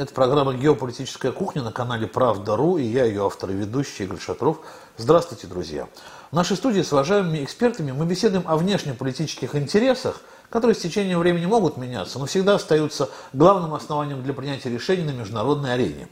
Это 0.00 0.14
программа 0.14 0.54
«Геополитическая 0.54 1.30
кухня» 1.30 1.60
на 1.60 1.72
канале 1.72 2.06
«Правда.ру» 2.06 2.78
и 2.78 2.84
я, 2.84 3.04
ее 3.04 3.26
автор 3.26 3.50
и 3.50 3.52
ведущий 3.52 4.04
Игорь 4.04 4.18
Шатров. 4.18 4.60
Здравствуйте, 4.96 5.46
друзья! 5.46 5.88
В 6.30 6.34
нашей 6.34 6.56
студии 6.56 6.80
с 6.80 6.90
уважаемыми 6.90 7.44
экспертами 7.44 7.92
мы 7.92 8.06
беседуем 8.06 8.44
о 8.46 8.56
внешнеполитических 8.56 9.54
интересах, 9.54 10.22
которые 10.48 10.74
с 10.74 10.78
течением 10.78 11.18
времени 11.18 11.44
могут 11.44 11.76
меняться, 11.76 12.18
но 12.18 12.24
всегда 12.24 12.54
остаются 12.54 13.10
главным 13.34 13.74
основанием 13.74 14.22
для 14.22 14.32
принятия 14.32 14.70
решений 14.70 15.04
на 15.04 15.10
международной 15.10 15.74
арене. 15.74 16.08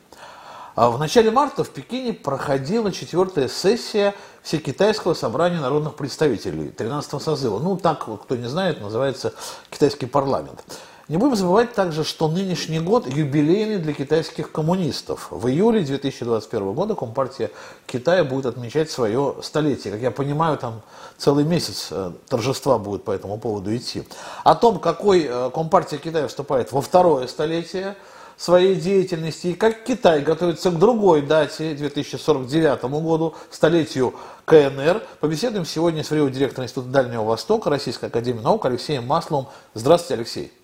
А 0.74 0.90
в 0.90 0.98
начале 0.98 1.30
марта 1.30 1.64
в 1.64 1.70
Пекине 1.70 2.12
проходила 2.12 2.92
четвертая 2.92 3.48
сессия 3.48 4.14
Всекитайского 4.42 5.14
собрания 5.14 5.60
народных 5.60 5.94
представителей 5.94 6.68
13 6.68 7.22
созыва. 7.22 7.58
Ну, 7.58 7.78
так, 7.78 8.00
кто 8.00 8.36
не 8.36 8.50
знает, 8.50 8.82
называется 8.82 9.32
китайский 9.70 10.04
парламент. 10.04 10.62
Не 11.08 11.16
будем 11.16 11.36
забывать 11.36 11.72
также, 11.72 12.04
что 12.04 12.28
нынешний 12.28 12.80
год 12.80 13.06
юбилейный 13.06 13.78
для 13.78 13.94
китайских 13.94 14.52
коммунистов. 14.52 15.28
В 15.30 15.48
июле 15.48 15.80
2021 15.80 16.74
года 16.74 16.94
Компартия 16.94 17.50
Китая 17.86 18.24
будет 18.24 18.44
отмечать 18.44 18.90
свое 18.90 19.36
столетие. 19.40 19.94
Как 19.94 20.02
я 20.02 20.10
понимаю, 20.10 20.58
там 20.58 20.82
целый 21.16 21.44
месяц 21.44 21.88
э, 21.90 22.12
торжества 22.28 22.78
будет 22.78 23.04
по 23.04 23.10
этому 23.10 23.38
поводу 23.38 23.74
идти. 23.74 24.02
О 24.44 24.54
том, 24.54 24.78
какой 24.78 25.22
э, 25.22 25.50
Компартия 25.54 25.98
Китая 25.98 26.28
вступает 26.28 26.72
во 26.72 26.82
второе 26.82 27.26
столетие 27.26 27.96
своей 28.36 28.74
деятельности 28.74 29.46
и 29.46 29.54
как 29.54 29.84
Китай 29.84 30.20
готовится 30.20 30.70
к 30.70 30.78
другой 30.78 31.22
дате, 31.22 31.72
2049 31.72 32.82
году, 32.84 33.34
столетию 33.50 34.14
КНР, 34.44 35.02
побеседуем 35.20 35.64
сегодня 35.64 36.04
с 36.04 36.08
директором 36.08 36.66
Института 36.66 36.88
Дальнего 36.88 37.24
Востока 37.24 37.70
Российской 37.70 38.10
Академии 38.10 38.42
Наук 38.42 38.66
Алексеем 38.66 39.06
Масловым. 39.06 39.46
Здравствуйте, 39.72 40.14
Алексей. 40.14 40.57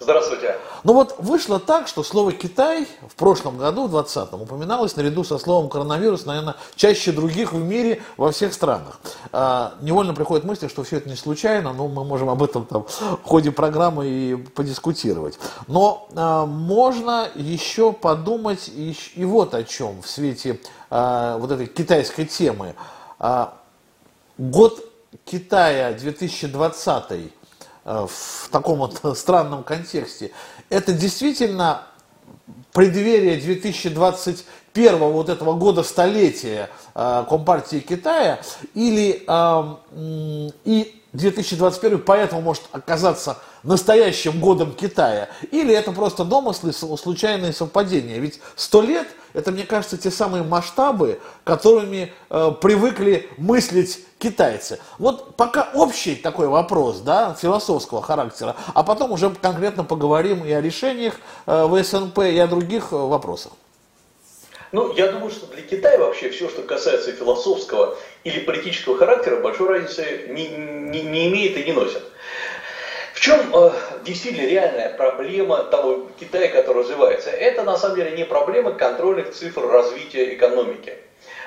Здравствуйте. 0.00 0.56
Ну 0.84 0.92
вот 0.92 1.16
вышло 1.18 1.58
так, 1.58 1.88
что 1.88 2.02
слово 2.02 2.32
«Китай» 2.32 2.86
в 3.08 3.14
прошлом 3.16 3.58
году, 3.58 3.88
в 3.88 3.96
2020-м, 3.96 4.42
упоминалось 4.42 4.94
наряду 4.96 5.24
со 5.24 5.38
словом 5.38 5.68
«коронавирус», 5.68 6.24
наверное, 6.24 6.54
чаще 6.76 7.10
других 7.10 7.52
в 7.52 7.58
мире 7.58 8.00
во 8.16 8.30
всех 8.30 8.54
странах. 8.54 9.00
А, 9.32 9.74
невольно 9.80 10.14
приходит 10.14 10.44
мысль, 10.44 10.68
что 10.70 10.84
все 10.84 10.98
это 10.98 11.08
не 11.08 11.16
случайно, 11.16 11.72
но 11.72 11.88
мы 11.88 12.04
можем 12.04 12.30
об 12.30 12.42
этом 12.42 12.64
там, 12.64 12.84
в 12.84 13.24
ходе 13.24 13.50
программы 13.50 14.06
и 14.06 14.36
подискутировать. 14.36 15.38
Но 15.66 16.08
а, 16.14 16.46
можно 16.46 17.28
еще 17.34 17.92
подумать 17.92 18.68
и, 18.68 18.96
и 19.16 19.24
вот 19.24 19.54
о 19.54 19.64
чем 19.64 20.00
в 20.00 20.08
свете 20.08 20.60
а, 20.90 21.38
вот 21.38 21.50
этой 21.50 21.66
китайской 21.66 22.24
темы. 22.24 22.76
А, 23.18 23.54
год 24.38 24.84
Китая 25.24 25.92
2020 25.92 27.12
Э, 27.12 27.37
в 27.88 28.48
таком 28.50 28.78
вот 28.78 29.00
странном 29.16 29.64
контексте. 29.64 30.30
Это 30.68 30.92
действительно 30.92 31.82
преддверие 32.72 33.38
2021 33.38 34.98
вот 34.98 35.28
этого 35.28 35.54
года 35.54 35.82
столетия 35.82 36.68
э, 36.94 37.24
Компартии 37.28 37.78
Китая 37.78 38.40
или 38.74 39.24
э, 39.26 40.56
и 40.64 41.02
2021 41.12 42.02
поэтому 42.02 42.42
может 42.42 42.64
оказаться 42.72 43.38
настоящим 43.62 44.40
годом 44.40 44.74
Китая, 44.74 45.28
или 45.50 45.74
это 45.74 45.92
просто 45.92 46.24
домыслы, 46.24 46.72
случайные 46.72 47.52
совпадения. 47.52 48.18
Ведь 48.18 48.40
сто 48.54 48.82
лет 48.82 49.08
это, 49.34 49.52
мне 49.52 49.64
кажется, 49.64 49.98
те 49.98 50.10
самые 50.10 50.42
масштабы, 50.42 51.20
которыми 51.44 52.12
э, 52.30 52.52
привыкли 52.60 53.28
мыслить 53.36 54.00
китайцы. 54.18 54.78
Вот 54.98 55.36
пока 55.36 55.68
общий 55.74 56.16
такой 56.16 56.48
вопрос, 56.48 57.00
да, 57.00 57.34
философского 57.34 58.02
характера, 58.02 58.56
а 58.74 58.82
потом 58.82 59.12
уже 59.12 59.30
конкретно 59.30 59.84
поговорим 59.84 60.44
и 60.44 60.52
о 60.52 60.60
решениях 60.60 61.14
э, 61.46 61.64
в 61.64 61.82
СНП, 61.82 62.18
и 62.20 62.38
о 62.38 62.46
других 62.46 62.92
э, 62.92 62.96
вопросах. 62.96 63.52
Ну, 64.70 64.94
я 64.94 65.10
думаю, 65.12 65.30
что 65.30 65.46
для 65.46 65.62
Китая 65.62 65.98
вообще 65.98 66.28
все, 66.28 66.48
что 66.48 66.62
касается 66.62 67.12
философского 67.12 67.96
или 68.24 68.40
политического 68.40 68.98
характера, 68.98 69.40
большой 69.40 69.68
разницы 69.68 70.26
не, 70.28 70.48
не, 70.48 71.02
не 71.02 71.28
имеет 71.28 71.56
и 71.56 71.64
не 71.64 71.72
носит. 71.72 72.02
В 73.18 73.20
чем 73.20 73.52
э, 73.52 73.72
действительно 74.04 74.46
реальная 74.46 74.90
проблема 74.90 75.64
того 75.64 76.08
Китая, 76.20 76.46
который 76.50 76.84
развивается? 76.84 77.30
Это 77.30 77.64
на 77.64 77.76
самом 77.76 77.96
деле 77.96 78.12
не 78.12 78.24
проблема 78.24 78.70
контрольных 78.70 79.32
цифр 79.32 79.66
развития 79.66 80.36
экономики. 80.36 80.94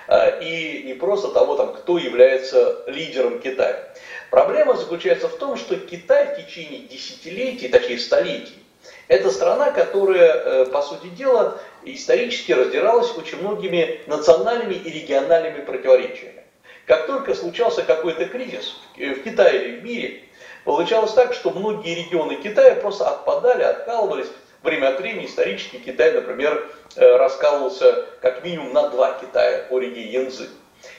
Э, 0.09 0.43
и 0.43 0.83
не 0.83 0.95
просто 0.95 1.29
того, 1.29 1.55
там, 1.55 1.71
кто 1.71 1.97
является 1.97 2.83
лидером 2.87 3.39
Китая. 3.39 3.87
Проблема 4.31 4.75
заключается 4.75 5.29
в 5.29 5.37
том, 5.37 5.55
что 5.55 5.77
Китай 5.77 6.35
в 6.35 6.45
течение 6.45 6.81
десятилетий, 6.89 7.69
точнее 7.69 7.99
столетий, 7.99 8.59
это 9.07 9.31
страна, 9.31 9.71
которая, 9.71 10.33
э, 10.33 10.65
по 10.65 10.81
сути 10.81 11.07
дела, 11.07 11.57
исторически 11.85 12.51
раздиралась 12.51 13.15
очень 13.17 13.37
многими 13.37 14.01
национальными 14.07 14.73
и 14.73 14.89
региональными 14.89 15.63
противоречиями. 15.63 16.43
Как 16.85 17.07
только 17.07 17.33
случался 17.33 17.83
какой-то 17.83 18.25
кризис 18.25 18.75
в 18.97 19.23
Китае 19.23 19.69
или 19.69 19.79
в 19.79 19.83
мире, 19.85 20.23
Получалось 20.63 21.13
так, 21.13 21.33
что 21.33 21.49
многие 21.51 21.95
регионы 21.95 22.35
Китая 22.35 22.75
просто 22.75 23.09
отпадали, 23.09 23.63
откалывались. 23.63 24.27
Время 24.63 24.89
от 24.89 24.99
времени 24.99 25.25
исторически 25.25 25.77
Китай, 25.77 26.11
например, 26.11 26.69
э, 26.95 27.15
раскалывался 27.17 28.05
как 28.21 28.43
минимум 28.43 28.73
на 28.73 28.89
два 28.89 29.13
Китая 29.13 29.65
по 29.69 29.79
реке 29.79 30.03
Янцзы. 30.03 30.49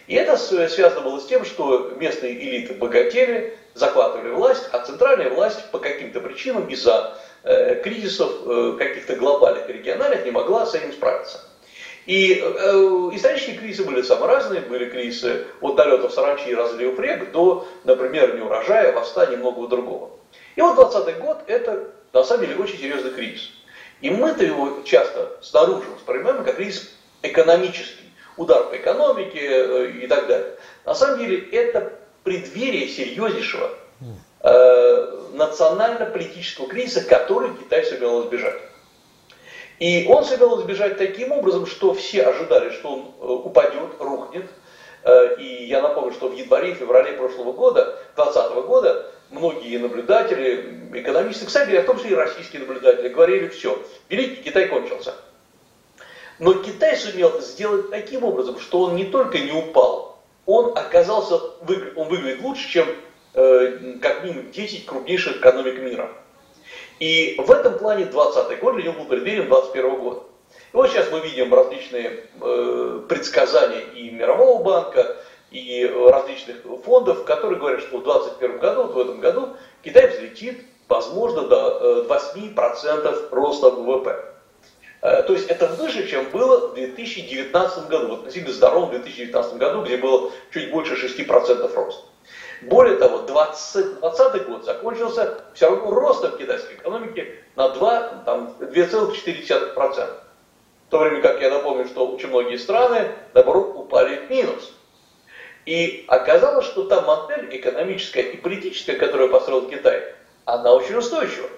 И 0.08 0.14
это 0.14 0.36
связано 0.36 1.02
было 1.02 1.20
с 1.20 1.26
тем, 1.26 1.44
что 1.44 1.92
местные 1.96 2.32
элиты 2.34 2.74
богатели, 2.74 3.56
захватывали 3.74 4.30
власть, 4.30 4.68
а 4.72 4.80
центральная 4.80 5.30
власть 5.30 5.70
по 5.70 5.78
каким-то 5.78 6.20
причинам 6.20 6.66
из-за 6.68 7.16
э, 7.44 7.76
кризисов 7.82 8.32
э, 8.46 8.76
каких-то 8.78 9.16
глобальных 9.16 9.68
и 9.70 9.74
региональных 9.74 10.24
не 10.24 10.30
могла 10.30 10.66
с 10.66 10.74
этим 10.74 10.92
справиться. 10.92 11.40
И 12.06 12.34
э, 12.34 12.40
исторические 13.12 13.56
кризисы 13.56 13.84
были 13.84 14.02
самые 14.02 14.28
разные, 14.28 14.60
были 14.62 14.88
кризисы 14.88 15.46
от 15.60 15.76
долетов 15.76 16.12
саранчи 16.12 16.48
и 16.48 16.54
разливов 16.54 16.98
рек 16.98 17.30
до, 17.30 17.68
например, 17.84 18.36
неурожая, 18.36 18.92
восстания 18.92 19.34
и 19.34 19.38
многого 19.38 19.68
другого. 19.68 20.10
И 20.56 20.60
вот 20.60 20.74
20 20.74 21.18
год 21.18 21.38
это 21.46 21.90
на 22.12 22.24
самом 22.24 22.46
деле 22.46 22.56
очень 22.56 22.78
серьезный 22.78 23.12
кризис. 23.12 23.50
И 24.00 24.10
мы-то 24.10 24.44
его 24.44 24.82
часто 24.84 25.38
снаружи 25.40 25.88
воспринимаем 25.94 26.44
как 26.44 26.56
кризис 26.56 26.92
экономический, 27.22 28.12
удар 28.36 28.64
по 28.64 28.76
экономике 28.76 29.40
э, 29.40 29.90
и 30.02 30.06
так 30.08 30.26
далее. 30.26 30.56
На 30.84 30.94
самом 30.94 31.20
деле 31.20 31.38
это 31.52 31.92
преддверие 32.24 32.88
серьезнейшего 32.88 33.70
э, 34.40 35.18
национально-политического 35.34 36.68
кризиса, 36.68 37.04
который 37.04 37.54
Китай 37.56 37.84
сумел 37.84 38.24
избежать. 38.24 38.60
И 39.82 40.06
он 40.08 40.24
сумел 40.24 40.60
избежать 40.60 40.96
таким 40.96 41.32
образом, 41.32 41.66
что 41.66 41.92
все 41.92 42.22
ожидали, 42.22 42.70
что 42.70 42.92
он 42.92 43.00
э, 43.00 43.24
упадет, 43.48 43.90
рухнет. 43.98 44.48
Э, 45.02 45.34
и 45.40 45.64
я 45.64 45.82
напомню, 45.82 46.12
что 46.12 46.28
в 46.28 46.36
январе, 46.36 46.74
феврале 46.74 47.14
прошлого 47.14 47.52
года, 47.52 47.98
2020 48.14 48.52
года, 48.64 49.10
многие 49.30 49.78
наблюдатели, 49.78 50.88
экономисты, 50.92 51.46
кстати, 51.46 51.76
в 51.80 51.84
том 51.84 51.96
числе 51.96 52.12
и 52.12 52.14
российские 52.14 52.60
наблюдатели, 52.60 53.08
говорили, 53.08 53.48
все, 53.48 53.76
Великий 54.08 54.44
Китай 54.44 54.68
кончился. 54.68 55.16
Но 56.38 56.54
Китай 56.54 56.96
сумел 56.96 57.40
сделать 57.40 57.90
таким 57.90 58.22
образом, 58.22 58.60
что 58.60 58.82
он 58.82 58.94
не 58.94 59.06
только 59.06 59.40
не 59.40 59.50
упал, 59.50 60.22
он 60.46 60.78
оказался, 60.78 61.40
он 61.96 62.06
выглядит 62.08 62.40
лучше, 62.40 62.68
чем 62.68 62.86
э, 63.34 63.96
как 64.00 64.22
минимум 64.22 64.52
10 64.52 64.86
крупнейших 64.86 65.38
экономик 65.38 65.80
мира. 65.80 66.08
И 67.02 67.34
в 67.36 67.50
этом 67.50 67.78
плане 67.78 68.04
20 68.04 68.60
год 68.60 68.76
для 68.76 68.84
него 68.84 69.00
был 69.00 69.06
преддверием 69.06 69.48
21 69.48 69.96
года. 69.98 70.20
И 70.72 70.76
вот 70.76 70.88
сейчас 70.88 71.10
мы 71.10 71.18
видим 71.18 71.52
различные 71.52 72.26
э, 72.40 73.00
предсказания 73.08 73.80
и 73.96 74.10
Мирового 74.10 74.62
банка, 74.62 75.16
и 75.50 75.84
различных 75.84 76.58
фондов, 76.84 77.24
которые 77.24 77.58
говорят, 77.58 77.80
что 77.80 77.98
в 77.98 78.04
2021 78.04 78.58
году, 78.60 78.82
вот 78.84 78.94
в 78.94 79.00
этом 79.00 79.18
году, 79.18 79.48
Китай 79.82 80.10
взлетит, 80.10 80.64
возможно, 80.86 81.48
до 81.48 82.06
8% 82.08 82.54
э, 82.54 83.28
роста 83.32 83.70
ВВП. 83.70 84.24
Э, 85.00 85.24
то 85.24 85.32
есть 85.32 85.48
это 85.48 85.66
выше, 85.66 86.06
чем 86.06 86.30
было 86.30 86.68
в 86.68 86.74
2019 86.74 87.88
году, 87.88 88.06
в 88.10 88.12
относительно 88.20 88.52
здоровом 88.52 88.90
2019 88.90 89.54
году, 89.54 89.82
где 89.82 89.96
было 89.96 90.30
чуть 90.52 90.70
больше 90.70 90.94
6% 90.94 91.74
роста. 91.74 92.11
Более 92.62 92.96
того, 92.96 93.18
2020 93.22 94.46
год 94.46 94.64
закончился 94.64 95.40
все 95.54 95.68
равно 95.68 95.90
ростом 95.90 96.38
китайской 96.38 96.74
экономики 96.74 97.34
на 97.56 97.66
2,4%. 97.66 100.10
В 100.86 100.90
то 100.90 100.98
время 100.98 101.22
как 101.22 101.40
я 101.40 101.50
напомню, 101.50 101.86
что 101.86 102.06
очень 102.06 102.28
многие 102.28 102.56
страны, 102.56 103.08
наоборот, 103.34 103.72
упали 103.76 104.26
в 104.26 104.30
минус. 104.30 104.72
И 105.66 106.04
оказалось, 106.08 106.66
что 106.66 106.84
та 106.84 107.00
модель 107.00 107.48
экономическая 107.56 108.22
и 108.22 108.36
политическая, 108.36 108.94
которую 108.94 109.30
построил 109.30 109.68
Китай, 109.68 110.14
она 110.44 110.72
очень 110.72 110.96
устойчива. 110.96 111.48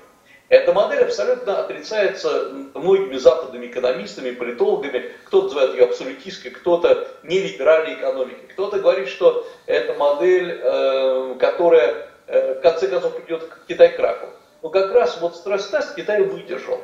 Эта 0.55 0.73
модель 0.73 1.03
абсолютно 1.03 1.59
отрицается 1.59 2.49
многими 2.75 3.17
западными 3.17 3.67
экономистами, 3.67 4.31
политологами. 4.31 5.11
Кто-то 5.25 5.47
называет 5.47 5.75
ее 5.75 5.85
абсолютистской, 5.87 6.53
кто-то 6.53 7.09
нелиберальной 7.25 7.95
экономикой. 7.95 8.47
Кто-то 8.53 8.79
говорит, 8.79 9.09
что 9.09 9.45
это 9.67 9.95
модель, 9.95 10.61
э, 10.63 11.35
которая 11.41 12.09
э, 12.29 12.55
в 12.55 12.61
конце 12.61 12.87
концов 12.87 13.17
придет 13.17 13.43
к 13.49 13.67
Китай 13.67 13.89
к 13.89 13.97
краху. 13.97 14.27
Но 14.63 14.69
как 14.69 14.93
раз 14.93 15.21
вот 15.21 15.35
стресс-тест 15.35 15.97
Китай 15.97 16.23
выдержал. 16.23 16.81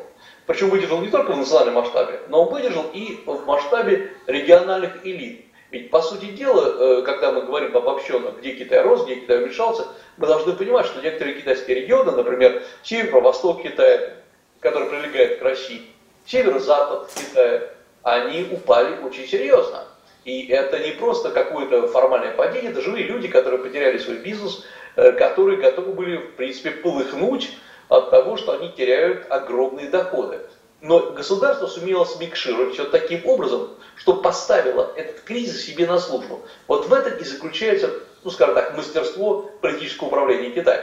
Причем 0.46 0.70
выдержал 0.70 1.00
не 1.00 1.08
только 1.08 1.30
в 1.30 1.36
национальном 1.36 1.74
масштабе, 1.76 2.18
но 2.26 2.42
он 2.42 2.52
выдержал 2.52 2.86
и 2.92 3.22
в 3.24 3.46
масштабе 3.46 4.10
региональных 4.26 5.06
элит. 5.06 5.46
Ведь, 5.70 5.90
по 5.90 6.02
сути 6.02 6.26
дела, 6.26 7.02
когда 7.02 7.32
мы 7.32 7.42
говорим 7.42 7.76
обобщенно, 7.76 8.32
где 8.38 8.54
Китай 8.54 8.82
рос, 8.82 9.04
где 9.04 9.16
Китай 9.16 9.38
уменьшался, 9.38 9.86
мы 10.16 10.26
должны 10.26 10.52
понимать, 10.54 10.86
что 10.86 11.00
некоторые 11.00 11.36
китайские 11.36 11.82
регионы, 11.82 12.12
например, 12.12 12.62
северо-восток 12.82 13.62
Китая, 13.62 14.14
который 14.58 14.88
прилегает 14.88 15.38
к 15.38 15.42
России, 15.42 15.82
северо-запад 16.26 17.10
Китая, 17.14 17.70
они 18.02 18.48
упали 18.50 18.96
очень 19.04 19.26
серьезно. 19.26 19.84
И 20.24 20.48
это 20.48 20.78
не 20.78 20.92
просто 20.92 21.30
какое-то 21.30 21.88
формальное 21.88 22.32
падение, 22.32 22.72
это 22.72 22.82
живые 22.82 23.04
люди, 23.04 23.28
которые 23.28 23.62
потеряли 23.62 23.98
свой 23.98 24.16
бизнес, 24.16 24.64
э, 24.96 25.12
которые 25.12 25.58
готовы 25.58 25.92
были, 25.92 26.16
в 26.18 26.34
принципе, 26.36 26.70
полыхнуть 26.72 27.50
от 27.88 28.10
того, 28.10 28.36
что 28.36 28.52
они 28.52 28.70
теряют 28.70 29.26
огромные 29.30 29.88
доходы. 29.88 30.40
Но 30.82 31.10
государство 31.12 31.66
сумело 31.66 32.04
смикшировать 32.04 32.74
все 32.74 32.84
таким 32.84 33.26
образом, 33.26 33.68
что 33.96 34.14
поставило 34.14 34.90
этот 34.96 35.20
кризис 35.20 35.64
себе 35.64 35.86
на 35.86 35.98
службу. 35.98 36.40
Вот 36.66 36.88
в 36.88 36.92
этом 36.92 37.18
и 37.18 37.24
заключается, 37.24 37.90
ну 38.24 38.30
скажем 38.30 38.54
так, 38.54 38.76
мастерство 38.76 39.50
политического 39.60 40.08
управления 40.08 40.50
Китаем. 40.50 40.82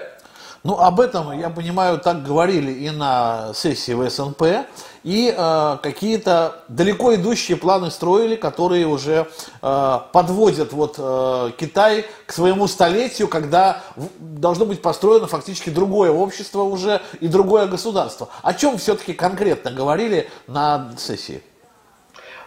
Ну, 0.64 0.78
об 0.78 1.00
этом, 1.00 1.32
я 1.32 1.50
понимаю, 1.50 2.00
так 2.00 2.24
говорили 2.24 2.72
и 2.72 2.90
на 2.90 3.54
сессии 3.54 3.94
в 3.94 4.10
СНП, 4.10 4.68
и 5.08 5.34
э, 5.34 5.78
какие-то 5.82 6.64
далеко 6.68 7.16
идущие 7.16 7.56
планы 7.56 7.92
строили, 7.92 8.36
которые 8.36 8.88
уже 8.88 9.30
э, 9.62 10.00
подводят 10.12 10.74
вот, 10.74 10.96
э, 10.98 11.52
Китай 11.58 12.06
к 12.26 12.34
своему 12.34 12.68
столетию, 12.68 13.30
когда 13.30 13.82
должно 14.20 14.66
быть 14.66 14.82
построено 14.82 15.28
фактически 15.28 15.70
другое 15.70 16.12
общество 16.12 16.64
уже 16.64 17.02
и 17.22 17.30
другое 17.30 17.68
государство. 17.68 18.28
О 18.42 18.54
чем 18.54 18.78
все-таки 18.78 19.14
конкретно 19.14 19.72
говорили 19.72 20.30
на 20.46 20.92
сессии? 20.98 21.42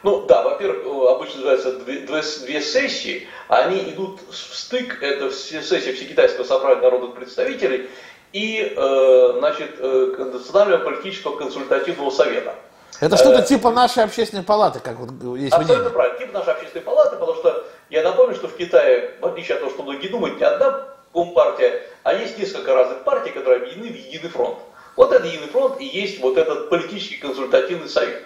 Ну 0.03 0.27
да, 0.27 0.43
во-первых, 0.43 0.85
обычно 1.17 1.37
называются 1.37 1.73
две, 1.81 2.01
две, 2.01 2.23
две 2.45 2.61
сессии, 2.61 3.27
они 3.49 3.79
идут 3.91 4.21
в 4.31 4.35
стык, 4.35 5.03
это 5.03 5.33
сессия 5.33 5.95
Всекитайского 5.95 6.45
собрания 6.45 6.83
народных 6.83 7.15
представителей 7.15 7.89
и 8.33 8.75
э, 8.77 9.35
значит, 9.39 9.77
э, 9.79 10.15
Национального 10.19 10.85
политического 10.85 11.37
консультативного 11.37 12.11
совета. 12.11 12.55
Это 13.01 13.17
что-то 13.17 13.41
э, 13.41 13.47
типа 13.47 13.71
нашей 13.71 14.05
общественной 14.05 14.43
палаты, 14.43 14.81
как 14.81 14.97
вот 14.99 15.11
есть 15.39 15.53
Абсолютно 15.53 15.75
мнение. 15.75 15.91
правильно, 15.91 16.19
типа 16.19 16.39
нашей 16.39 16.53
общественной 16.53 16.85
палаты, 16.85 17.17
потому 17.17 17.35
что 17.35 17.65
я 17.89 18.03
напомню, 18.03 18.35
что 18.35 18.49
в 18.49 18.57
Китае, 18.57 19.15
в 19.21 19.27
отличие 19.27 19.55
от 19.55 19.61
того, 19.61 19.73
что 19.73 19.83
многие 19.83 20.09
думают, 20.09 20.39
не 20.39 20.45
одна 20.45 20.87
компартия, 21.13 21.83
а 22.03 22.15
есть 22.15 22.39
несколько 22.39 22.75
разных 22.75 23.03
партий, 23.05 23.31
которые 23.31 23.63
объединены 23.63 23.93
в 23.93 23.97
единый 23.97 24.29
фронт. 24.29 24.59
Вот 24.97 25.13
этот 25.13 25.27
единый 25.27 25.49
фронт 25.49 25.81
и 25.81 25.85
есть 25.85 26.21
вот 26.21 26.37
этот 26.37 26.69
политический 26.69 27.17
консультативный 27.17 27.89
совет. 27.89 28.23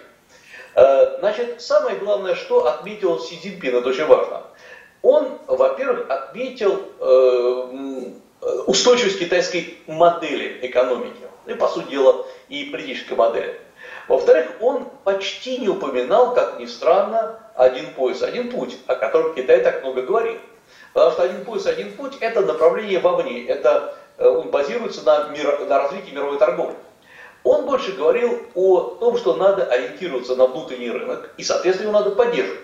Э, 0.75 1.19
значит, 1.19 1.61
самое 1.61 1.97
главное, 1.97 2.35
что 2.35 2.67
отметил 2.67 3.19
Си 3.19 3.39
Цзиньпин, 3.41 3.77
это 3.77 3.89
очень 3.89 4.05
важно. 4.05 4.43
Он, 5.01 5.37
во-первых, 5.47 6.09
отметил 6.09 6.81
э, 6.99 8.11
устойчивость 8.67 9.19
китайской 9.19 9.77
модели 9.87 10.59
экономики, 10.61 11.21
и, 11.47 11.53
по 11.53 11.67
сути 11.67 11.91
дела, 11.91 12.25
и 12.49 12.65
политической 12.65 13.13
модели. 13.13 13.59
Во-вторых, 14.07 14.51
он 14.61 14.87
почти 15.03 15.57
не 15.57 15.67
упоминал, 15.67 16.33
как 16.33 16.59
ни 16.59 16.65
странно, 16.65 17.39
один 17.55 17.93
пояс, 17.93 18.21
один 18.21 18.51
путь, 18.51 18.77
о 18.87 18.95
котором 18.95 19.33
Китай 19.33 19.61
так 19.61 19.81
много 19.81 20.03
говорит. 20.03 20.37
Потому 20.93 21.11
что 21.11 21.23
один 21.23 21.43
пояс, 21.45 21.65
один 21.65 21.93
путь– 21.93 22.17
это 22.19 22.41
направление 22.41 22.99
вовне, 22.99 23.45
это, 23.47 23.95
э, 24.17 24.27
он 24.27 24.49
базируется 24.49 25.03
на, 25.03 25.29
мир, 25.29 25.59
на 25.67 25.79
развитии 25.79 26.11
мировой 26.11 26.37
торговли. 26.37 26.75
Он 27.43 27.65
больше 27.65 27.91
говорил 27.91 28.41
о 28.55 28.97
том, 28.99 29.17
что 29.17 29.35
надо 29.35 29.65
ориентироваться 29.65 30.35
на 30.35 30.47
внутренний 30.47 30.89
рынок, 30.89 31.31
и, 31.37 31.43
соответственно, 31.43 31.89
его 31.89 31.99
надо 31.99 32.15
поддерживать. 32.15 32.61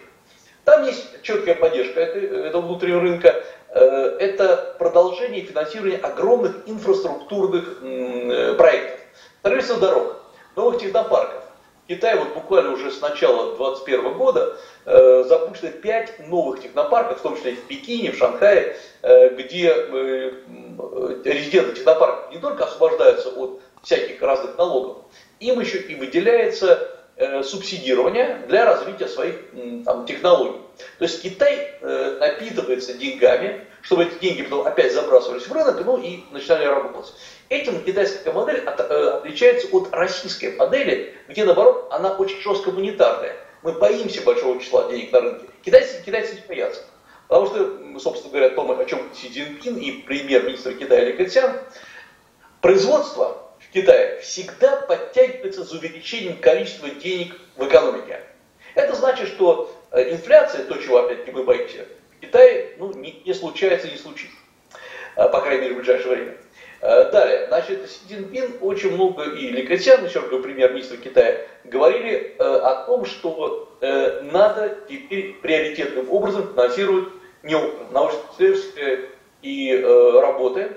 Там 0.63 0.85
есть 0.85 1.21
четкая 1.23 1.55
поддержка 1.55 1.99
этого 1.99 2.61
внутреннего 2.61 3.01
рынка, 3.01 3.43
Э, 3.60 3.60
это 3.79 4.75
продолжение 4.77 5.41
финансирования 5.43 5.97
огромных 5.97 6.57
инфраструктурных 6.65 7.79
э, 7.81 8.53
проектов. 8.55 8.99
Строительство 9.39 9.79
дорог, 9.79 10.21
новых 10.55 10.81
технопарков. 10.81 11.43
В 11.85 11.87
Китае 11.87 12.17
вот 12.17 12.33
буквально 12.33 12.73
уже 12.73 12.91
с 12.91 13.01
начала 13.01 13.55
2021 13.55 14.13
года 14.13 14.57
э, 14.85 15.23
запущено 15.27 15.71
5 15.71 16.27
новых 16.27 16.61
технопарков, 16.61 17.19
в 17.19 17.21
том 17.21 17.35
числе 17.37 17.53
в 17.53 17.63
Пекине, 17.63 18.11
в 18.11 18.17
Шанхае, 18.17 18.75
э, 19.01 19.29
где 19.35 19.73
э, 19.73 20.31
резиденты 21.25 21.75
технопарков 21.75 22.31
не 22.31 22.39
только 22.39 22.65
освобождаются 22.65 23.29
от 23.29 23.61
всяких 23.83 24.21
разных 24.21 24.57
налогов, 24.57 24.97
им 25.39 25.59
еще 25.59 25.79
и 25.79 25.95
выделяется 25.95 26.90
э, 27.21 27.43
субсидирование 27.43 28.43
для 28.47 28.65
развития 28.65 29.07
своих 29.07 29.35
там, 29.85 30.05
технологий. 30.05 30.59
То 30.97 31.05
есть 31.05 31.21
Китай 31.21 31.75
э, 31.79 32.17
напитывается 32.19 32.93
деньгами, 32.93 33.65
чтобы 33.81 34.05
эти 34.05 34.19
деньги 34.19 34.41
потом 34.43 34.65
опять 34.65 34.93
забрасывались 34.93 35.47
в 35.47 35.51
рынок, 35.53 35.81
ну 35.85 35.97
и 35.97 36.23
начинали 36.31 36.65
работать. 36.65 37.13
Этим 37.49 37.83
китайская 37.83 38.31
модель 38.31 38.63
от, 38.65 38.79
э, 38.79 39.09
отличается 39.09 39.67
от 39.71 39.93
российской 39.93 40.55
модели, 40.55 41.15
где 41.27 41.45
наоборот 41.45 41.87
она 41.91 42.15
очень 42.15 42.41
жестко 42.41 42.71
монетарная. 42.71 43.35
Мы 43.61 43.73
боимся 43.73 44.21
большого 44.23 44.59
числа 44.59 44.89
денег 44.89 45.11
на 45.11 45.21
рынке. 45.21 45.45
Китайцы, 45.63 46.01
китайцы 46.03 46.35
не 46.35 46.41
боятся. 46.47 46.81
Потому 47.27 47.47
что, 47.47 47.99
собственно 47.99 48.31
говоря, 48.31 48.49
то, 48.49 48.79
о 48.79 48.85
чем 48.85 49.09
Си 49.13 49.29
Цзиньпин 49.29 49.77
и 49.77 49.91
премьер-министр 50.01 50.73
Китая 50.73 51.05
Ли 51.05 51.13
Кэцян, 51.13 51.53
производство 52.61 53.50
в 53.71 53.73
Китае 53.73 54.19
всегда 54.19 54.75
подтягивается 54.81 55.63
за 55.63 55.77
увеличением 55.77 56.35
количества 56.39 56.89
денег 56.89 57.39
в 57.55 57.65
экономике. 57.65 58.19
Это 58.75 58.93
значит, 58.95 59.29
что 59.29 59.73
э, 59.91 60.11
инфляция, 60.11 60.65
то, 60.65 60.77
чего 60.77 61.05
опять-таки 61.05 61.31
мы 61.31 61.43
боимся, 61.45 61.85
в 62.17 62.19
Китае 62.19 62.75
ну, 62.79 62.91
не, 62.91 63.21
не 63.25 63.33
случается 63.33 63.87
и 63.87 63.91
не 63.91 63.97
случится. 63.97 64.35
Э, 65.15 65.29
по 65.29 65.39
крайней 65.39 65.61
мере, 65.61 65.75
в 65.75 65.77
ближайшее 65.77 66.15
время. 66.15 66.37
Э, 66.81 67.11
далее, 67.11 67.47
значит, 67.47 67.89
Си 67.89 67.99
Цзиньпин 68.09 68.57
очень 68.59 68.91
много, 68.91 69.23
и 69.23 69.47
Ли 69.51 69.63
Кэцян, 69.65 70.05
еще 70.05 70.19
премьер-министр 70.19 70.97
Китая, 70.97 71.39
говорили 71.63 72.35
о 72.39 72.83
том, 72.85 73.05
что 73.05 73.77
надо 73.79 74.79
теперь 74.89 75.35
приоритетным 75.41 76.11
образом 76.11 76.51
финансировать 76.51 77.07
научно-исследовательские 77.43 79.11
и 79.41 79.81
работы. 80.21 80.71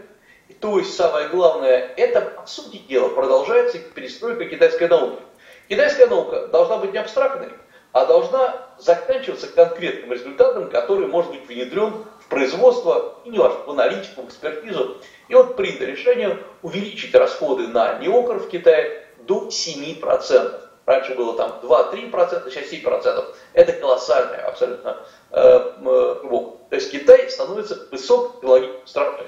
То 0.61 0.79
есть 0.79 0.95
самое 0.95 1.29
главное, 1.29 1.93
это, 1.97 2.21
по 2.21 2.47
сути 2.47 2.79
дела, 2.79 3.09
продолжается 3.09 3.79
перестройка 3.79 4.45
китайской 4.45 4.89
науки. 4.89 5.23
Китайская 5.69 6.07
наука 6.07 6.49
должна 6.49 6.77
быть 6.79 6.93
не 6.93 6.99
абстрактной, 6.99 7.49
а 7.93 8.05
должна 8.05 8.67
заканчиваться 8.79 9.47
конкретным 9.47 10.13
результатом, 10.13 10.69
который 10.69 11.07
может 11.07 11.31
быть 11.31 11.47
внедрен 11.47 12.05
в 12.21 12.29
производство, 12.29 13.15
и 13.25 13.31
не 13.31 13.39
важно, 13.39 13.61
в 13.65 13.71
аналитику, 13.71 14.23
в 14.23 14.29
экспертизу. 14.29 14.99
И 15.29 15.35
вот 15.35 15.57
принято 15.57 15.87
решение 15.87 16.39
увеличить 16.63 17.15
расходы 17.15 17.69
на 17.69 17.99
неокр 17.99 18.39
в 18.39 18.49
Китае 18.49 19.07
до 19.21 19.49
7%. 19.49 20.61
Раньше 20.87 21.15
было 21.15 21.37
там 21.37 21.61
2-3%, 21.63 22.51
сейчас 22.51 22.71
7%. 22.71 23.35
Это 23.55 23.73
колоссальный 23.73 24.39
абсолютно 24.43 24.99
э, 25.31 25.41
э, 25.41 26.17
рывок. 26.23 26.69
То 26.69 26.77
есть 26.77 26.91
Китай 26.91 27.31
становится 27.31 27.89
высокотехнологичной 27.91 28.81
страной. 28.85 29.27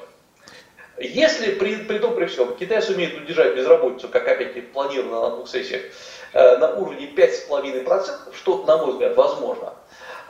Если 0.98 1.52
при, 1.52 1.76
при 1.76 1.98
том 1.98 2.14
при 2.14 2.26
всем 2.26 2.56
Китай 2.56 2.80
сумеет 2.80 3.16
удержать 3.16 3.54
безработицу, 3.54 4.08
как 4.08 4.26
опять-таки 4.28 4.62
планировано 4.62 5.22
на 5.22 5.30
двух 5.36 5.48
сессиях, 5.48 5.82
Э, 6.36 6.58
на 6.58 6.74
уровне 6.74 7.10
5,5%, 7.16 8.34
что, 8.34 8.64
на 8.66 8.76
мой 8.76 8.92
взгляд, 8.92 9.16
возможно. 9.16 9.72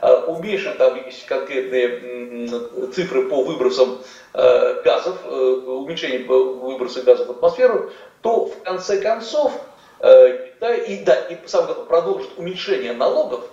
Э, 0.01 0.23
уменьшить, 0.27 0.77
там 0.77 0.95
есть 1.05 1.25
конкретные 1.25 2.47
цифры 2.93 3.27
по 3.27 3.43
выбросам 3.43 3.99
э, 4.33 4.81
газов, 4.83 5.17
уменьшение 5.25 6.23
выброса 6.25 7.01
газов 7.01 7.27
в 7.27 7.31
атмосферу, 7.31 7.91
то 8.21 8.45
в 8.45 8.63
конце 8.63 9.01
концов 9.01 9.51
Китай, 9.99 10.85
и 10.87 11.03
да, 11.03 11.15
и 11.15 11.35
главное, 11.51 11.73
продолжит 11.85 12.29
уменьшение 12.37 12.93
налогов, 12.93 13.49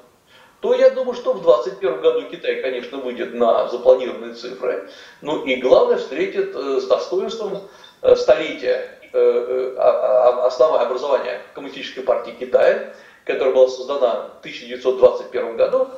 то 0.64 0.75
я 0.75 0.90
думаю, 0.90 1.14
что 1.14 1.35
в 1.35 1.42
2021 1.42 2.00
году 2.00 2.23
Китай, 2.30 2.62
конечно, 2.62 2.99
выйдет 2.99 3.35
на 3.35 3.68
запланированные 3.68 4.35
цифры, 4.35 4.88
ну 5.21 5.44
и 5.44 5.56
главное, 5.56 5.99
встретит 5.99 6.54
с 6.54 6.87
достоинством 6.87 7.68
столетия 8.16 8.99
Э, 9.16 9.16
э, 9.16 9.75
а, 9.78 10.42
а, 10.42 10.47
основа 10.49 10.80
образования 10.80 11.40
Коммунистической 11.54 12.02
партии 12.02 12.33
Китая, 12.33 12.94
которая 13.25 13.54
была 13.54 13.68
создана 13.68 14.30
в 14.35 14.40
1921 14.40 15.56
году. 15.56 15.88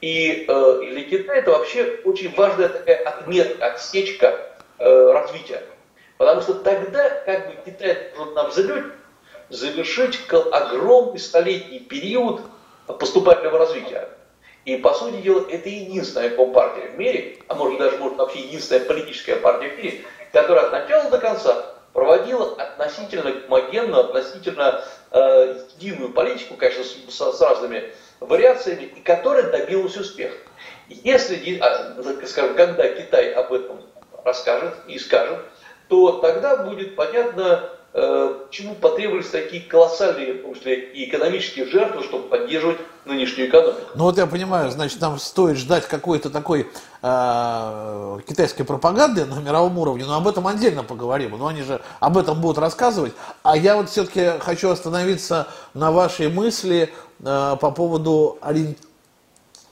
И 0.00 0.46
э, 0.48 0.80
для 0.90 1.04
Китая 1.04 1.38
это 1.38 1.52
вообще 1.52 2.00
очень 2.04 2.34
важная 2.34 2.68
такая 2.68 3.04
отметка, 3.04 3.66
отсечка 3.66 4.40
развития. 4.78 5.62
Потому 6.18 6.40
что 6.42 6.54
тогда 6.54 7.08
как 7.24 7.46
бы 7.46 7.54
Китай 7.64 8.10
должен 8.16 8.34
на 8.34 8.48
взлете 8.48 8.88
завершить 9.48 10.18
огромный 10.28 11.20
столетний 11.20 11.78
период 11.78 12.40
поступательного 12.94 13.58
развития. 13.58 14.08
И, 14.64 14.76
по 14.78 14.92
сути 14.94 15.20
дела, 15.22 15.46
это 15.48 15.68
единственная 15.68 16.30
компартия 16.30 16.90
в 16.90 16.98
мире, 16.98 17.38
а 17.48 17.54
может 17.54 17.78
даже 17.78 17.98
может 17.98 18.18
вообще 18.18 18.40
единственная 18.40 18.84
политическая 18.84 19.36
партия 19.36 19.68
в 19.68 19.78
мире, 19.78 20.04
которая 20.32 20.66
от 20.66 20.72
начала 20.72 21.10
до 21.10 21.18
конца 21.18 21.66
проводила 21.92 22.60
относительно 22.60 23.30
гомогенную, 23.30 24.00
относительно 24.00 24.84
э, 25.12 25.60
единую 25.78 26.12
политику, 26.12 26.56
конечно, 26.56 26.84
с, 26.84 27.36
с 27.36 27.40
разными 27.40 27.92
вариациями, 28.18 28.82
и 28.84 29.00
которая 29.00 29.50
добилась 29.50 29.96
успеха. 29.96 30.36
Если, 30.88 31.58
а, 31.58 31.96
скажем, 32.26 32.56
когда 32.56 32.88
Китай 32.88 33.32
об 33.32 33.52
этом 33.52 33.80
расскажет 34.24 34.74
и 34.88 34.98
скажет, 34.98 35.38
то 35.88 36.18
тогда 36.18 36.56
будет 36.56 36.96
понятно, 36.96 37.70
Э, 37.85 37.85
чему 38.50 38.74
потребовались 38.74 39.28
такие 39.28 39.62
колоссальные, 39.62 40.34
в 40.34 40.42
том 40.42 40.54
числе 40.54 40.80
и 40.80 41.08
экономические 41.08 41.66
жертвы, 41.66 42.02
чтобы 42.02 42.28
поддерживать 42.28 42.78
нынешнюю 43.06 43.48
экономику. 43.48 43.80
Ну 43.94 44.04
вот 44.04 44.18
я 44.18 44.26
понимаю, 44.26 44.70
значит, 44.70 45.00
нам 45.00 45.18
стоит 45.18 45.56
ждать 45.56 45.86
какой-то 45.86 46.28
такой 46.28 46.68
э, 47.02 48.18
китайской 48.28 48.64
пропаганды 48.64 49.24
на 49.24 49.40
мировом 49.40 49.78
уровне, 49.78 50.04
но 50.04 50.16
об 50.16 50.28
этом 50.28 50.46
отдельно 50.46 50.82
поговорим. 50.82 51.38
Но 51.38 51.46
они 51.46 51.62
же 51.62 51.80
об 52.00 52.18
этом 52.18 52.40
будут 52.40 52.58
рассказывать. 52.58 53.14
А 53.42 53.56
я 53.56 53.76
вот 53.76 53.88
все-таки 53.88 54.38
хочу 54.40 54.68
остановиться 54.68 55.48
на 55.72 55.90
вашей 55.90 56.28
мысли 56.28 56.92
э, 57.20 57.56
по 57.60 57.70
поводу 57.70 58.38
ориентации 58.42 58.85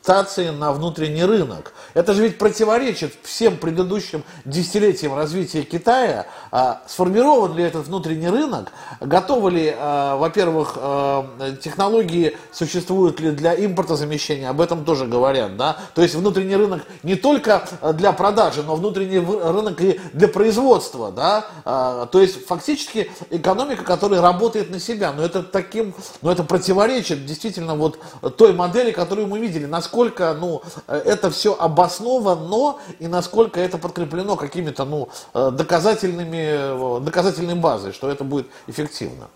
ориентации 0.05 0.51
на 0.51 0.73
внутренний 0.73 1.25
рынок. 1.25 1.73
Это 1.95 2.13
же 2.13 2.23
ведь 2.23 2.39
противоречит 2.39 3.15
всем 3.23 3.57
предыдущим 3.57 4.23
десятилетиям 4.45 5.15
развития 5.15 5.63
Китая. 5.63 6.27
А, 6.51 6.83
сформирован 6.87 7.57
ли 7.57 7.65
этот 7.65 7.87
внутренний 7.87 8.29
рынок? 8.29 8.71
Готовы 9.01 9.51
ли, 9.51 9.75
а, 9.77 10.17
во-первых, 10.17 10.75
а, 10.77 11.57
технологии 11.63 12.37
существуют 12.53 13.21
ли 13.21 13.31
для 13.31 13.55
импортозамещения? 13.55 14.51
Об 14.51 14.61
этом 14.61 14.85
тоже 14.85 15.07
говорят. 15.07 15.57
Да? 15.57 15.77
То 15.95 16.03
есть 16.03 16.15
внутренний 16.15 16.57
рынок 16.57 16.83
не 17.03 17.15
только 17.15 17.67
для 17.95 18.13
продажи, 18.13 18.63
но 18.63 18.77
внутренний 18.77 19.19
рынок 19.19 19.81
и 19.81 20.01
для 20.13 20.29
производства. 20.29 21.11
Да? 21.11 22.07
То 22.07 22.21
есть 22.21 22.47
фактически 22.47 23.11
экономика, 23.31 23.85
которая 23.85 24.21
работает 24.21 24.71
на 24.71 24.79
себя. 24.79 25.13
Но 25.13 25.23
это 25.23 25.43
таким, 25.43 25.95
но 26.23 26.31
это 26.31 26.45
противоречит 26.45 27.25
действительно 27.25 27.75
вот 27.75 27.99
той 28.37 28.53
модели, 28.53 28.91
которую 28.91 29.29
мы 29.29 29.39
видели. 29.39 29.67
Насколько 29.67 29.94
насколько 29.95 30.35
ну, 30.35 30.63
это 30.89 31.31
все 31.31 31.55
обосновано 31.59 32.77
и 32.99 33.07
насколько 33.07 33.61
это 33.61 33.79
подкреплено 33.79 34.37
какими-то 34.37 34.85
ну, 34.85 35.09
э, 35.35 35.51
доказательными, 35.53 37.01
доказательной 37.05 37.55
базой, 37.55 37.93
что 37.93 38.11
это 38.11 38.25
будет 38.25 38.47
эффективно. 38.67 39.29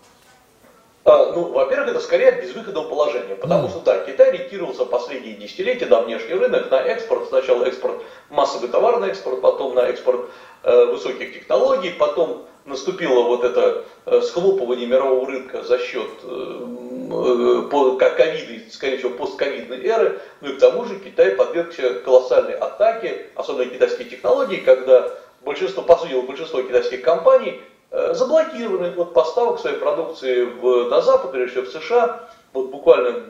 А, 1.05 1.31
ну, 1.33 1.53
во-первых, 1.53 1.91
это 1.91 2.01
скорее 2.01 2.29
от 2.29 2.43
безвыходного 2.43 2.89
положения, 2.89 3.35
потому 3.35 3.67
mm. 3.67 3.69
что, 3.69 3.79
да, 3.79 4.05
Китай 4.05 4.29
ориентировался 4.29 4.85
последние 4.85 5.35
десятилетия 5.35 5.85
на 5.85 6.01
внешний 6.01 6.33
рынок, 6.33 6.69
на 6.69 6.75
экспорт, 6.75 7.29
сначала 7.29 7.63
экспорт 7.63 8.01
массовый 8.29 8.69
товарный 8.69 9.07
экспорт, 9.07 9.41
потом 9.41 9.75
на 9.75 9.87
экспорт 9.87 10.29
э, 10.63 10.85
высоких 10.85 11.33
технологий, 11.33 11.91
потом 11.91 12.45
наступило 12.65 13.23
вот 13.23 13.45
это 13.45 13.85
э, 14.05 14.21
схлопывание 14.21 14.87
мирового 14.87 15.25
рынка 15.25 15.63
за 15.63 15.79
счет 15.79 16.09
э, 16.23 16.65
э, 17.11 17.97
ковида, 17.99 18.71
скорее 18.71 18.97
всего, 18.97 19.11
постковидной 19.11 19.83
эры, 19.85 20.19
ну 20.41 20.49
и 20.49 20.55
к 20.55 20.59
тому 20.59 20.85
же 20.85 20.99
Китай 20.99 21.31
подвергся 21.31 21.95
колоссальной 22.01 22.53
атаке, 22.53 23.27
особенно 23.35 23.65
китайские 23.65 24.09
технологии, 24.09 24.57
когда 24.57 25.09
большинство, 25.41 25.83
по 25.83 25.95
сути, 25.97 26.13
большинство 26.25 26.61
китайских 26.61 27.01
компаний 27.01 27.61
заблокированы 27.91 28.93
от 28.95 29.13
поставок 29.13 29.59
своей 29.59 29.77
продукции 29.77 30.43
в, 30.43 30.89
на 30.89 31.01
Запад, 31.01 31.31
прежде 31.31 31.63
всего 31.63 31.79
в 31.79 31.83
США. 31.83 32.29
Вот 32.53 32.69
буквально 32.69 33.23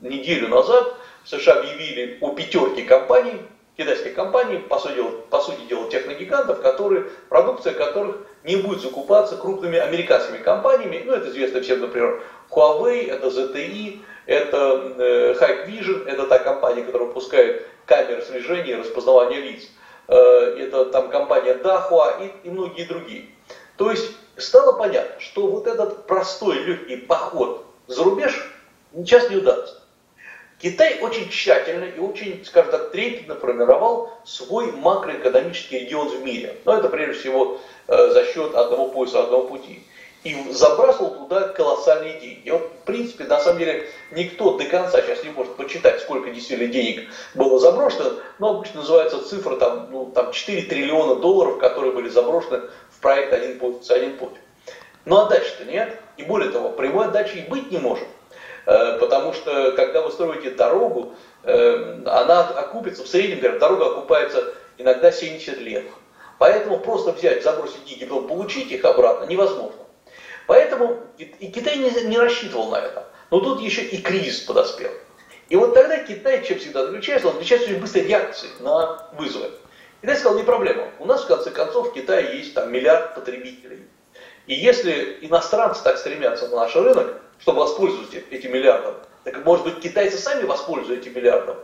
неделю 0.00 0.48
назад 0.48 0.94
в 1.24 1.28
США 1.28 1.54
объявили 1.54 2.18
о 2.20 2.34
пятерке 2.34 2.82
компаний, 2.82 3.40
китайских 3.78 4.14
компаний, 4.14 4.58
по 4.58 4.78
сути, 4.78 5.00
по 5.30 5.40
сути 5.40 5.60
дела 5.68 5.88
техногигантов, 5.88 6.60
которые, 6.60 7.06
продукция 7.28 7.72
которых 7.72 8.16
не 8.42 8.56
будет 8.56 8.80
закупаться 8.80 9.36
крупными 9.36 9.78
американскими 9.78 10.38
компаниями. 10.38 11.04
Ну, 11.06 11.12
это 11.12 11.28
известно 11.28 11.60
всем, 11.60 11.80
например, 11.80 12.20
Huawei, 12.50 13.08
это 13.08 13.28
ZTE, 13.28 14.00
это 14.26 14.94
э, 14.98 15.34
Hikvision, 15.40 16.08
это 16.08 16.26
та 16.26 16.40
компания, 16.40 16.82
которая 16.82 17.06
выпускает 17.06 17.66
камеры 17.86 18.20
слежения 18.22 18.72
и 18.72 18.80
распознавания 18.80 19.40
лиц. 19.40 19.68
Э, 20.08 20.56
это 20.58 20.86
там 20.86 21.08
компания 21.08 21.54
Dahua 21.54 22.16
и, 22.20 22.48
и 22.48 22.50
многие 22.50 22.82
другие. 22.82 23.26
То 23.76 23.92
есть 23.92 24.10
стало 24.36 24.72
понятно, 24.72 25.20
что 25.20 25.46
вот 25.46 25.68
этот 25.68 26.04
простой 26.06 26.58
легкий 26.64 26.96
поход 26.96 27.64
за 27.86 28.02
рубеж 28.02 28.52
сейчас 28.92 29.30
не 29.30 29.36
удастся. 29.36 29.77
Китай 30.60 30.98
очень 31.00 31.28
тщательно 31.28 31.84
и 31.84 32.00
очень, 32.00 32.44
скажем 32.44 32.72
так, 32.72 32.90
трепетно 32.90 33.36
формировал 33.36 34.10
свой 34.24 34.72
макроэкономический 34.72 35.80
регион 35.80 36.08
в 36.08 36.24
мире. 36.24 36.56
Но 36.64 36.76
это 36.76 36.88
прежде 36.88 37.20
всего 37.20 37.60
э, 37.86 38.10
за 38.10 38.24
счет 38.24 38.56
одного 38.56 38.88
пояса, 38.88 39.22
одного 39.22 39.44
пути. 39.44 39.84
И 40.24 40.36
забрасывал 40.50 41.14
туда 41.14 41.46
колоссальные 41.48 42.18
деньги. 42.18 42.50
Вот, 42.50 42.72
в 42.82 42.84
принципе, 42.86 43.24
на 43.24 43.38
самом 43.38 43.60
деле, 43.60 43.88
никто 44.10 44.58
до 44.58 44.64
конца 44.64 45.00
сейчас 45.00 45.22
не 45.22 45.30
может 45.30 45.54
почитать, 45.54 46.00
сколько 46.00 46.30
действительно 46.30 46.72
денег 46.72 47.08
было 47.34 47.60
заброшено, 47.60 48.14
но 48.40 48.56
обычно 48.56 48.80
называется 48.80 49.22
цифра 49.22 49.54
там, 49.56 49.88
ну, 49.92 50.06
там 50.06 50.32
4 50.32 50.62
триллиона 50.62 51.16
долларов, 51.16 51.58
которые 51.58 51.92
были 51.92 52.08
заброшены 52.08 52.62
в 52.90 53.00
проект 53.00 53.32
«Один 53.32 53.60
путь, 53.60 53.88
один 53.88 54.16
путь». 54.16 54.34
Ну 55.04 55.18
а 55.18 55.26
дальше-то 55.26 55.64
нет. 55.64 55.96
И 56.16 56.24
более 56.24 56.50
того, 56.50 56.70
прямой 56.70 57.06
отдачи 57.06 57.36
и 57.36 57.48
быть 57.48 57.70
не 57.70 57.78
может. 57.78 58.08
Э, 58.68 58.98
потому 59.00 59.32
что 59.32 59.72
когда 59.72 60.02
вы 60.02 60.12
строите 60.12 60.50
дорогу, 60.50 61.14
э, 61.42 62.02
она 62.04 62.40
окупится, 62.48 63.02
в 63.02 63.08
среднем, 63.08 63.38
говорят, 63.38 63.60
дорога 63.60 63.86
окупается 63.86 64.52
иногда 64.76 65.10
70 65.10 65.58
лет. 65.60 65.86
Поэтому 66.38 66.78
просто 66.78 67.12
взять, 67.12 67.42
забросить 67.42 67.86
деньги, 67.86 68.04
потом 68.04 68.28
получить 68.28 68.70
их 68.70 68.84
обратно 68.84 69.24
невозможно. 69.24 69.80
Поэтому 70.46 71.00
и 71.16 71.50
Китай 71.50 71.78
не, 71.78 71.90
не 72.08 72.18
рассчитывал 72.18 72.68
на 72.68 72.76
это. 72.76 73.06
Но 73.30 73.40
тут 73.40 73.62
еще 73.62 73.80
и 73.80 74.02
кризис 74.02 74.40
подоспел. 74.40 74.90
И 75.48 75.56
вот 75.56 75.72
тогда 75.72 76.04
Китай, 76.04 76.44
чем 76.44 76.58
всегда 76.58 76.82
отличается, 76.82 77.28
он 77.28 77.36
отличается 77.36 77.68
очень 77.68 77.80
быстрой 77.80 78.04
реакцией 78.04 78.52
на 78.60 79.08
вызовы. 79.14 79.50
Китай 80.02 80.16
сказал, 80.16 80.36
не 80.36 80.44
проблема. 80.44 80.88
У 80.98 81.06
нас, 81.06 81.24
в 81.24 81.26
конце 81.26 81.50
концов, 81.50 81.88
в 81.88 81.92
Китае 81.94 82.36
есть 82.36 82.52
там 82.52 82.70
миллиард 82.70 83.14
потребителей. 83.14 83.86
И 84.46 84.52
если 84.52 85.16
иностранцы 85.22 85.82
так 85.82 85.96
стремятся 85.96 86.48
на 86.48 86.56
наш 86.56 86.76
рынок, 86.76 87.22
чтобы 87.38 87.60
воспользоваться 87.60 88.18
этим 88.30 88.52
миллиардом. 88.52 88.94
Так 89.24 89.44
может 89.44 89.64
быть 89.64 89.80
китайцы 89.80 90.18
сами 90.18 90.44
воспользуются 90.44 90.94
этим 90.94 91.16
миллиардом. 91.16 91.56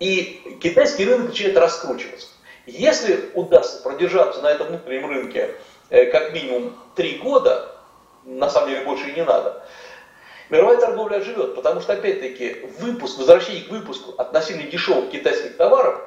И 0.00 0.58
китайский 0.62 1.04
рынок 1.04 1.28
начинает 1.28 1.56
раскручиваться. 1.56 2.28
Если 2.66 3.30
удастся 3.34 3.82
продержаться 3.82 4.40
на 4.40 4.50
этом 4.50 4.68
внутреннем 4.68 5.08
рынке 5.08 5.54
э, 5.90 6.06
как 6.06 6.32
минимум 6.32 6.76
три 6.96 7.18
года, 7.18 7.76
на 8.24 8.48
самом 8.48 8.70
деле 8.70 8.84
больше 8.84 9.10
и 9.10 9.12
не 9.12 9.24
надо, 9.24 9.62
мировая 10.48 10.78
торговля 10.78 11.20
живет, 11.20 11.54
потому 11.54 11.80
что 11.80 11.92
опять-таки 11.92 12.66
выпуск, 12.80 13.18
возвращение 13.18 13.64
к 13.64 13.70
выпуску 13.70 14.14
относительно 14.18 14.70
дешевых 14.70 15.10
китайских 15.10 15.56
товаров 15.56 16.00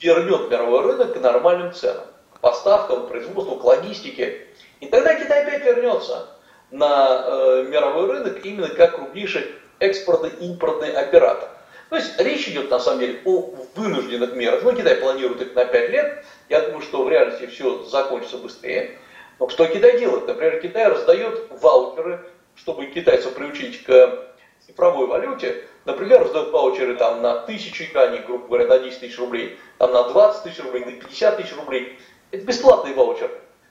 вернет 0.00 0.50
мировой 0.50 0.82
рынок 0.82 1.14
к 1.14 1.20
нормальным 1.20 1.72
ценам, 1.72 2.04
поставкам, 2.40 3.08
производству, 3.08 3.56
к 3.56 3.64
логистике. 3.64 4.46
И 4.80 4.86
тогда 4.86 5.14
Китай 5.14 5.42
опять 5.42 5.64
вернется 5.64 6.28
на 6.70 7.24
э, 7.26 7.66
мировой 7.68 8.10
рынок 8.10 8.44
именно 8.44 8.68
как 8.68 8.96
крупнейший 8.96 9.46
экспортно-импортный 9.78 10.92
оператор. 10.92 11.48
То 11.90 11.96
есть 11.96 12.18
речь 12.20 12.48
идет 12.48 12.70
на 12.70 12.80
самом 12.80 13.00
деле 13.00 13.20
о 13.24 13.54
вынужденных 13.76 14.34
мерах. 14.34 14.62
Ну, 14.64 14.72
Китай 14.74 14.96
планирует 14.96 15.40
их 15.42 15.54
на 15.54 15.64
5 15.64 15.90
лет. 15.90 16.24
Я 16.48 16.62
думаю, 16.62 16.82
что 16.82 17.04
в 17.04 17.08
реальности 17.08 17.46
все 17.46 17.84
закончится 17.84 18.38
быстрее. 18.38 18.98
Но 19.38 19.48
что 19.48 19.66
Китай 19.66 19.98
делает? 19.98 20.26
Например, 20.26 20.60
Китай 20.60 20.88
раздает 20.88 21.48
ваучеры, 21.62 22.24
чтобы 22.56 22.86
китайцев 22.86 23.34
приучить 23.34 23.84
к 23.84 24.26
цифровой 24.66 25.06
валюте. 25.06 25.64
Например, 25.84 26.22
раздает 26.22 26.50
ваучеры 26.50 26.96
там, 26.96 27.22
на 27.22 27.40
тысячу 27.42 27.84
юаней, 27.84 28.22
грубо 28.26 28.46
говоря, 28.46 28.66
на 28.66 28.78
10 28.80 28.98
тысяч 28.98 29.18
рублей, 29.18 29.56
там, 29.78 29.92
на 29.92 30.08
20 30.08 30.42
тысяч 30.42 30.58
рублей, 30.64 30.84
на 30.84 30.92
50 30.92 31.36
тысяч 31.36 31.54
рублей. 31.54 31.98
Это 32.32 32.44
бесплатные 32.44 32.94
ваучеры. 32.94 33.30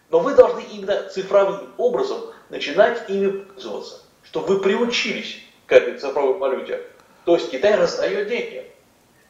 Но 0.09 0.19
вы 0.19 0.33
должны 0.35 0.61
именно 0.71 1.03
цифровым 1.09 1.73
образом 1.77 2.21
начинать 2.49 3.09
ими 3.09 3.29
пользоваться, 3.29 4.01
чтобы 4.23 4.47
вы 4.47 4.59
приучились 4.59 5.37
к 5.65 5.71
этой 5.71 5.97
цифровой 5.97 6.37
валюте. 6.37 6.81
То 7.25 7.35
есть 7.35 7.49
Китай 7.49 7.75
раздает 7.75 8.27
деньги. 8.27 8.65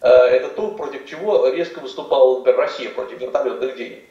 Э, 0.01 0.09
это 0.09 0.49
то, 0.49 0.71
против 0.71 1.05
чего 1.07 1.47
резко 1.47 1.79
выступала, 1.79 2.39
например, 2.39 2.59
Россия 2.59 2.89
против 2.89 3.19
вертолетных 3.19 3.75
денег. 3.77 4.03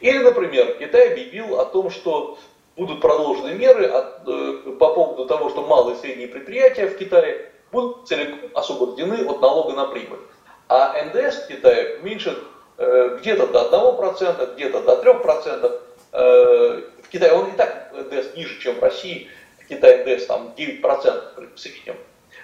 Или, 0.00 0.18
например, 0.18 0.76
Китай 0.78 1.12
объявил 1.12 1.58
о 1.58 1.64
том, 1.64 1.90
что 1.90 2.38
будут 2.76 3.00
продолжены 3.00 3.54
меры 3.54 3.86
от, 3.86 4.26
э, 4.26 4.72
по 4.78 4.94
поводу 4.94 5.26
того, 5.26 5.50
что 5.50 5.62
малые 5.62 5.96
и 5.96 6.00
средние 6.00 6.28
предприятия 6.28 6.86
в 6.86 6.96
Китае 6.96 7.50
будут 7.70 8.08
целиком 8.08 8.50
освобождены 8.54 9.26
от 9.26 9.40
налога 9.40 9.72
на 9.72 9.86
прибыль. 9.86 10.20
А 10.68 10.94
НДС 11.04 11.44
в 11.44 11.48
Китае 11.48 11.98
уменьшен 12.00 12.36
э, 12.78 13.18
где-то 13.20 13.46
до 13.48 13.60
1%, 13.60 14.54
где-то 14.54 14.80
до 14.80 15.02
3%. 15.02 15.81
Э, 16.12 16.82
в 17.02 17.08
Китае 17.08 17.32
он 17.32 17.50
и 17.50 17.56
так 17.56 17.90
НДС 17.92 18.36
ниже, 18.36 18.60
чем 18.60 18.76
в 18.76 18.82
России. 18.82 19.28
В 19.62 19.66
Китае 19.66 20.04
НДС 20.04 20.26
там 20.26 20.54
9% 20.56 21.54
в 21.54 21.58
среднем, 21.58 21.96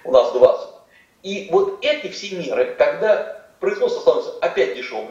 у 0.04 0.12
нас 0.12 0.32
20%. 0.32 0.68
И 1.22 1.48
вот 1.50 1.78
эти 1.82 2.08
все 2.08 2.36
меры, 2.36 2.74
когда 2.78 3.44
производство 3.60 4.00
становится 4.00 4.32
опять 4.40 4.76
дешевым, 4.76 5.10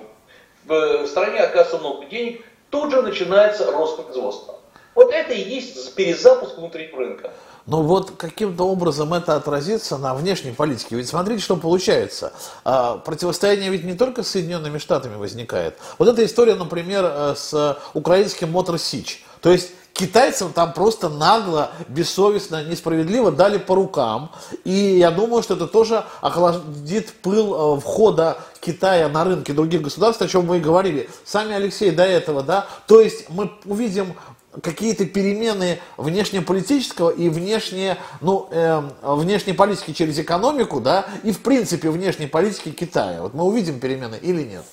в 0.63 1.07
стране 1.07 1.39
оказывается 1.39 1.77
много 1.77 2.05
денег, 2.05 2.45
тут 2.69 2.91
же 2.91 3.01
начинается 3.01 3.69
рост 3.71 4.03
производства. 4.03 4.59
Вот 4.97 5.11
это 5.11 5.31
и 5.31 5.47
есть 5.47 5.93
перезапуск 5.93 6.57
внутреннего 6.57 6.97
рынка. 6.97 7.31
Но 7.67 7.83
вот 7.83 8.11
каким-то 8.17 8.63
образом 8.63 9.13
это 9.13 9.35
отразится 9.35 9.99
на 9.99 10.15
внешней 10.15 10.53
политике. 10.53 10.95
Ведь 10.95 11.07
смотрите, 11.07 11.43
что 11.43 11.55
получается. 11.55 12.33
А, 12.65 12.97
противостояние 12.97 13.69
ведь 13.69 13.83
не 13.83 13.93
только 13.93 14.23
с 14.23 14.29
Соединенными 14.29 14.79
Штатами 14.79 15.15
возникает. 15.15 15.77
Вот 15.99 16.07
эта 16.07 16.25
история, 16.25 16.55
например, 16.55 17.05
э, 17.05 17.35
с 17.37 17.77
украинским 17.93 18.51
Мотор 18.51 18.79
Сич. 18.79 19.23
То 19.41 19.51
есть 19.51 19.69
китайцам 19.93 20.51
там 20.51 20.73
просто 20.73 21.09
нагло, 21.09 21.69
бессовестно, 21.87 22.63
несправедливо 22.63 23.31
дали 23.31 23.59
по 23.59 23.75
рукам. 23.75 24.31
И 24.63 24.97
я 24.97 25.11
думаю, 25.11 25.43
что 25.43 25.53
это 25.53 25.67
тоже 25.67 26.05
охладит 26.21 27.13
пыл 27.21 27.75
э, 27.75 27.79
входа 27.79 28.39
Китая 28.61 29.09
на 29.09 29.23
рынки 29.23 29.51
других 29.51 29.83
государств, 29.83 30.23
о 30.23 30.27
чем 30.27 30.47
мы 30.47 30.57
и 30.57 30.59
говорили. 30.59 31.07
Сами 31.23 31.53
Алексей 31.53 31.91
до 31.91 32.03
этого, 32.03 32.41
да. 32.41 32.65
То 32.87 32.99
есть 32.99 33.29
мы 33.29 33.51
увидим 33.65 34.15
какие-то 34.61 35.05
перемены 35.05 35.79
внешнеполитического 35.97 37.09
и 37.09 37.29
внешне, 37.29 37.97
ну, 38.21 38.47
э, 38.51 38.81
внешней 39.01 39.53
политики 39.53 39.93
через 39.93 40.19
экономику, 40.19 40.79
да, 40.79 41.05
и 41.23 41.31
в 41.31 41.41
принципе 41.41 41.89
внешней 41.89 42.27
политики 42.27 42.69
Китая. 42.69 43.21
Вот 43.21 43.33
мы 43.33 43.43
увидим 43.43 43.79
перемены 43.79 44.17
или 44.21 44.43
нет? 44.43 44.63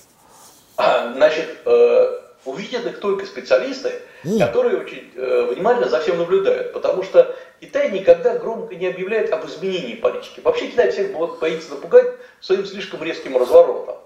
Значит, 0.77 1.49
э, 1.65 2.21
увидят 2.45 2.87
их 2.87 3.01
только 3.01 3.27
специалисты, 3.27 3.93
mm. 4.25 4.39
которые 4.39 4.79
очень 4.79 5.11
э, 5.15 5.53
внимательно 5.55 5.89
за 5.89 6.01
всем 6.01 6.19
наблюдают, 6.19 6.73
потому 6.73 7.03
что 7.03 7.35
Китай 7.61 7.91
никогда 7.91 8.37
громко 8.39 8.75
не 8.75 8.87
объявляет 8.87 9.33
об 9.33 9.47
изменении 9.47 9.95
политики. 9.95 10.41
Вообще 10.43 10.69
Китай 10.69 10.91
всех 10.91 11.13
боится 11.13 11.71
напугать 11.71 12.07
своим 12.41 12.67
слишком 12.67 13.03
резким 13.03 13.37
разворотом. 13.37 13.97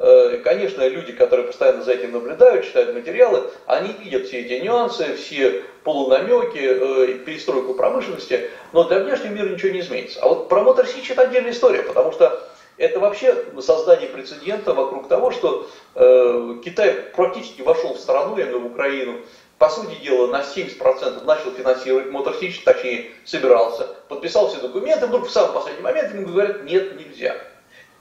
Э, 0.00 0.40
конечно, 0.44 0.86
люди, 0.86 1.12
которые 1.12 1.48
постоянно 1.48 1.82
за 1.82 1.92
этим 1.92 2.12
наблюдают, 2.12 2.64
читают 2.64 2.94
материалы, 2.94 3.50
они 3.66 3.92
видят 3.94 4.26
все 4.26 4.40
эти 4.40 4.62
нюансы, 4.62 5.16
все 5.16 5.64
полунамеки, 5.82 6.58
э, 6.58 7.14
перестройку 7.24 7.74
промышленности, 7.74 8.48
но 8.72 8.84
для 8.84 9.00
внешнего 9.00 9.32
мира 9.32 9.48
ничего 9.48 9.72
не 9.72 9.80
изменится. 9.80 10.20
А 10.22 10.28
вот 10.28 10.48
про 10.48 10.62
Мотор 10.62 10.86
Сич 10.86 11.10
это 11.10 11.22
отдельная 11.22 11.50
история, 11.50 11.82
потому 11.82 12.12
что 12.12 12.48
это 12.76 13.00
вообще 13.00 13.44
создание 13.60 14.08
прецедента 14.08 14.72
вокруг 14.72 15.08
того, 15.08 15.32
что 15.32 15.68
э, 15.96 16.58
Китай 16.64 16.92
практически 17.16 17.62
вошел 17.62 17.94
в 17.94 17.98
страну, 17.98 18.38
я 18.38 18.44
имею 18.44 18.60
в 18.60 18.66
Украину, 18.66 19.18
по 19.58 19.68
сути 19.68 20.00
дела, 20.00 20.28
на 20.28 20.42
70% 20.42 21.24
начал 21.24 21.50
финансировать 21.50 22.12
Мотор 22.12 22.36
Сич, 22.36 22.62
точнее, 22.62 23.10
собирался, 23.24 23.88
подписал 24.08 24.48
все 24.48 24.60
документы, 24.60 25.08
вдруг 25.08 25.26
в 25.26 25.32
самый 25.32 25.52
последний 25.52 25.82
момент 25.82 26.14
ему 26.14 26.28
говорят, 26.28 26.62
нет, 26.62 26.96
нельзя. 26.96 27.36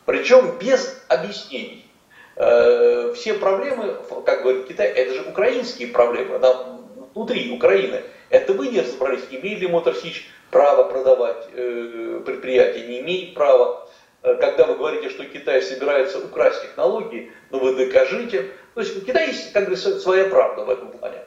Причем 0.06 0.60
без 0.60 1.02
объяснений. 1.08 1.87
Э, 2.40 3.14
все 3.16 3.34
проблемы, 3.34 3.96
как 4.24 4.44
говорит 4.44 4.68
Китай, 4.68 4.90
это 4.90 5.16
же 5.16 5.22
украинские 5.24 5.88
проблемы, 5.88 6.38
да, 6.38 6.78
внутри 7.16 7.52
Украины. 7.52 8.04
Это 8.30 8.54
вы 8.54 8.68
не 8.68 8.82
разобрались, 8.82 9.24
имеет 9.32 9.60
ли 9.60 9.68
Мотор 9.68 9.96
Сич 9.96 10.30
право 10.52 10.84
продавать 10.84 11.48
э, 11.54 12.22
предприятие, 12.24 12.88
не 12.88 13.00
имеет 13.00 13.34
права. 13.34 13.88
Э, 14.22 14.36
когда 14.36 14.68
вы 14.68 14.76
говорите, 14.76 15.10
что 15.10 15.26
Китай 15.26 15.64
собирается 15.64 16.20
украсть 16.20 16.62
технологии, 16.62 17.32
ну 17.50 17.58
вы 17.60 17.74
докажите. 17.74 18.52
То 18.76 18.82
есть 18.82 18.96
у 18.96 19.02
Китая 19.02 19.26
есть 19.26 19.52
как 19.52 19.68
бы 19.70 19.76
своя 19.76 20.26
правда 20.26 20.64
в 20.64 20.70
этом 20.70 20.92
плане. 20.92 21.18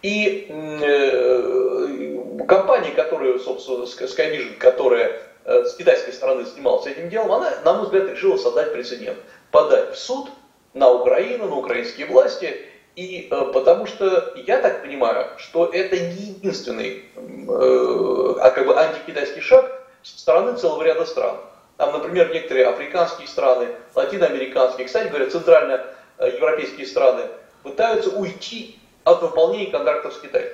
И 0.00 0.46
э, 0.48 2.44
компания, 2.46 2.92
которая, 2.92 3.38
собственно, 3.38 3.84
Skyvision, 3.84 4.56
которая 4.56 5.20
э, 5.44 5.64
с 5.64 5.74
китайской 5.74 6.12
стороны 6.12 6.44
занималась 6.46 6.86
этим 6.86 7.10
делом, 7.10 7.32
она, 7.32 7.52
на 7.64 7.74
мой 7.74 7.84
взгляд, 7.84 8.08
решила 8.08 8.38
создать 8.38 8.72
прецедент. 8.72 9.18
Подать 9.50 9.94
в 9.94 9.98
суд 9.98 10.30
на 10.78 10.90
Украину, 10.90 11.48
на 11.48 11.56
украинские 11.56 12.06
власти, 12.06 12.56
и 12.94 13.28
э, 13.30 13.50
потому 13.52 13.86
что 13.86 14.32
я 14.46 14.58
так 14.58 14.82
понимаю, 14.82 15.26
что 15.36 15.66
это 15.66 15.98
не 15.98 16.32
единственный, 16.32 17.04
э, 17.16 18.34
а 18.40 18.50
как 18.50 18.66
бы 18.66 18.78
антикитайский 18.78 19.40
шаг 19.40 19.70
со 20.02 20.18
стороны 20.18 20.56
целого 20.56 20.82
ряда 20.82 21.04
стран. 21.04 21.36
Там, 21.76 21.92
например, 21.92 22.32
некоторые 22.32 22.66
африканские 22.66 23.28
страны, 23.28 23.68
латиноамериканские, 23.94 24.86
кстати 24.86 25.08
говоря, 25.08 25.30
центральноевропейские 25.30 26.86
страны 26.86 27.22
пытаются 27.62 28.10
уйти 28.10 28.78
от 29.04 29.22
выполнения 29.22 29.70
контрактов 29.70 30.14
с 30.14 30.18
Китаем. 30.18 30.52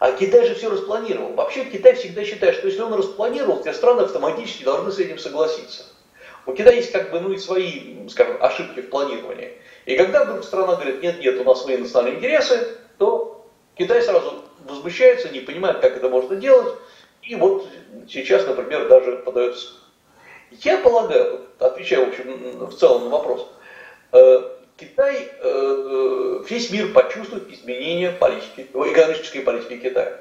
А 0.00 0.12
Китай 0.12 0.46
же 0.46 0.54
все 0.54 0.70
распланировал. 0.70 1.32
Вообще 1.32 1.64
Китай 1.64 1.94
всегда 1.94 2.24
считает, 2.24 2.54
что 2.54 2.68
если 2.68 2.82
он 2.82 2.94
распланировал, 2.94 3.60
все 3.60 3.72
страны 3.72 4.02
автоматически 4.02 4.62
должны 4.62 4.92
с 4.92 4.98
этим 4.98 5.18
согласиться. 5.18 5.84
У 6.48 6.54
Китая 6.54 6.76
есть 6.76 6.92
как 6.92 7.10
бы, 7.10 7.20
ну 7.20 7.30
и 7.30 7.36
свои, 7.36 8.08
скажем, 8.08 8.38
ошибки 8.40 8.80
в 8.80 8.88
планировании. 8.88 9.52
И 9.84 9.96
когда 9.96 10.24
вдруг 10.24 10.42
страна 10.42 10.76
говорит, 10.76 11.02
нет, 11.02 11.20
нет, 11.20 11.38
у 11.38 11.44
нас 11.44 11.62
свои 11.62 11.76
национальные 11.76 12.16
интересы, 12.16 12.66
то 12.96 13.46
Китай 13.76 14.00
сразу 14.00 14.44
возмущается, 14.66 15.28
не 15.28 15.40
понимает, 15.40 15.80
как 15.80 15.94
это 15.98 16.08
можно 16.08 16.36
делать. 16.36 16.74
И 17.22 17.34
вот 17.34 17.68
сейчас, 18.08 18.46
например, 18.46 18.88
даже 18.88 19.16
подается. 19.18 19.74
Я 20.50 20.78
полагаю, 20.78 21.42
отвечая, 21.58 22.06
в 22.06 22.08
общем, 22.08 22.66
в 22.66 22.74
целом 22.74 23.04
на 23.04 23.10
вопрос, 23.10 23.46
э, 24.12 24.42
Китай, 24.78 25.28
э, 25.42 26.44
весь 26.48 26.70
мир 26.70 26.94
почувствует 26.94 27.52
изменение 27.52 28.12
политики, 28.12 28.66
экономической 28.72 29.40
политики 29.40 29.76
Китая. 29.76 30.18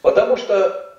Потому 0.00 0.36
что 0.36 0.89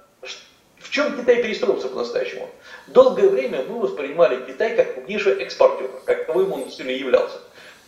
чем 0.91 1.17
Китай 1.17 1.41
перестроился 1.41 1.87
по-настоящему? 1.87 2.49
Долгое 2.87 3.29
время 3.29 3.63
мы 3.63 3.79
воспринимали 3.79 4.45
Китай 4.45 4.75
как 4.75 4.93
крупнейшего 4.93 5.35
экспортера, 5.35 5.87
как 6.05 6.25
таковым 6.25 6.51
он 6.51 6.63
действительно 6.65 6.95
являлся. 6.95 7.37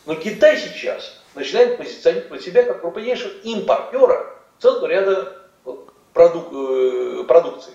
Но 0.06 0.16
Китай 0.16 0.58
сейчас 0.58 1.22
начинает 1.36 1.78
позиционировать 1.78 2.42
себя 2.42 2.64
как 2.64 2.80
крупнейшего 2.80 3.34
импортера 3.44 4.26
целого 4.60 4.88
ряда 4.88 5.38
продук 6.14 6.54
э, 6.54 7.24
продукции. 7.28 7.74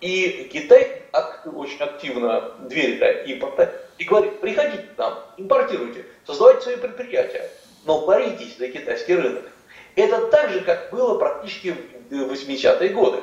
И 0.00 0.50
Китай 0.52 1.02
очень 1.44 1.80
активно 1.80 2.52
дверь 2.68 2.96
для 2.96 3.22
импорта 3.22 3.72
и 3.98 4.04
говорит, 4.04 4.40
приходите 4.40 4.82
к 4.82 4.98
нам, 4.98 5.18
импортируйте, 5.36 6.06
создавайте 6.26 6.62
свои 6.62 6.76
предприятия, 6.76 7.48
но 7.84 8.04
боритесь 8.04 8.56
за 8.58 8.66
китайский 8.66 9.14
рынок. 9.14 9.44
Это 9.94 10.26
так 10.26 10.50
же, 10.50 10.62
как 10.62 10.90
было 10.90 11.18
практически 11.18 11.76
в 12.10 12.32
80-е 12.32 12.88
годы. 12.88 13.20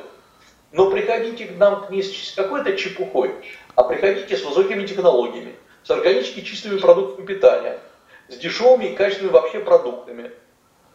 Но 0.72 0.90
приходите 0.90 1.46
к 1.46 1.56
нам 1.56 1.86
не 1.90 2.02
с 2.02 2.32
какой-то 2.34 2.76
чепухой, 2.76 3.32
а 3.74 3.84
приходите 3.84 4.36
с 4.36 4.44
высокими 4.44 4.86
технологиями, 4.86 5.54
с 5.82 5.90
органически 5.90 6.40
чистыми 6.40 6.78
продуктами 6.78 7.24
питания, 7.24 7.78
с 8.28 8.36
дешевыми 8.36 8.86
и 8.86 8.94
качественными 8.94 9.32
вообще 9.32 9.60
продуктами. 9.60 10.30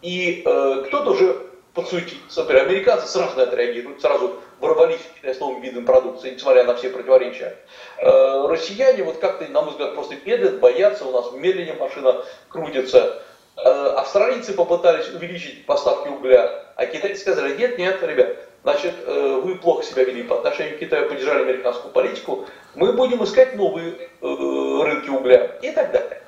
И 0.01 0.43
э, 0.45 0.83
кто-то 0.87 1.11
уже 1.11 1.41
подсуетится. 1.73 2.41
Например, 2.41 2.65
американцы 2.65 3.07
сразу 3.07 3.35
на 3.35 3.41
это 3.41 3.55
реагируют, 3.55 4.01
сразу 4.01 4.35
ворвались 4.59 5.01
с 5.23 5.39
новым 5.39 5.61
видом 5.61 5.85
продукции, 5.85 6.31
несмотря 6.31 6.65
на 6.65 6.75
все 6.75 6.89
противоречия. 6.89 7.57
Э, 7.97 8.45
россияне, 8.47 9.03
вот 9.03 9.17
как-то, 9.17 9.47
на 9.47 9.61
мой 9.61 9.71
взгляд, 9.71 9.95
просто 9.95 10.15
медлят, 10.23 10.59
боятся, 10.59 11.05
у 11.05 11.11
нас 11.11 11.31
медленнее 11.33 11.75
машина 11.75 12.23
крутится. 12.49 13.23
Э, 13.57 13.93
австралийцы 13.97 14.53
попытались 14.53 15.09
увеличить 15.09 15.65
поставки 15.65 16.09
угля, 16.09 16.63
а 16.75 16.85
китайцы 16.85 17.21
сказали, 17.21 17.57
нет, 17.57 17.77
нет, 17.79 18.03
ребят, 18.03 18.37
значит, 18.63 18.95
э, 19.05 19.41
вы 19.43 19.55
плохо 19.55 19.83
себя 19.83 20.03
вели 20.03 20.23
по 20.23 20.37
отношению 20.37 20.77
к 20.77 20.79
Китаю, 20.79 21.07
поддержали 21.07 21.43
американскую 21.43 21.91
политику, 21.93 22.45
мы 22.75 22.93
будем 22.93 23.23
искать 23.23 23.55
новые 23.55 23.93
э, 23.93 24.81
рынки 24.83 25.09
угля 25.09 25.57
и 25.61 25.71
так 25.71 25.91
далее. 25.91 26.21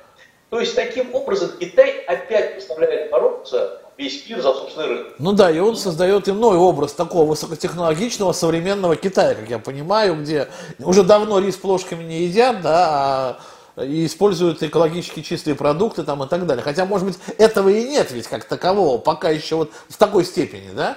То 0.50 0.60
есть, 0.60 0.76
таким 0.76 1.14
образом, 1.14 1.50
Китай 1.58 2.04
опять 2.06 2.54
поставляет 2.54 3.10
бороться 3.10 3.82
весь 3.98 4.28
мир 4.28 4.40
за 4.40 4.52
собственный 4.52 4.86
рынок. 4.86 5.14
Ну 5.18 5.32
да, 5.32 5.50
и 5.50 5.58
он 5.58 5.76
создает 5.76 6.28
иной 6.28 6.56
образ 6.56 6.92
такого 6.92 7.30
высокотехнологичного 7.30 8.32
современного 8.32 8.94
Китая, 8.96 9.34
как 9.34 9.48
я 9.48 9.58
понимаю, 9.58 10.16
где 10.16 10.48
уже 10.78 11.02
давно 11.02 11.40
рис 11.40 11.56
плошками 11.56 12.04
не 12.04 12.24
едят, 12.24 12.60
да, 12.62 13.38
а 13.76 13.82
и 13.82 14.06
используют 14.06 14.62
экологически 14.62 15.20
чистые 15.20 15.54
продукты 15.54 16.02
там 16.02 16.22
и 16.22 16.28
так 16.28 16.46
далее. 16.46 16.62
Хотя, 16.62 16.86
может 16.86 17.06
быть, 17.06 17.18
этого 17.38 17.68
и 17.68 17.86
нет 17.86 18.10
ведь 18.10 18.26
как 18.26 18.44
такового, 18.44 18.98
пока 18.98 19.30
еще 19.30 19.56
вот 19.56 19.70
в 19.88 19.96
такой 19.96 20.24
степени, 20.24 20.70
да? 20.74 20.96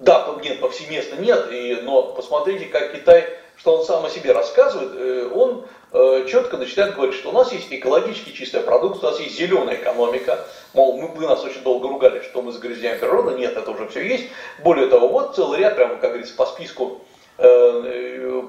Да, 0.00 0.34
нет, 0.42 0.60
повсеместно 0.60 1.16
нет, 1.16 1.48
и, 1.52 1.78
но 1.82 2.02
посмотрите, 2.14 2.64
как 2.66 2.92
Китай, 2.92 3.28
что 3.56 3.76
он 3.76 3.84
сам 3.84 4.04
о 4.06 4.08
себе 4.08 4.32
рассказывает, 4.32 4.92
э, 4.94 5.30
он 5.34 5.66
э, 5.92 6.26
четко 6.26 6.56
начинает 6.56 6.94
говорить, 6.94 7.16
что 7.16 7.28
у 7.28 7.32
нас 7.32 7.52
есть 7.52 7.66
экологически 7.70 8.30
чистая 8.30 8.62
продукция, 8.62 9.08
у 9.08 9.10
нас 9.10 9.20
есть 9.20 9.36
зеленая 9.36 9.76
экономика, 9.76 10.46
мол, 10.72 10.96
мы, 10.96 11.08
вы 11.08 11.26
нас 11.26 11.44
очень 11.44 11.60
долго 11.60 11.88
ругали, 11.88 12.22
что 12.22 12.40
мы 12.40 12.50
загрязняем 12.52 12.98
природу, 12.98 13.36
нет, 13.36 13.54
это 13.58 13.70
уже 13.70 13.88
все 13.88 14.00
есть. 14.00 14.28
Более 14.64 14.86
того, 14.86 15.08
вот 15.08 15.36
целый 15.36 15.58
ряд, 15.58 15.76
прямо, 15.76 15.96
как 15.96 16.12
говорится, 16.12 16.34
по 16.34 16.46
списку 16.46 17.02
э, 17.36 18.42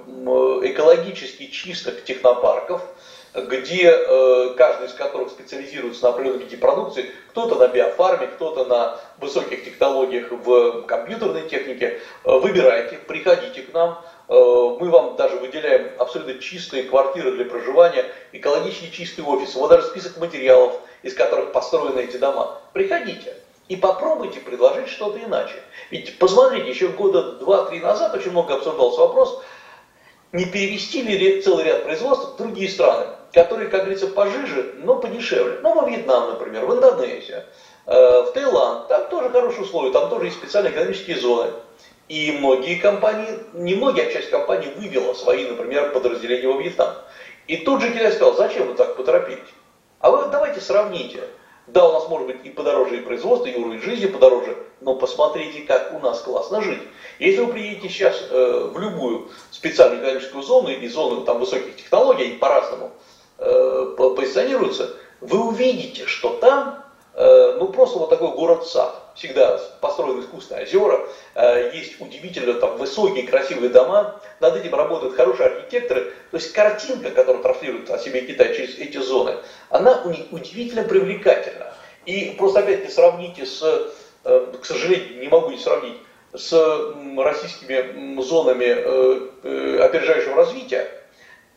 экологически 0.63 1.47
чистых 1.47 2.05
технопарков, 2.05 2.81
где 3.33 3.89
э, 3.89 4.53
каждый 4.57 4.87
из 4.87 4.93
которых 4.93 5.29
специализируется 5.29 6.03
на 6.03 6.09
определенном 6.09 6.41
виде 6.41 6.57
продукции, 6.57 7.11
кто-то 7.29 7.55
на 7.55 7.67
биофарме, 7.67 8.27
кто-то 8.27 8.65
на 8.65 8.99
высоких 9.19 9.63
технологиях 9.63 10.31
в 10.31 10.81
компьютерной 10.83 11.47
технике. 11.47 11.99
Э, 12.25 12.37
выбирайте, 12.39 12.97
приходите 12.97 13.61
к 13.61 13.73
нам, 13.73 14.03
э, 14.27 14.33
мы 14.33 14.89
вам 14.89 15.15
даже 15.15 15.37
выделяем 15.37 15.91
абсолютно 15.97 16.39
чистые 16.39 16.83
квартиры 16.83 17.31
для 17.31 17.45
проживания, 17.45 18.05
экологически 18.33 18.89
чистый 18.89 19.23
офис, 19.23 19.55
вот 19.55 19.69
даже 19.69 19.87
список 19.87 20.17
материалов, 20.17 20.73
из 21.01 21.13
которых 21.13 21.53
построены 21.53 22.01
эти 22.01 22.17
дома. 22.17 22.59
Приходите. 22.73 23.35
и 23.69 23.77
попробуйте 23.77 24.41
предложить 24.41 24.89
что-то 24.89 25.17
иначе. 25.23 25.55
Ведь 25.91 26.19
посмотрите, 26.19 26.69
еще 26.69 26.89
года 26.89 27.37
два-три 27.37 27.79
назад 27.79 28.13
очень 28.13 28.31
много 28.31 28.55
обсуждался 28.55 28.99
вопрос, 28.99 29.41
не 30.33 30.43
перевести 30.43 31.01
ли 31.01 31.41
целый 31.41 31.63
ряд 31.63 31.85
производств 31.85 32.33
в 32.33 32.37
другие 32.37 32.67
страны, 32.69 33.07
которые, 33.33 33.69
как 33.69 33.81
говорится, 33.81 34.07
пожиже, 34.07 34.75
но 34.77 34.95
подешевле. 34.95 35.59
Ну, 35.61 35.73
во 35.73 35.87
Вьетнам, 35.87 36.31
например, 36.31 36.65
в 36.65 36.75
Индонезию, 36.75 37.43
э, 37.85 38.21
в 38.23 38.31
Таиланд, 38.33 38.87
там 38.87 39.07
тоже 39.09 39.29
хорошие 39.29 39.63
условия, 39.63 39.91
там 39.91 40.09
тоже 40.09 40.25
есть 40.25 40.37
специальные 40.37 40.73
экономические 40.73 41.17
зоны. 41.17 41.51
И 42.09 42.37
многие 42.39 42.75
компании, 42.75 43.39
не 43.53 43.75
многие, 43.75 44.07
а 44.07 44.11
часть 44.11 44.29
компаний 44.29 44.67
вывела 44.75 45.13
свои, 45.13 45.47
например, 45.47 45.91
подразделения 45.93 46.47
во 46.47 46.59
Вьетнам. 46.59 46.95
И 47.47 47.57
тут 47.57 47.81
же 47.81 47.89
Китай 47.91 48.11
сказал, 48.11 48.35
зачем 48.35 48.67
вы 48.67 48.73
так 48.73 48.97
поторопились? 48.97 49.39
А 49.99 50.11
вы 50.11 50.29
давайте 50.29 50.59
сравните. 50.59 51.23
Да, 51.67 51.87
у 51.87 51.93
нас 51.93 52.09
может 52.09 52.27
быть 52.27 52.37
и 52.43 52.49
подороже 52.49 52.97
и 52.97 53.01
производство, 53.01 53.47
и 53.47 53.55
уровень 53.55 53.81
жизни 53.81 54.07
подороже, 54.07 54.57
но 54.81 54.95
посмотрите, 54.95 55.61
как 55.61 55.93
у 55.93 55.99
нас 55.99 56.19
классно 56.21 56.61
жить. 56.61 56.81
Если 57.19 57.39
вы 57.39 57.53
приедете 57.53 57.87
сейчас 57.87 58.19
э, 58.29 58.69
в 58.73 58.77
любую 58.79 59.29
специальную 59.51 60.01
экономическую 60.01 60.43
зону 60.43 60.69
или 60.69 60.87
зону 60.87 61.21
там, 61.21 61.39
высоких 61.39 61.77
технологий, 61.77 62.33
по-разному 62.33 62.91
э, 63.41 63.95
позиционируются, 63.97 64.93
вы 65.19 65.47
увидите, 65.47 66.05
что 66.05 66.35
там 66.35 66.83
э, 67.15 67.57
ну 67.59 67.67
просто 67.69 67.99
вот 67.99 68.09
такой 68.09 68.29
город-сад. 68.29 68.95
Всегда 69.15 69.59
построены 69.81 70.21
искусственные 70.21 70.63
озера, 70.63 71.01
э, 71.35 71.71
есть 71.73 71.99
удивительно 71.99 72.53
там 72.53 72.77
высокие 72.77 73.27
красивые 73.27 73.69
дома, 73.69 74.21
над 74.39 74.55
этим 74.55 74.73
работают 74.75 75.15
хорошие 75.15 75.47
архитекторы. 75.47 76.13
То 76.29 76.37
есть 76.37 76.53
картинка, 76.53 77.11
которую 77.11 77.43
транслирует 77.43 77.89
о 77.89 77.97
себе 77.97 78.21
Китай 78.21 78.55
через 78.55 78.77
эти 78.77 78.97
зоны, 78.97 79.35
она 79.69 80.03
удивительно 80.31 80.83
привлекательна. 80.83 81.73
И 82.05 82.35
просто 82.37 82.61
опять 82.61 82.83
не 82.83 82.89
сравните 82.89 83.45
с, 83.45 83.59
к 84.23 84.65
сожалению, 84.65 85.19
не 85.19 85.27
могу 85.27 85.51
не 85.51 85.59
сравнить, 85.59 85.97
с 86.33 86.51
российскими 87.17 88.19
зонами 88.21 89.81
опережающего 89.83 90.35
развития, 90.35 90.89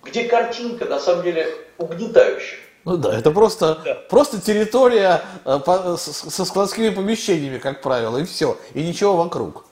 где 0.02 0.24
картинка 0.24 0.84
на 0.84 0.98
самом 0.98 1.22
деле 1.22 1.46
угнетающая. 1.78 2.58
Ну 2.84 2.98
да, 2.98 3.18
это 3.18 3.30
просто, 3.30 3.78
да. 3.84 3.94
просто 4.10 4.40
территория 4.40 5.22
э, 5.44 5.58
со 5.96 6.44
складскими 6.44 6.90
помещениями, 6.90 7.58
как 7.58 7.80
правило, 7.80 8.18
и 8.18 8.24
все, 8.24 8.58
и 8.74 8.86
ничего 8.86 9.16
вокруг. 9.16 9.64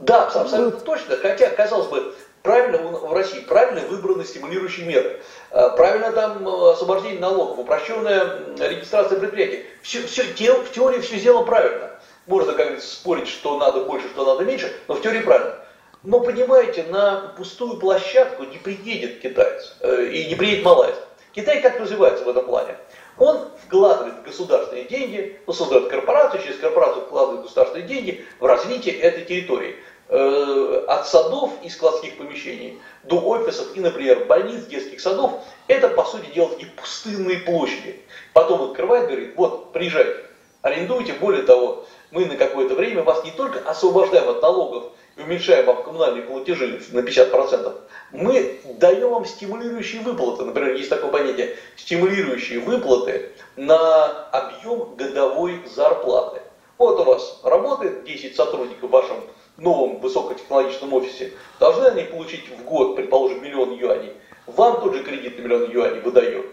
Да, 0.00 0.26
абсолютно 0.26 0.80
точно. 0.80 1.16
Хотя, 1.16 1.50
казалось 1.50 1.86
бы, 1.88 2.14
правильно 2.42 2.78
в 2.78 3.12
России, 3.12 3.40
правильно 3.40 3.86
выбраны 3.88 4.24
стимулирующие 4.24 4.86
меры, 4.86 5.20
правильно 5.50 6.12
там 6.12 6.46
освобождение 6.48 7.20
налогов, 7.20 7.58
упрощенная 7.58 8.56
регистрация 8.58 9.18
предприятий. 9.18 9.64
Все, 9.82 10.06
все, 10.06 10.22
в 10.22 10.72
теории 10.72 11.00
все 11.00 11.18
сделано 11.18 11.44
правильно. 11.44 11.90
Можно, 12.26 12.52
как 12.52 12.66
говорится, 12.66 12.94
спорить, 12.94 13.28
что 13.28 13.58
надо 13.58 13.84
больше, 13.84 14.08
что 14.08 14.24
надо 14.24 14.44
меньше, 14.44 14.72
но 14.86 14.94
в 14.94 15.02
теории 15.02 15.20
правильно. 15.20 15.54
Но, 16.02 16.20
понимаете, 16.20 16.84
на 16.84 17.34
пустую 17.36 17.78
площадку 17.78 18.44
не 18.44 18.58
приедет 18.58 19.20
китаец 19.20 19.76
э, 19.80 20.06
и 20.06 20.26
не 20.26 20.34
приедет 20.36 20.64
малайц. 20.64 20.94
Китай 21.38 21.62
как 21.62 21.78
развивается 21.78 22.24
в 22.24 22.28
этом 22.28 22.46
плане? 22.46 22.76
Он 23.16 23.48
вкладывает 23.64 24.24
государственные 24.24 24.86
деньги, 24.86 25.38
ну, 25.46 25.52
создает 25.52 25.86
корпорацию, 25.86 26.42
через 26.42 26.58
корпорацию 26.58 27.04
вкладывает 27.04 27.42
государственные 27.42 27.86
деньги 27.86 28.24
в 28.40 28.44
развитие 28.44 28.96
этой 28.98 29.24
территории. 29.24 29.76
Э, 30.08 30.84
от 30.88 31.06
садов 31.06 31.52
и 31.62 31.68
складских 31.68 32.18
помещений 32.18 32.80
до 33.04 33.20
офисов 33.20 33.68
и, 33.76 33.78
например, 33.78 34.24
больниц, 34.24 34.64
детских 34.64 35.00
садов, 35.00 35.44
это, 35.68 35.86
по 35.86 36.02
сути 36.02 36.26
дела, 36.34 36.48
такие 36.48 36.72
пустынные 36.72 37.38
площади. 37.38 38.00
Потом 38.32 38.70
открывает, 38.70 39.06
говорит, 39.06 39.34
вот, 39.36 39.72
приезжайте, 39.72 40.16
арендуйте, 40.62 41.12
более 41.12 41.44
того, 41.44 41.86
мы 42.10 42.26
на 42.26 42.34
какое-то 42.34 42.74
время 42.74 43.04
вас 43.04 43.22
не 43.22 43.30
только 43.30 43.60
освобождаем 43.60 44.28
от 44.28 44.42
налогов 44.42 44.90
и 45.18 45.22
уменьшаем 45.22 45.66
вам 45.66 45.82
коммунальные 45.82 46.22
платежи 46.22 46.80
на 46.92 47.00
50%, 47.00 47.80
мы 48.12 48.60
даем 48.78 49.10
вам 49.10 49.24
стимулирующие 49.24 50.00
выплаты. 50.00 50.44
Например, 50.44 50.74
есть 50.74 50.88
такое 50.88 51.10
понятие 51.10 51.56
стимулирующие 51.76 52.60
выплаты 52.60 53.30
на 53.56 54.06
объем 54.30 54.94
годовой 54.94 55.60
зарплаты. 55.74 56.40
Вот 56.78 57.00
у 57.00 57.04
вас 57.04 57.40
работает 57.42 58.04
10 58.04 58.36
сотрудников 58.36 58.88
в 58.88 58.92
вашем 58.92 59.16
новом 59.56 59.98
высокотехнологичном 59.98 60.94
офисе. 60.94 61.32
Должны 61.58 61.86
они 61.86 62.04
получить 62.04 62.48
в 62.48 62.64
год, 62.64 62.94
предположим, 62.94 63.42
миллион 63.42 63.72
юаней. 63.72 64.12
Вам 64.46 64.80
тот 64.80 64.94
же 64.94 65.02
кредит 65.02 65.36
на 65.38 65.42
миллион 65.42 65.70
юаней 65.70 66.00
выдает. 66.00 66.46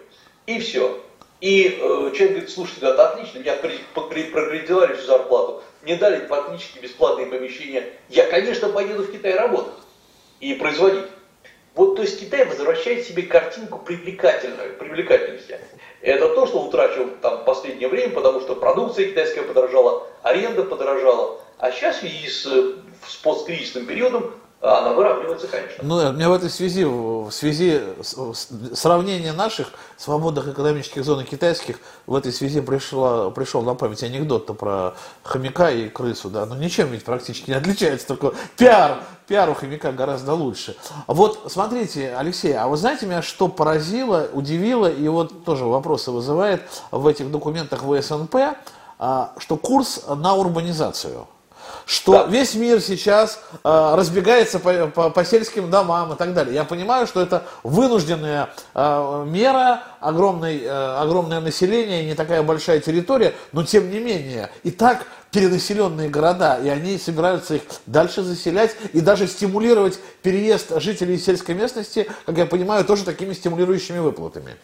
И 0.48 0.60
все. 0.60 1.00
И 1.42 1.78
э, 1.80 2.12
человек 2.16 2.30
говорит, 2.30 2.50
слушайте, 2.50 2.88
это 2.88 3.10
отлично, 3.10 3.40
меня 3.40 3.56
прокредитовали 3.94 4.96
всю 4.96 5.06
зарплату, 5.06 5.62
мне 5.86 5.96
дали 5.98 6.26
фактически 6.26 6.80
бесплатные 6.80 7.28
помещения. 7.28 7.84
Я, 8.10 8.26
конечно, 8.26 8.70
поеду 8.70 9.04
в 9.04 9.12
Китай 9.12 9.36
работать 9.36 9.74
и 10.40 10.56
производить. 10.56 11.06
Вот, 11.76 11.96
то 11.96 12.02
есть 12.02 12.20
Китай 12.20 12.46
возвращает 12.46 13.06
себе 13.06 13.24
картинку 13.24 13.80
привлекательную, 13.80 14.78
привлекательности. 14.78 15.60
Это 16.02 16.30
то, 16.30 16.48
что 16.48 16.64
утрачивал 16.64 17.10
там 17.22 17.42
в 17.42 17.46
последнее 17.46 17.88
время, 17.88 18.14
потому 18.14 18.42
что 18.42 18.56
продукция 18.56 19.06
китайская 19.06 19.44
подорожала, 19.44 20.08
аренда 20.24 20.64
подорожала. 20.64 21.40
А 21.60 21.72
сейчас 21.72 22.02
в 22.02 22.06
с, 22.06 22.46
с 22.46 23.16
посткризисным 23.22 23.86
периодом 23.86 24.34
она 24.62 24.94
выравнивается, 24.94 25.48
конечно. 25.48 25.84
Ну, 25.84 25.96
у 25.98 26.14
меня 26.14 26.30
в 26.30 26.34
этой 26.34 26.50
связи, 26.50 26.84
в 26.86 27.30
связи 27.30 27.82
сравнения 28.74 29.32
наших 29.32 29.70
свободных 29.98 30.48
экономических 30.48 31.04
зон 31.04 31.22
и 31.22 31.24
китайских, 31.24 31.78
в 32.08 32.16
этой 32.16 32.32
связи 32.32 32.62
пришло, 32.62 33.32
пришел 33.32 33.62
на 33.62 33.76
память 33.76 34.02
анекдот-то 34.04 34.54
про 34.54 34.96
хомяка 35.24 35.70
и 35.70 35.90
крысу, 35.90 36.30
да, 36.30 36.46
но 36.46 36.56
ну, 36.56 36.62
ничем 36.62 36.88
ведь 36.88 37.04
практически 37.04 37.52
не 37.52 37.58
отличается, 37.58 38.08
только 38.08 38.34
пиар, 38.58 39.04
пиар 39.28 39.50
у 39.50 39.54
хомяка 39.54 39.92
гораздо 39.92 40.34
лучше. 40.34 40.76
Вот, 41.08 41.52
смотрите, 41.52 42.16
Алексей, 42.18 42.54
а 42.54 42.68
вы 42.68 42.78
знаете 42.78 43.06
меня, 43.06 43.22
что 43.22 43.48
поразило, 43.48 44.28
удивило, 44.34 44.90
и 44.90 45.08
вот 45.08 45.46
тоже 45.46 45.66
вопросы 45.66 46.12
вызывает 46.12 46.64
в 46.92 47.06
этих 47.06 47.30
документах 47.30 47.84
ВСНП, 47.84 48.58
а, 48.98 49.34
что 49.38 49.58
курс 49.58 50.06
на 50.08 50.34
урбанизацию– 50.36 51.28
что 51.86 52.14
да. 52.14 52.26
весь 52.28 52.56
мир 52.56 52.82
сейчас 52.82 53.40
э, 53.64 53.96
разбегается 53.96 54.60
по, 54.60 54.88
по, 54.88 55.10
по 55.10 55.26
сельским 55.26 55.70
домам 55.70 56.14
и 56.14 56.16
так 56.16 56.34
далее. 56.34 56.56
Я 56.56 56.64
понимаю, 56.64 57.08
что 57.08 57.22
это 57.22 57.44
вынужденная 57.64 58.50
э, 58.74 59.26
мера, 59.28 59.84
огромный, 60.00 60.62
э, 60.64 60.98
огромное 60.98 61.40
население, 61.42 62.06
не 62.06 62.16
такая 62.16 62.44
большая 62.44 62.80
территория, 62.80 63.34
но 63.52 63.64
тем 63.64 63.90
не 63.92 64.00
менее, 64.00 64.50
и 64.64 64.72
так 64.72 65.06
перенаселенные 65.32 66.10
города, 66.10 66.60
и 66.64 66.70
они 66.70 66.98
собираются 66.98 67.56
их 67.56 67.64
дальше 67.86 68.24
заселять 68.24 68.76
и 68.94 69.02
даже 69.02 69.28
стимулировать 69.28 70.00
переезд 70.22 70.80
жителей 70.80 71.18
сельской 71.18 71.56
местности, 71.56 72.10
как 72.26 72.38
я 72.38 72.46
понимаю, 72.46 72.86
тоже 72.86 73.04
такими 73.04 73.34
стимулирующими 73.34 74.00
выплатами. 74.00 74.56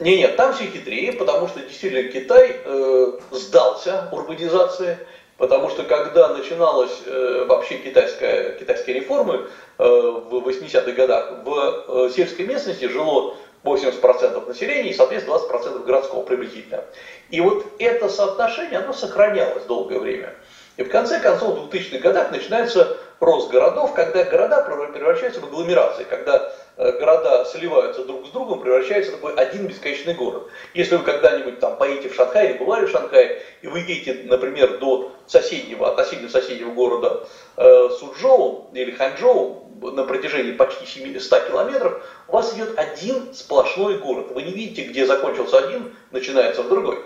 Не, 0.00 0.16
нет, 0.18 0.36
там 0.36 0.52
все 0.52 0.66
хитрее, 0.66 1.12
потому 1.12 1.46
что 1.46 1.60
действительно 1.60 2.10
Китай 2.10 2.56
э, 2.64 3.12
сдался 3.30 4.08
урбанизации, 4.10 4.98
Потому 5.36 5.68
что 5.68 5.82
когда 5.82 6.28
начиналась 6.28 7.02
э, 7.06 7.44
вообще 7.48 7.78
китайская, 7.78 8.52
китайские 8.52 9.00
реформы 9.00 9.48
э, 9.78 9.84
в 9.84 10.48
80-х 10.48 10.92
годах, 10.92 11.44
в 11.44 12.06
э, 12.06 12.10
сельской 12.14 12.46
местности 12.46 12.84
жило 12.84 13.36
80% 13.64 14.46
населения 14.46 14.90
и, 14.90 14.94
соответственно, 14.94 15.36
20% 15.36 15.84
городского 15.84 16.22
приблизительно. 16.22 16.84
И 17.30 17.40
вот 17.40 17.66
это 17.80 18.08
соотношение, 18.08 18.78
оно 18.78 18.92
сохранялось 18.92 19.64
долгое 19.64 19.98
время. 19.98 20.34
И 20.76 20.82
в 20.82 20.90
конце 20.90 21.20
концов, 21.20 21.58
в 21.58 21.68
2000-х 21.70 21.98
годах 21.98 22.30
начинается 22.30 22.96
рост 23.20 23.50
городов, 23.50 23.94
когда 23.94 24.24
города 24.24 24.62
превращаются 24.92 25.40
в 25.40 25.44
агломерации, 25.44 26.04
когда 26.04 26.52
Э, 26.76 26.90
города 26.98 27.44
сливаются 27.44 28.04
друг 28.04 28.26
с 28.26 28.30
другом, 28.30 28.60
превращается 28.60 29.12
в 29.12 29.14
такой 29.14 29.34
один 29.34 29.66
бесконечный 29.66 30.14
город. 30.14 30.48
Если 30.74 30.96
вы 30.96 31.04
когда-нибудь 31.04 31.60
там 31.60 31.76
поедете 31.76 32.08
в 32.08 32.14
Шанхай 32.16 32.50
или 32.50 32.58
бывали 32.58 32.86
в 32.86 32.90
Шанхае, 32.90 33.42
и 33.62 33.68
вы 33.68 33.80
едете, 33.80 34.22
например, 34.24 34.78
до 34.78 35.12
соседнего, 35.26 35.88
относительно 35.88 36.28
соседнего 36.28 36.72
города 36.72 37.28
э, 37.56 37.88
Суджоу 38.00 38.70
или 38.72 38.90
Ханчжоу 38.90 39.68
на 39.82 40.02
протяжении 40.02 40.50
почти 40.50 40.84
700 40.84 41.46
километров, 41.46 42.04
у 42.26 42.32
вас 42.32 42.52
идет 42.54 42.76
один 42.76 43.32
сплошной 43.34 43.98
город. 43.98 44.32
Вы 44.32 44.42
не 44.42 44.52
видите, 44.52 44.82
где 44.88 45.06
закончился 45.06 45.58
один, 45.58 45.94
начинается 46.10 46.64
в 46.64 46.68
другой. 46.68 46.98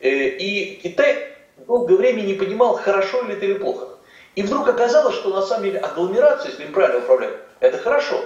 Э, 0.00 0.08
и 0.08 0.80
Китай 0.82 1.35
долгое 1.56 1.96
время 1.96 2.22
не 2.22 2.34
понимал, 2.34 2.76
хорошо 2.76 3.22
ли 3.22 3.34
это 3.34 3.44
или 3.44 3.54
плохо. 3.54 3.88
И 4.34 4.42
вдруг 4.42 4.68
оказалось, 4.68 5.14
что 5.14 5.30
на 5.30 5.42
самом 5.42 5.64
деле 5.64 5.78
агломерация, 5.78 6.50
если 6.50 6.64
им 6.64 6.72
правильно 6.72 6.98
управлять, 6.98 7.34
это 7.60 7.78
хорошо. 7.78 8.22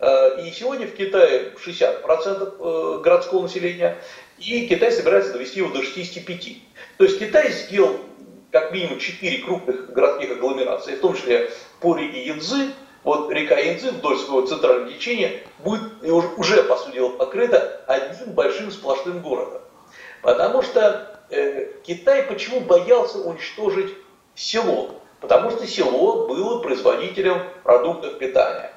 Э, 0.00 0.42
и 0.42 0.50
сегодня 0.50 0.86
в 0.86 0.92
Китае 0.92 1.52
60% 1.64 2.56
э, 2.58 3.00
городского 3.02 3.42
населения, 3.42 3.96
и 4.38 4.66
Китай 4.66 4.90
собирается 4.90 5.32
довести 5.32 5.60
его 5.60 5.70
до 5.70 5.80
65%. 5.80 6.56
То 6.96 7.04
есть 7.04 7.18
Китай 7.18 7.52
сделал 7.52 8.00
как 8.50 8.72
минимум 8.72 8.98
4 8.98 9.42
крупных 9.44 9.92
городских 9.92 10.32
агломерации, 10.32 10.96
в 10.96 11.00
том 11.00 11.14
числе 11.14 11.50
по 11.80 11.96
реке 11.96 12.26
Янзы, 12.26 12.72
вот 13.04 13.30
река 13.30 13.56
Янзы 13.56 13.90
вдоль 13.90 14.18
своего 14.18 14.46
центрального 14.46 14.92
течения 14.92 15.42
будет 15.58 16.02
уже, 16.02 16.62
по 16.64 16.76
сути 16.76 16.98
покрыта 17.16 17.82
одним 17.86 18.32
большим 18.32 18.70
сплошным 18.70 19.20
городом. 19.20 19.62
Потому 20.22 20.62
что 20.62 21.17
Китай 21.28 22.22
почему 22.24 22.60
боялся 22.60 23.18
уничтожить 23.18 23.94
село? 24.34 24.94
Потому 25.20 25.50
что 25.50 25.66
село 25.66 26.26
было 26.26 26.60
производителем 26.60 27.42
продуктов 27.64 28.18
питания. 28.18 28.72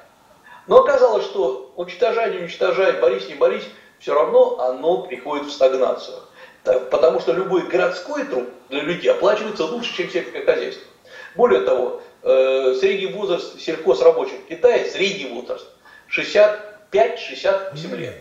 Но 0.66 0.78
оказалось, 0.78 1.24
что 1.24 1.72
уничтожай, 1.76 2.32
не 2.32 2.38
уничтожай, 2.38 3.00
борись, 3.00 3.28
не 3.28 3.34
борись, 3.34 3.64
все 3.98 4.14
равно 4.14 4.60
оно 4.60 5.02
приходит 5.02 5.46
в 5.46 5.52
стагнацию. 5.52 6.18
Потому 6.64 7.20
что 7.20 7.32
любой 7.32 7.66
городской 7.66 8.24
труд 8.24 8.48
для 8.68 8.82
людей 8.82 9.10
оплачивается 9.10 9.64
лучше, 9.64 9.94
чем 9.96 10.10
сельское 10.10 10.44
хозяйство. 10.44 10.86
Более 11.34 11.62
того, 11.62 12.00
э, 12.22 12.74
средний 12.78 13.06
возраст 13.06 13.60
сельхозрабочих 13.60 14.40
в 14.40 14.46
Китае, 14.46 14.88
средний 14.90 15.32
возраст, 15.32 15.66
65-67 16.08 17.96
лет. 17.96 18.14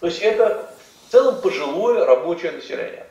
То 0.00 0.06
есть 0.06 0.20
это 0.20 0.70
в 1.08 1.12
целом 1.12 1.40
пожилое 1.40 2.04
рабочее 2.04 2.52
население. 2.52 3.06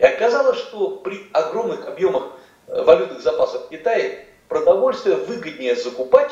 И 0.00 0.04
оказалось, 0.04 0.58
что 0.58 0.90
при 0.96 1.28
огромных 1.32 1.86
объемах 1.86 2.24
э, 2.66 2.82
валютных 2.82 3.20
запасов 3.20 3.66
в 3.66 3.68
Китае 3.68 4.26
продовольствие 4.48 5.16
выгоднее 5.16 5.76
закупать, 5.76 6.30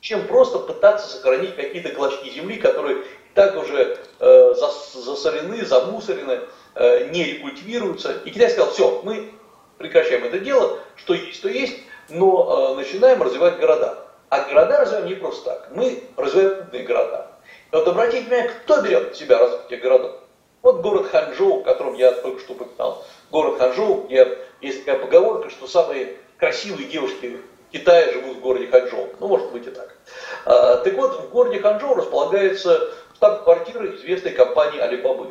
чем 0.00 0.26
просто 0.26 0.58
пытаться 0.58 1.06
сохранить 1.06 1.54
какие-то 1.54 1.90
клочки 1.90 2.30
земли, 2.30 2.56
которые 2.56 3.04
так 3.34 3.56
уже 3.56 3.98
э, 4.18 4.54
засолены, 4.54 5.64
замусорены, 5.64 6.40
э, 6.74 7.08
не 7.10 7.24
рекультивируются. 7.24 8.14
И 8.24 8.30
Китай 8.30 8.48
сказал, 8.48 8.72
все, 8.72 9.02
мы 9.04 9.30
прекращаем 9.76 10.24
это 10.24 10.38
дело, 10.38 10.78
что 10.96 11.12
есть, 11.12 11.42
то 11.42 11.48
есть, 11.48 11.76
но 12.08 12.72
э, 12.72 12.76
начинаем 12.76 13.22
развивать 13.22 13.58
города. 13.58 13.98
А 14.30 14.48
города 14.48 14.80
развиваем 14.80 15.08
не 15.08 15.14
просто 15.16 15.50
так. 15.50 15.68
Мы 15.74 16.02
развиваем 16.16 16.56
крупные 16.56 16.84
города. 16.84 17.30
И 17.70 17.76
вот 17.76 17.86
обратите 17.86 18.22
внимание, 18.22 18.50
кто 18.64 18.80
берет 18.80 19.10
на 19.10 19.14
себя 19.14 19.38
развитие 19.38 19.80
городов. 19.80 20.21
Вот 20.62 20.80
город 20.80 21.08
Ханчжоу, 21.08 21.60
о 21.60 21.64
котором 21.64 21.94
я 21.94 22.12
только 22.12 22.40
что 22.40 22.52
упоминал. 22.52 23.04
Город 23.32 23.58
Ханчжоу, 23.58 24.04
где 24.04 24.38
есть 24.60 24.84
такая 24.84 25.00
поговорка, 25.00 25.50
что 25.50 25.66
самые 25.66 26.16
красивые 26.38 26.86
девушки 26.88 27.40
Китая 27.72 28.12
живут 28.12 28.36
в 28.36 28.40
городе 28.40 28.68
Ханчжоу. 28.68 29.08
Ну, 29.18 29.26
может 29.26 29.50
быть 29.50 29.66
и 29.66 29.70
так. 29.70 29.96
А, 30.44 30.76
так 30.76 30.94
вот, 30.94 31.20
в 31.20 31.30
городе 31.30 31.58
Ханчжоу 31.58 31.94
располагается 31.94 32.92
штаб-квартира 33.16 33.96
известной 33.96 34.32
компании 34.32 34.78
Алибабы. 34.78 35.30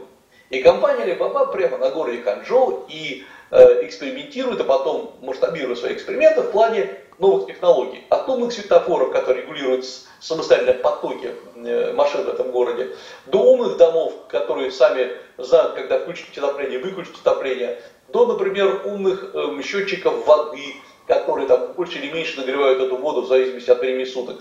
И 0.49 0.61
компания 0.61 1.03
Алибаба 1.03 1.45
прямо 1.45 1.77
на 1.77 1.91
городе 1.91 2.21
Ханчжоу 2.23 2.85
и 2.89 3.23
экспериментирует, 3.51 4.61
а 4.61 4.63
потом 4.63 5.15
масштабирует 5.21 5.77
свои 5.77 5.93
эксперименты 5.93 6.41
в 6.41 6.51
плане 6.51 6.89
новых 7.19 7.47
технологий. 7.47 8.03
От 8.09 8.27
умных 8.27 8.51
светофоров, 8.51 9.11
которые 9.11 9.43
регулируют 9.43 9.85
самостоятельно 10.19 10.73
потоки 10.73 11.31
э, 11.55 11.93
машин 11.93 12.23
в 12.23 12.29
этом 12.29 12.51
городе, 12.51 12.95
до 13.27 13.39
умных 13.39 13.77
домов, 13.77 14.13
которые 14.27 14.71
сами 14.71 15.11
знают, 15.37 15.73
когда 15.73 15.99
включить 15.99 16.37
отопление, 16.37 16.79
выключить 16.79 17.19
отопление, 17.21 17.79
до, 18.09 18.25
например, 18.25 18.81
умных 18.85 19.31
э, 19.33 19.61
счетчиков 19.63 20.25
воды, 20.25 20.75
которые 21.07 21.47
там 21.47 21.73
больше 21.73 21.99
или 21.99 22.11
меньше 22.11 22.39
нагревают 22.39 22.81
эту 22.81 22.97
воду 22.97 23.21
в 23.21 23.27
зависимости 23.27 23.69
от 23.69 23.79
времени 23.79 24.05
суток. 24.05 24.37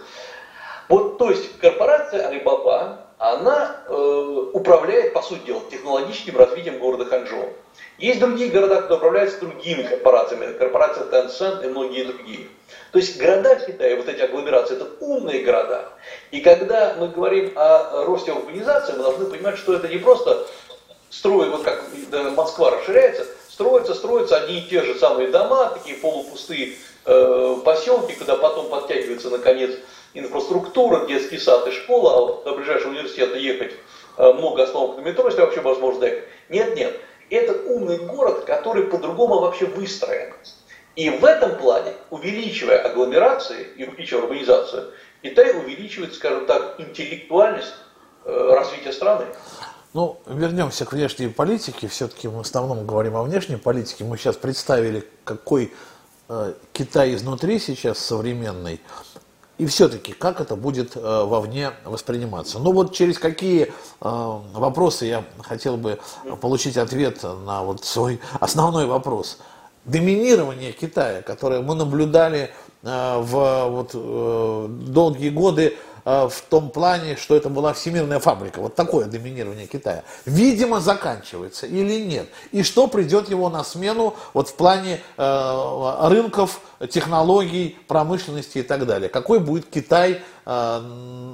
Вот, 0.88 1.18
то 1.18 1.30
есть 1.30 1.58
корпорация 1.58 2.30
Alibaba, 2.30 2.98
она 3.20 3.76
э, 3.86 4.46
управляет, 4.54 5.12
по 5.12 5.20
сути 5.20 5.44
дела, 5.44 5.60
технологическим 5.70 6.38
развитием 6.38 6.78
города 6.78 7.04
Ханчжоу. 7.04 7.52
Есть 7.98 8.18
другие 8.18 8.48
города, 8.48 8.76
которые 8.76 8.96
управляются 8.96 9.40
другими 9.40 9.82
корпорациями, 9.82 10.54
корпорация 10.54 11.04
Tencent 11.04 11.62
и 11.62 11.68
многие 11.68 12.04
другие. 12.04 12.48
То 12.92 12.98
есть 12.98 13.20
города 13.20 13.56
в 13.56 13.66
Китае, 13.66 13.96
вот 13.96 14.08
эти 14.08 14.22
агломерации, 14.22 14.76
это 14.76 14.88
умные 15.00 15.44
города. 15.44 15.90
И 16.30 16.40
когда 16.40 16.94
мы 16.98 17.08
говорим 17.08 17.52
о 17.56 18.06
росте 18.06 18.32
урбанизации, 18.32 18.94
мы 18.94 19.02
должны 19.02 19.26
понимать, 19.26 19.58
что 19.58 19.74
это 19.74 19.86
не 19.86 19.98
просто 19.98 20.46
строить, 21.10 21.50
вот 21.50 21.62
как 21.62 21.84
Москва 22.34 22.70
расширяется, 22.70 23.26
строятся, 23.50 23.94
строятся 23.94 24.36
одни 24.38 24.60
и 24.60 24.68
те 24.70 24.82
же 24.82 24.94
самые 24.94 25.28
дома, 25.28 25.72
такие 25.74 25.98
полупустые 25.98 26.72
э, 27.04 27.56
поселки, 27.62 28.14
куда 28.14 28.36
потом 28.36 28.70
подтягивается 28.70 29.28
наконец 29.28 29.72
инфраструктура, 30.14 31.06
детский 31.06 31.38
сад 31.38 31.66
и 31.68 31.70
школа, 31.70 32.40
а 32.40 32.44
до 32.44 32.56
ближайшего 32.56 32.90
университета 32.90 33.36
ехать 33.38 33.72
э, 34.16 34.32
много 34.32 34.64
остановок 34.64 34.98
на 34.98 35.02
метро, 35.02 35.26
если 35.26 35.40
вообще 35.40 35.60
возможно 35.60 36.00
доехать. 36.00 36.24
Нет, 36.48 36.76
нет. 36.76 37.00
Это 37.30 37.52
умный 37.72 37.98
город, 37.98 38.44
который 38.44 38.84
по-другому 38.84 39.38
вообще 39.38 39.66
выстроен. 39.66 40.32
И 40.96 41.08
в 41.10 41.24
этом 41.24 41.56
плане, 41.56 41.92
увеличивая 42.10 42.82
агломерации 42.82 43.68
и 43.76 43.84
увеличивая 43.84 44.22
урбанизацию, 44.22 44.92
Китай 45.22 45.56
увеличивает, 45.56 46.14
скажем 46.14 46.46
так, 46.46 46.80
интеллектуальность 46.80 47.74
э, 48.24 48.52
развития 48.52 48.92
страны. 48.92 49.26
Ну, 49.92 50.20
вернемся 50.26 50.84
к 50.84 50.92
внешней 50.92 51.28
политике. 51.28 51.88
Все-таки 51.88 52.28
мы 52.28 52.38
в 52.38 52.40
основном 52.40 52.86
говорим 52.86 53.16
о 53.16 53.22
внешней 53.22 53.56
политике. 53.56 54.04
Мы 54.04 54.16
сейчас 54.16 54.36
представили, 54.36 55.04
какой 55.24 55.72
э, 56.28 56.54
Китай 56.72 57.14
изнутри 57.14 57.58
сейчас 57.58 57.98
современный. 57.98 58.80
И 59.60 59.66
все-таки, 59.66 60.12
как 60.14 60.40
это 60.40 60.56
будет 60.56 60.96
э, 60.96 61.00
вовне 61.00 61.72
восприниматься? 61.84 62.58
Ну 62.58 62.72
вот 62.72 62.94
через 62.94 63.18
какие 63.18 63.64
э, 63.64 63.70
вопросы 64.00 65.04
я 65.04 65.22
хотел 65.42 65.76
бы 65.76 65.98
получить 66.40 66.78
ответ 66.78 67.22
на 67.22 67.62
вот 67.62 67.84
свой 67.84 68.20
основной 68.40 68.86
вопрос. 68.86 69.36
Доминирование 69.84 70.72
Китая, 70.72 71.20
которое 71.20 71.60
мы 71.60 71.74
наблюдали 71.74 72.52
э, 72.82 73.18
в 73.20 73.68
вот, 73.68 73.90
э, 73.92 74.66
долгие 74.70 75.28
годы 75.28 75.76
в 76.04 76.32
том 76.48 76.70
плане, 76.70 77.16
что 77.16 77.36
это 77.36 77.48
была 77.48 77.72
всемирная 77.72 78.20
фабрика. 78.20 78.60
Вот 78.60 78.74
такое 78.74 79.06
доминирование 79.06 79.66
Китая. 79.66 80.04
Видимо, 80.24 80.80
заканчивается 80.80 81.66
или 81.66 82.00
нет. 82.00 82.26
И 82.52 82.62
что 82.62 82.86
придет 82.86 83.28
его 83.28 83.48
на 83.50 83.64
смену 83.64 84.14
вот 84.32 84.48
в 84.48 84.54
плане 84.54 85.00
э, 85.16 86.08
рынков, 86.08 86.60
технологий, 86.88 87.78
промышленности 87.88 88.58
и 88.58 88.62
так 88.62 88.86
далее. 88.86 89.08
Какой 89.08 89.40
будет 89.40 89.68
Китай 89.68 90.22
э, 90.46 90.80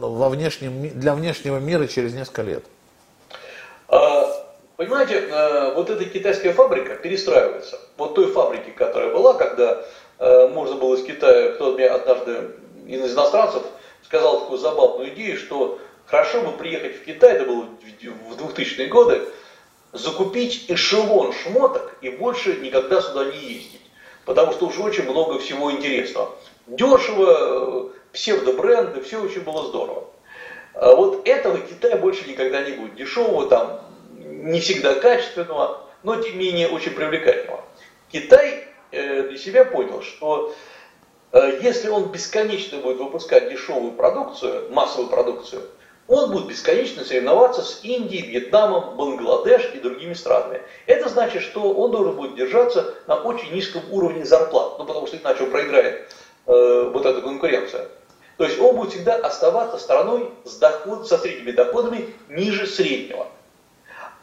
во 0.01 0.29
внешнем, 0.29 0.89
для 0.99 1.15
внешнего 1.15 1.59
мира 1.59 1.87
через 1.87 2.15
несколько 2.15 2.43
лет? 2.43 2.65
А, 3.89 4.27
понимаете, 4.77 5.73
вот 5.75 5.91
эта 5.91 6.05
китайская 6.07 6.53
фабрика 6.53 6.97
перестраивается. 6.97 7.79
Вот 7.97 8.15
той 8.15 8.33
фабрики, 8.33 8.71
которая 8.71 9.13
была, 9.13 9.35
когда 9.35 9.83
можно 10.49 10.77
было 10.77 10.97
из 10.97 11.05
Китая, 11.05 11.53
кто 11.53 11.73
мне 11.73 11.87
однажды 11.87 12.53
из 12.87 13.13
иностранцев 13.13 13.63
сказал 14.07 14.41
такую 14.41 14.59
забавную 14.59 15.13
идею, 15.15 15.37
что 15.37 15.79
хорошо 16.07 16.41
бы 16.41 16.53
приехать 16.53 16.97
в 16.97 17.05
Китай, 17.05 17.35
это 17.35 17.45
было 17.45 17.63
в 17.63 18.41
2000-е 18.41 18.87
годы, 18.87 19.21
закупить 19.93 20.67
эшелон 20.69 21.33
шмоток 21.33 21.97
и 22.01 22.11
больше 22.11 22.57
никогда 22.61 23.01
сюда 23.01 23.25
не 23.25 23.39
ездить. 23.39 23.81
Потому 24.25 24.53
что 24.53 24.67
уже 24.67 24.81
очень 24.83 25.05
много 25.05 25.39
всего 25.39 25.71
интересного. 25.73 26.37
Дешево, 26.67 27.91
псевдобренды, 28.13 29.01
все 29.03 29.21
очень 29.21 29.43
было 29.43 29.67
здорово. 29.67 30.05
А 30.75 30.95
вот 30.95 31.27
этого 31.27 31.59
Китая 31.59 31.97
больше 31.97 32.29
никогда 32.29 32.63
не 32.63 32.73
будет. 32.73 32.97
Дешевого 32.97 33.49
там, 33.49 33.81
не 34.13 34.61
всегда 34.61 34.95
качественного, 34.95 35.83
но 36.03 36.17
тем 36.17 36.39
не 36.39 36.47
менее 36.47 36.69
очень 36.69 36.93
привлекательного. 36.93 37.65
Китай 38.11 38.65
э, 38.91 39.29
для 39.29 39.39
себя 39.39 39.65
понял, 39.65 40.03
что 40.03 40.53
Э, 40.53 40.53
если 41.33 41.89
он 41.89 42.11
бесконечно 42.11 42.79
будет 42.79 42.99
выпускать 42.99 43.51
дешевую 43.51 43.93
продукцию, 43.93 44.73
массовую 44.73 45.09
продукцию, 45.09 45.63
он 46.09 46.31
будет 46.31 46.47
бесконечно 46.47 47.05
соревноваться 47.05 47.63
с 47.63 47.81
Индией, 47.83 48.29
Вьетнамом, 48.29 48.97
Бангладеш 48.97 49.73
и 49.75 49.81
другими 49.81 50.15
странами. 50.15 50.63
Это 50.87 51.09
значит, 51.09 51.43
что 51.43 51.73
он 51.73 51.91
должен 51.91 52.15
будет 52.15 52.37
держаться 52.37 52.95
на 53.09 53.17
очень 53.17 53.53
низком 53.53 53.83
уровне 53.91 54.25
зарплат, 54.25 54.79
ну 54.79 54.85
потому 54.85 55.07
что 55.09 55.17
иначе 55.17 55.45
он 55.45 55.51
проиграет 55.51 56.09
э, 56.47 56.91
вот 56.93 57.05
эту 57.05 57.23
конкуренцию. 57.23 57.89
То 58.37 58.45
есть 58.45 58.61
он 58.61 58.77
будет 58.77 58.93
всегда 58.93 59.17
оставаться 59.17 59.79
страной 59.79 60.31
с 60.45 60.57
доход, 60.59 61.09
со 61.09 61.19
средними 61.19 61.51
доходами 61.51 62.15
ниже 62.29 62.67
среднего. 62.67 63.27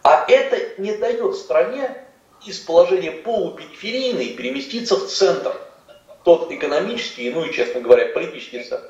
А 0.04 0.26
это 0.30 0.80
не 0.82 0.96
дает 0.96 1.36
стране 1.36 2.06
из 2.46 2.60
положения 2.60 3.12
полупериферийной 3.12 4.36
переместиться 4.36 4.96
в 4.96 5.08
центр– 5.08 5.54
тот 6.24 6.52
экономический, 6.52 7.30
ну 7.30 7.44
и, 7.46 7.52
честно 7.52 7.82
говоря, 7.82 8.08
политический 8.08 8.64
центр. 8.64 8.90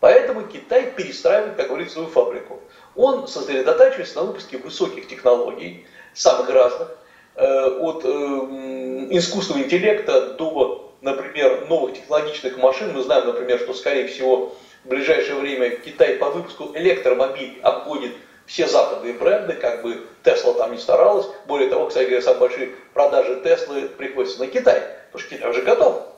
Поэтому 0.00 0.42
Китай 0.48 0.90
перестраивает, 0.96 1.54
как 1.54 1.68
говорится, 1.68 1.94
свою 1.94 2.08
фабрику. 2.08 2.60
Он 2.96 3.28
сосредотачивается 3.28 4.16
на 4.16 4.22
выпуске 4.24 4.58
высоких 4.58 5.06
технологий, 5.06 5.86
самых 6.12 6.50
разных, 6.50 6.96
э, 7.36 7.68
от 7.78 8.04
э, 8.04 8.08
искусственного 9.10 9.64
интеллекта 9.64 10.32
до, 10.32 10.92
например, 11.02 11.66
новых 11.68 11.94
технологичных 11.94 12.56
машин. 12.56 12.92
Мы 12.92 13.02
знаем, 13.02 13.26
например, 13.26 13.60
что, 13.60 13.74
скорее 13.74 14.08
всего, 14.08 14.56
в 14.84 14.88
ближайшее 14.88 15.36
время 15.36 15.70
Китай 15.76 16.16
по 16.16 16.30
выпуску 16.30 16.72
электромобилей 16.74 17.60
обгонит 17.62 18.12
все 18.46 18.66
западные 18.66 19.14
бренды, 19.14 19.52
как 19.52 19.82
бы 19.82 20.04
Тесла 20.24 20.54
там 20.54 20.72
не 20.72 20.78
старалась. 20.78 21.26
Более 21.46 21.70
того, 21.70 21.86
кстати 21.86 22.06
говоря, 22.06 22.22
самые 22.22 22.40
большие 22.40 22.70
продажи 22.92 23.40
Теслы 23.44 23.82
приходятся 23.82 24.40
на 24.40 24.48
Китай, 24.48 24.82
потому 25.12 25.20
что 25.20 25.36
Китай 25.36 25.48
уже 25.48 25.62
готов 25.62 26.08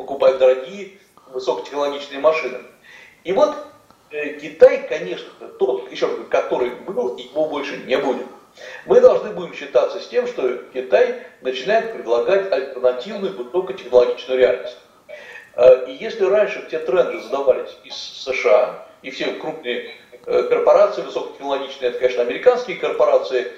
покупать 0.00 0.38
дорогие 0.38 0.92
высокотехнологичные 1.26 2.20
машины. 2.20 2.58
И 3.24 3.32
вот 3.32 3.54
э, 4.10 4.38
Китай, 4.40 4.86
конечно, 4.88 5.28
тот, 5.58 5.90
еще 5.92 6.06
раз 6.06 6.16
который 6.30 6.70
был, 6.70 7.16
его 7.16 7.48
больше 7.48 7.76
не 7.78 7.98
будет. 7.98 8.26
Мы 8.86 9.00
должны 9.00 9.30
будем 9.30 9.54
считаться 9.54 10.00
с 10.00 10.08
тем, 10.08 10.26
что 10.26 10.56
Китай 10.74 11.22
начинает 11.42 11.92
предлагать 11.92 12.50
альтернативную 12.50 13.36
высокотехнологичную 13.36 14.40
реальность. 14.40 14.78
Э, 15.54 15.86
и 15.86 15.92
если 15.92 16.24
раньше 16.24 16.66
те 16.70 16.78
тренды 16.78 17.20
задавались 17.20 17.76
из 17.84 17.94
США, 17.94 18.86
и 19.02 19.10
все 19.10 19.32
крупные 19.32 19.90
э, 20.24 20.42
корпорации 20.44 21.02
высокотехнологичные, 21.02 21.90
это, 21.90 21.98
конечно, 21.98 22.22
американские 22.22 22.76
корпорации, 22.76 23.52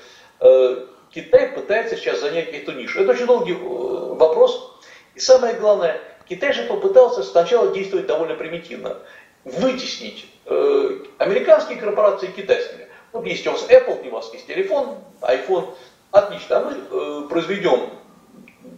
Китай 1.14 1.50
пытается 1.50 1.96
сейчас 1.96 2.18
занять 2.18 2.48
эту 2.48 2.72
нишу. 2.72 3.00
Это 3.00 3.12
очень 3.12 3.26
долгий 3.26 3.52
вопрос. 3.52 4.72
И 5.14 5.20
самое 5.20 5.54
главное, 5.54 6.00
Китай 6.34 6.52
же 6.52 6.64
попытался 6.64 7.22
сначала 7.22 7.72
действовать 7.72 8.06
довольно 8.06 8.34
примитивно. 8.34 8.98
Вытеснить 9.44 10.26
американские 11.18 11.78
корпорации 11.78 12.28
китайскими. 12.28 12.86
Вот 13.12 13.26
есть 13.26 13.46
у 13.46 13.52
вас 13.52 13.66
Apple, 13.68 14.08
у 14.08 14.10
вас 14.10 14.32
есть 14.32 14.46
телефон, 14.46 14.96
iPhone. 15.20 15.74
Отлично, 16.10 16.58
а 16.58 16.60
мы 16.60 17.28
произведем 17.28 17.90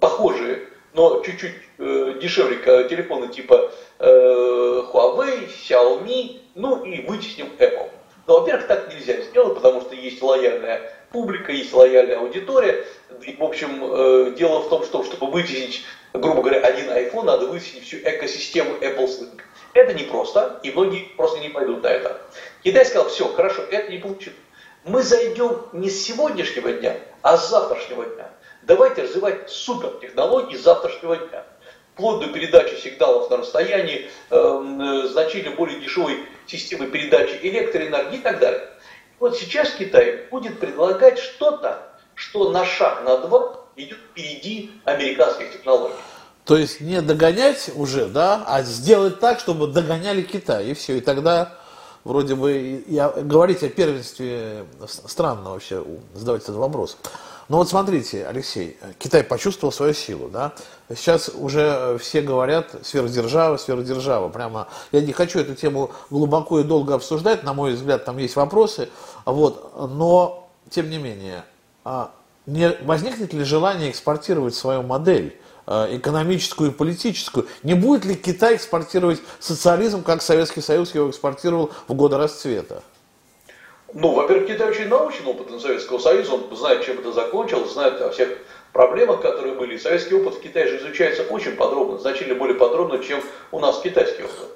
похожие 0.00 0.68
но 0.94 1.20
чуть-чуть 1.22 1.54
э, 1.78 2.18
дешевле 2.20 2.56
телефоны 2.88 3.28
типа 3.28 3.70
э, 3.98 4.82
Huawei, 4.92 5.48
Xiaomi, 5.48 6.40
ну 6.54 6.84
и 6.84 7.02
вытесним 7.02 7.48
Apple. 7.58 7.90
Но, 8.26 8.40
во-первых, 8.40 8.66
так 8.68 8.88
нельзя 8.94 9.20
сделать, 9.22 9.56
потому 9.56 9.82
что 9.82 9.94
есть 9.94 10.22
лояльная 10.22 10.80
публика, 11.10 11.52
есть 11.52 11.74
лояльная 11.74 12.18
аудитория. 12.18 12.84
И, 13.22 13.34
в 13.36 13.42
общем, 13.42 13.80
э, 13.82 14.34
дело 14.38 14.60
в 14.60 14.68
том, 14.68 14.84
что 14.84 15.02
чтобы 15.02 15.30
вытеснить, 15.30 15.84
грубо 16.14 16.42
говоря, 16.42 16.60
один 16.60 16.88
iPhone, 16.90 17.24
надо 17.24 17.46
вытеснить 17.46 17.84
всю 17.84 17.96
экосистему 17.98 18.74
Apple 18.80 19.06
Sync. 19.06 19.40
Это 19.72 19.92
непросто, 19.92 20.60
и 20.62 20.70
многие 20.70 21.08
просто 21.16 21.40
не 21.40 21.48
пойдут 21.48 21.82
на 21.82 21.88
это. 21.88 22.20
Китай 22.62 22.86
сказал, 22.86 23.08
все, 23.08 23.26
хорошо, 23.28 23.62
это 23.62 23.90
не 23.90 23.98
получится. 23.98 24.40
Мы 24.84 25.02
зайдем 25.02 25.62
не 25.72 25.90
с 25.90 26.04
сегодняшнего 26.04 26.72
дня, 26.72 26.96
а 27.22 27.36
с 27.36 27.50
завтрашнего 27.50 28.04
дня. 28.04 28.30
Давайте 28.62 29.02
развивать 29.02 29.50
супертехнологии 29.50 30.56
завтрашнего 30.56 31.16
дня. 31.16 31.44
Вплоть 31.94 32.20
до 32.20 32.32
передачи 32.32 32.74
сигналов 32.74 33.30
на 33.30 33.38
расстоянии, 33.38 34.10
эм, 34.30 34.80
э, 34.80 35.08
значительно 35.08 35.54
более 35.54 35.80
дешевой 35.80 36.26
системы 36.46 36.86
передачи 36.86 37.38
электроэнергии 37.42 38.18
и 38.18 38.22
так 38.22 38.40
далее. 38.40 38.68
Вот 39.20 39.36
сейчас 39.36 39.70
Китай 39.70 40.26
будет 40.30 40.60
предлагать 40.60 41.18
что-то, 41.18 41.82
что 42.14 42.50
на 42.50 42.64
шаг, 42.64 43.04
на 43.04 43.18
два 43.18 43.63
идет 43.76 43.98
впереди 44.10 44.70
американских 44.84 45.52
технологий. 45.52 45.94
То 46.44 46.56
есть 46.56 46.80
не 46.80 47.00
догонять 47.00 47.70
уже, 47.74 48.06
да, 48.06 48.44
а 48.46 48.62
сделать 48.62 49.18
так, 49.18 49.40
чтобы 49.40 49.66
догоняли 49.66 50.22
Китай, 50.22 50.68
и 50.68 50.74
все. 50.74 50.98
И 50.98 51.00
тогда 51.00 51.58
вроде 52.04 52.34
бы 52.34 52.52
и, 52.86 53.00
говорить 53.22 53.62
о 53.62 53.68
первенстве 53.68 54.66
странно 54.86 55.50
вообще 55.50 55.82
задавать 56.14 56.42
этот 56.42 56.56
вопрос. 56.56 56.98
Ну 57.48 57.58
вот 57.58 57.68
смотрите, 57.68 58.26
Алексей, 58.26 58.78
Китай 58.98 59.22
почувствовал 59.22 59.70
свою 59.72 59.92
силу, 59.92 60.28
да? 60.28 60.52
Сейчас 60.88 61.28
уже 61.28 61.98
все 61.98 62.22
говорят 62.22 62.74
сверхдержава, 62.82 63.58
сверхдержава. 63.58 64.30
Прямо, 64.30 64.68
я 64.92 65.02
не 65.02 65.12
хочу 65.12 65.40
эту 65.40 65.54
тему 65.54 65.92
глубоко 66.08 66.60
и 66.60 66.62
долго 66.62 66.94
обсуждать, 66.94 67.42
на 67.42 67.52
мой 67.52 67.74
взгляд, 67.74 68.04
там 68.06 68.16
есть 68.16 68.36
вопросы, 68.36 68.88
вот, 69.26 69.74
но, 69.76 70.48
тем 70.70 70.88
не 70.88 70.96
менее, 70.96 71.44
а 71.84 72.12
не 72.46 72.70
возникнет 72.82 73.32
ли 73.32 73.44
желание 73.44 73.90
экспортировать 73.90 74.54
свою 74.54 74.82
модель? 74.82 75.38
А, 75.66 75.88
экономическую 75.90 76.70
и 76.70 76.74
политическую. 76.74 77.46
Не 77.62 77.72
будет 77.72 78.04
ли 78.04 78.14
Китай 78.14 78.56
экспортировать 78.56 79.20
социализм, 79.40 80.02
как 80.02 80.20
Советский 80.20 80.60
Союз 80.60 80.94
его 80.94 81.08
экспортировал 81.08 81.72
в 81.88 81.94
годы 81.94 82.18
расцвета? 82.18 82.82
Ну, 83.94 84.12
во-первых, 84.12 84.48
Китай 84.48 84.68
очень 84.68 84.88
научен 84.88 85.26
опытом 85.26 85.58
Советского 85.58 85.98
Союза, 85.98 86.34
он 86.34 86.54
знает, 86.54 86.84
чем 86.84 86.98
это 86.98 87.12
закончилось, 87.12 87.72
знает 87.72 87.98
о 88.02 88.10
всех 88.10 88.36
проблемах, 88.72 89.22
которые 89.22 89.54
были. 89.54 89.78
Советский 89.78 90.16
опыт 90.16 90.34
в 90.34 90.40
Китае 90.42 90.66
же 90.66 90.78
изучается 90.78 91.22
очень 91.22 91.52
подробно, 91.52 91.98
значительно 91.98 92.34
более 92.34 92.56
подробно, 92.56 92.98
чем 93.02 93.22
у 93.50 93.60
нас 93.60 93.80
китайский 93.80 94.24
опыт. 94.24 94.50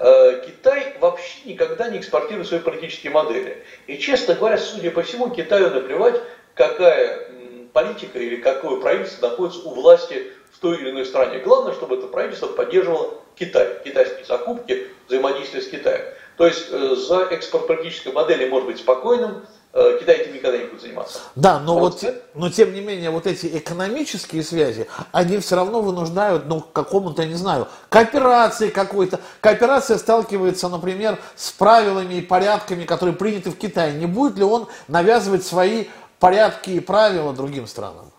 Э, 0.00 0.42
Китай 0.44 0.96
вообще 1.00 1.38
никогда 1.44 1.88
не 1.88 1.98
экспортирует 1.98 2.48
свои 2.48 2.60
политические 2.60 3.12
модели. 3.12 3.64
И, 3.86 3.98
честно 3.98 4.34
говоря, 4.34 4.58
судя 4.58 4.90
по 4.90 5.02
всему, 5.02 5.30
Китаю 5.30 5.70
наплевать, 5.70 6.20
какая 6.54 7.30
политика 7.72 8.18
или 8.18 8.36
какое 8.36 8.80
правительство 8.80 9.28
находится 9.28 9.60
у 9.68 9.74
власти 9.74 10.32
в 10.52 10.58
той 10.58 10.78
или 10.78 10.90
иной 10.90 11.06
стране. 11.06 11.38
Главное, 11.38 11.72
чтобы 11.72 11.96
это 11.96 12.06
правительство 12.06 12.48
поддерживало 12.48 13.14
Китай, 13.36 13.78
китайские 13.84 14.24
закупки, 14.24 14.88
взаимодействие 15.06 15.62
с 15.62 15.68
Китаем. 15.68 16.04
То 16.36 16.46
есть 16.46 16.68
э, 16.70 16.94
за 16.96 17.24
экспорт 17.30 17.66
политической 17.66 18.12
модели 18.12 18.48
может 18.48 18.66
быть 18.66 18.78
спокойным, 18.78 19.44
э, 19.72 19.98
Китай 20.00 20.16
этим 20.16 20.34
никогда 20.34 20.56
не 20.56 20.64
будет 20.64 20.80
заниматься. 20.80 21.18
Да, 21.34 21.58
но 21.60 21.78
вот, 21.78 22.02
вот 22.02 22.14
но 22.34 22.50
тем 22.50 22.72
не 22.72 22.80
менее, 22.80 23.10
вот 23.10 23.26
эти 23.26 23.46
экономические 23.46 24.42
связи, 24.42 24.86
они 25.12 25.38
все 25.38 25.56
равно 25.56 25.82
вынуждают, 25.82 26.46
ну, 26.46 26.62
к 26.62 26.72
какому-то, 26.72 27.22
я 27.22 27.28
не 27.28 27.34
знаю, 27.34 27.68
кооперации 27.90 28.70
какой-то. 28.70 29.20
Кооперация 29.40 29.98
сталкивается, 29.98 30.68
например, 30.68 31.18
с 31.36 31.50
правилами 31.50 32.14
и 32.14 32.22
порядками, 32.22 32.84
которые 32.84 33.14
приняты 33.14 33.50
в 33.50 33.58
Китае. 33.58 33.92
Не 33.92 34.06
будет 34.06 34.38
ли 34.38 34.44
он 34.44 34.66
навязывать 34.88 35.44
свои 35.44 35.86
порядки 36.20 36.70
и 36.70 36.80
правила 36.80 37.32
другим 37.32 37.66
странам? 37.66 38.12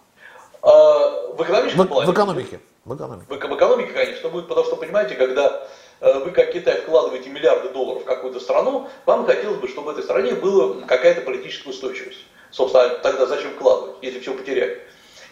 А, 0.61 1.33
в 1.33 1.41
экономическом 1.41 1.85
в, 1.85 1.87
плане? 1.87 2.11
В 2.11 2.13
экономике. 2.13 2.59
В 2.83 2.95
экономике. 2.95 3.25
В, 3.29 3.33
в 3.33 3.55
экономике, 3.55 3.93
конечно, 3.93 4.29
будет, 4.29 4.47
потому 4.47 4.65
что, 4.67 4.75
понимаете, 4.75 5.15
когда 5.15 5.67
Э, 6.01 6.17
вы 6.17 6.31
как 6.31 6.51
Китай 6.51 6.81
вкладываете 6.81 7.29
миллиарды 7.29 7.69
долларов 7.69 8.01
в 8.01 8.05
какую-то 8.05 8.39
страну, 8.39 8.89
вам 9.05 9.25
хотелось 9.25 9.59
бы, 9.59 9.67
чтобы 9.67 9.87
в 9.87 9.89
этой 9.91 10.03
стране 10.03 10.33
была 10.33 10.81
какая-то 10.87 11.21
политическая 11.21 11.69
устойчивость. 11.69 12.25
Собственно, 12.49 12.89
тогда 12.89 13.27
зачем 13.27 13.51
вкладывать, 13.51 13.97
если 14.01 14.19
все 14.19 14.33
потеряли? 14.33 14.81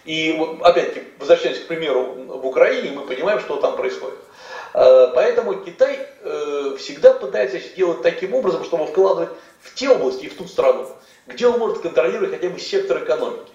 И 0.05 0.34
вот, 0.38 0.62
опять-таки, 0.62 1.08
возвращаясь 1.17 1.60
к 1.60 1.67
примеру 1.67 2.13
в 2.27 2.45
Украине, 2.45 2.91
мы 2.91 3.01
понимаем, 3.01 3.39
что 3.39 3.58
там 3.58 3.75
происходит. 3.75 4.19
Э, 4.75 5.08
поэтому 5.15 5.55
Китай 5.55 6.08
э, 6.21 6.75
всегда 6.77 7.13
пытается 7.13 7.58
сделать 7.58 8.03
таким 8.03 8.36
образом, 8.36 8.63
чтобы 8.63 8.86
вкладывать 8.86 9.32
в 9.62 9.73
те 9.73 9.89
области 9.89 10.25
и 10.25 10.29
в 10.29 10.38
ту 10.38 10.45
страну, 10.45 10.88
где 11.27 11.47
он 11.47 11.60
может 11.60 11.79
контролировать 11.79 12.32
хотя 12.32 12.49
бы 12.49 12.60
сектор 12.60 13.03
экономики. 13.03 13.51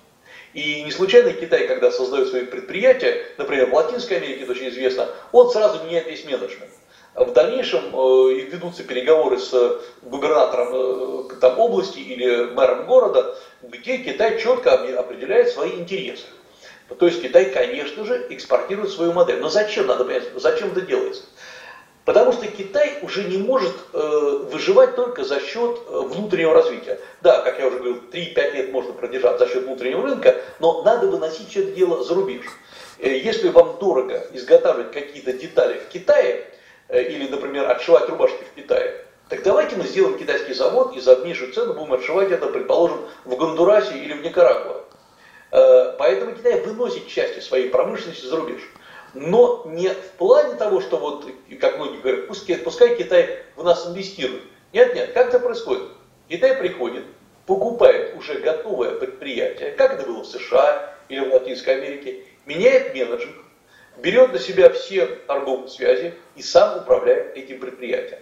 И 0.54 0.82
не 0.84 0.92
случайно 0.92 1.32
Китай, 1.32 1.66
когда 1.66 1.90
создает 1.90 2.28
свои 2.28 2.44
предприятия, 2.44 3.26
например, 3.38 3.70
в 3.70 3.74
Латинской 3.74 4.18
Америке 4.18 4.44
это 4.44 4.52
очень 4.52 4.68
известно, 4.68 5.08
он 5.32 5.50
сразу 5.50 5.82
меняет 5.84 6.06
весь 6.06 6.24
менеджмент. 6.24 6.70
В 7.14 7.32
дальнейшем 7.32 7.84
э, 7.94 8.34
ведутся 8.50 8.82
переговоры 8.84 9.38
с 9.38 9.80
губернатором 10.02 11.30
э, 11.30 11.34
там, 11.40 11.58
области 11.58 11.98
или 11.98 12.46
мэром 12.46 12.86
города, 12.86 13.36
где 13.62 13.98
Китай 13.98 14.40
четко 14.40 14.74
определяет 14.74 15.50
свои 15.50 15.72
интересы. 15.72 16.24
То 16.98 17.06
есть 17.06 17.22
Китай, 17.22 17.46
конечно 17.46 18.04
же, 18.04 18.26
экспортирует 18.30 18.90
свою 18.90 19.12
модель. 19.12 19.40
Но 19.40 19.48
зачем, 19.48 19.86
надо 19.86 20.04
понять, 20.04 20.24
зачем 20.36 20.72
это 20.72 20.82
делается? 20.82 21.22
Потому 22.04 22.32
что 22.32 22.46
Китай 22.46 22.98
уже 23.02 23.24
не 23.24 23.38
может 23.38 23.74
э, 23.92 24.46
выживать 24.52 24.94
только 24.94 25.24
за 25.24 25.40
счет 25.40 25.78
э, 25.88 26.00
внутреннего 26.00 26.52
развития. 26.52 27.00
Да, 27.22 27.40
как 27.40 27.58
я 27.58 27.66
уже 27.66 27.78
говорил, 27.78 28.02
3-5 28.12 28.52
лет 28.52 28.72
можно 28.72 28.92
продержать 28.92 29.38
за 29.38 29.48
счет 29.48 29.64
внутреннего 29.64 30.02
рынка, 30.02 30.36
но 30.60 30.82
надо 30.82 31.06
выносить 31.06 31.48
все 31.48 31.62
это 31.62 31.72
дело 31.72 32.04
за 32.04 32.14
рубеж. 32.14 32.44
Если 32.98 33.48
вам 33.48 33.78
дорого 33.80 34.26
изготавливать 34.32 34.92
какие-то 34.92 35.32
детали 35.32 35.78
в 35.78 35.92
Китае, 35.92 36.46
Э, 36.88 37.02
или, 37.02 37.28
например, 37.28 37.70
отшивать 37.70 38.08
рубашки 38.08 38.44
в 38.44 38.54
Китае. 38.54 39.04
Так 39.28 39.42
давайте 39.42 39.76
мы 39.76 39.84
сделаем 39.84 40.18
китайский 40.18 40.52
завод 40.52 40.94
и 40.94 41.00
за 41.00 41.16
меньшую 41.16 41.52
цену 41.52 41.72
будем 41.72 41.94
отшивать 41.94 42.30
это, 42.30 42.46
предположим, 42.46 42.98
в 43.24 43.34
Гондурасе 43.36 43.96
или 43.96 44.12
в 44.12 44.22
Никарагуа. 44.22 44.84
Э, 45.50 45.94
поэтому 45.98 46.32
Китай 46.32 46.60
выносит 46.60 47.08
части 47.08 47.40
своей 47.40 47.70
промышленности 47.70 48.26
за 48.26 48.36
рубеж. 48.36 48.60
Но 49.14 49.62
не 49.66 49.88
в 49.88 50.10
плане 50.12 50.56
того, 50.56 50.80
что 50.80 50.96
вот, 50.96 51.26
как 51.60 51.76
многие 51.78 52.00
говорят, 52.00 52.26
пускай, 52.26 52.56
пускай 52.56 52.96
Китай 52.96 53.38
в 53.54 53.62
нас 53.62 53.86
инвестирует. 53.86 54.42
Нет, 54.72 54.94
нет, 54.94 55.12
как 55.12 55.28
это 55.28 55.38
происходит? 55.38 55.88
Китай 56.28 56.56
приходит, 56.56 57.04
покупает 57.46 58.16
уже 58.16 58.40
готовое 58.40 58.96
предприятие, 58.96 59.70
как 59.72 59.94
это 59.94 60.06
было 60.06 60.22
в 60.22 60.26
США 60.26 60.96
или 61.08 61.20
в 61.20 61.32
Латинской 61.32 61.76
Америке, 61.76 62.24
меняет 62.44 62.92
менеджмент, 62.92 63.36
берет 63.98 64.32
на 64.32 64.40
себя 64.40 64.70
все 64.70 65.06
торговые 65.06 65.68
связи 65.68 66.14
и 66.34 66.42
сам 66.42 66.78
управляет 66.78 67.36
этим 67.36 67.60
предприятием. 67.60 68.18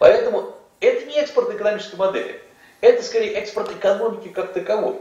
Поэтому 0.00 0.56
это 0.80 1.06
не 1.06 1.20
экспорт 1.20 1.54
экономической 1.54 1.96
модели, 1.96 2.40
это 2.80 3.00
скорее 3.04 3.34
экспорт 3.34 3.70
экономики 3.70 4.28
как 4.28 4.52
таковой. 4.52 4.96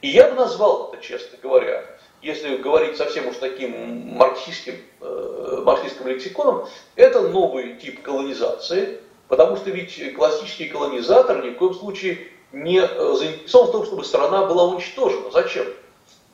И 0.00 0.08
я 0.08 0.30
бы 0.30 0.36
назвал 0.36 0.90
это, 0.94 1.02
честно 1.02 1.36
говоря, 1.42 1.84
если 2.22 2.56
говорить 2.56 2.96
совсем 2.96 3.28
уж 3.28 3.36
таким 3.36 4.16
марксистским, 4.16 4.74
э, 5.00 5.62
марксистским 5.64 6.06
лексиконом, 6.08 6.66
это 6.96 7.22
новый 7.22 7.76
тип 7.76 8.02
колонизации, 8.02 9.00
потому 9.28 9.56
что 9.56 9.70
ведь 9.70 10.14
классический 10.14 10.68
колонизатор 10.68 11.44
ни 11.44 11.50
в 11.50 11.56
коем 11.56 11.74
случае 11.74 12.18
не 12.52 12.80
э, 12.80 13.14
заинтересован 13.14 13.68
в 13.68 13.72
том, 13.72 13.86
чтобы 13.86 14.04
страна 14.04 14.46
была 14.46 14.64
уничтожена. 14.64 15.30
Зачем? 15.30 15.66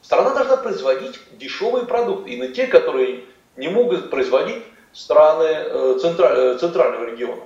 Страна 0.02 0.34
должна 0.34 0.56
производить 0.56 1.18
дешевые 1.32 1.84
продукты, 1.84 2.30
именно 2.30 2.52
те, 2.52 2.66
которые 2.66 3.24
не 3.56 3.68
могут 3.68 4.10
производить 4.10 4.62
страны 4.92 5.44
э, 5.44 5.98
э, 6.02 6.58
центрального 6.58 7.04
региона. 7.04 7.42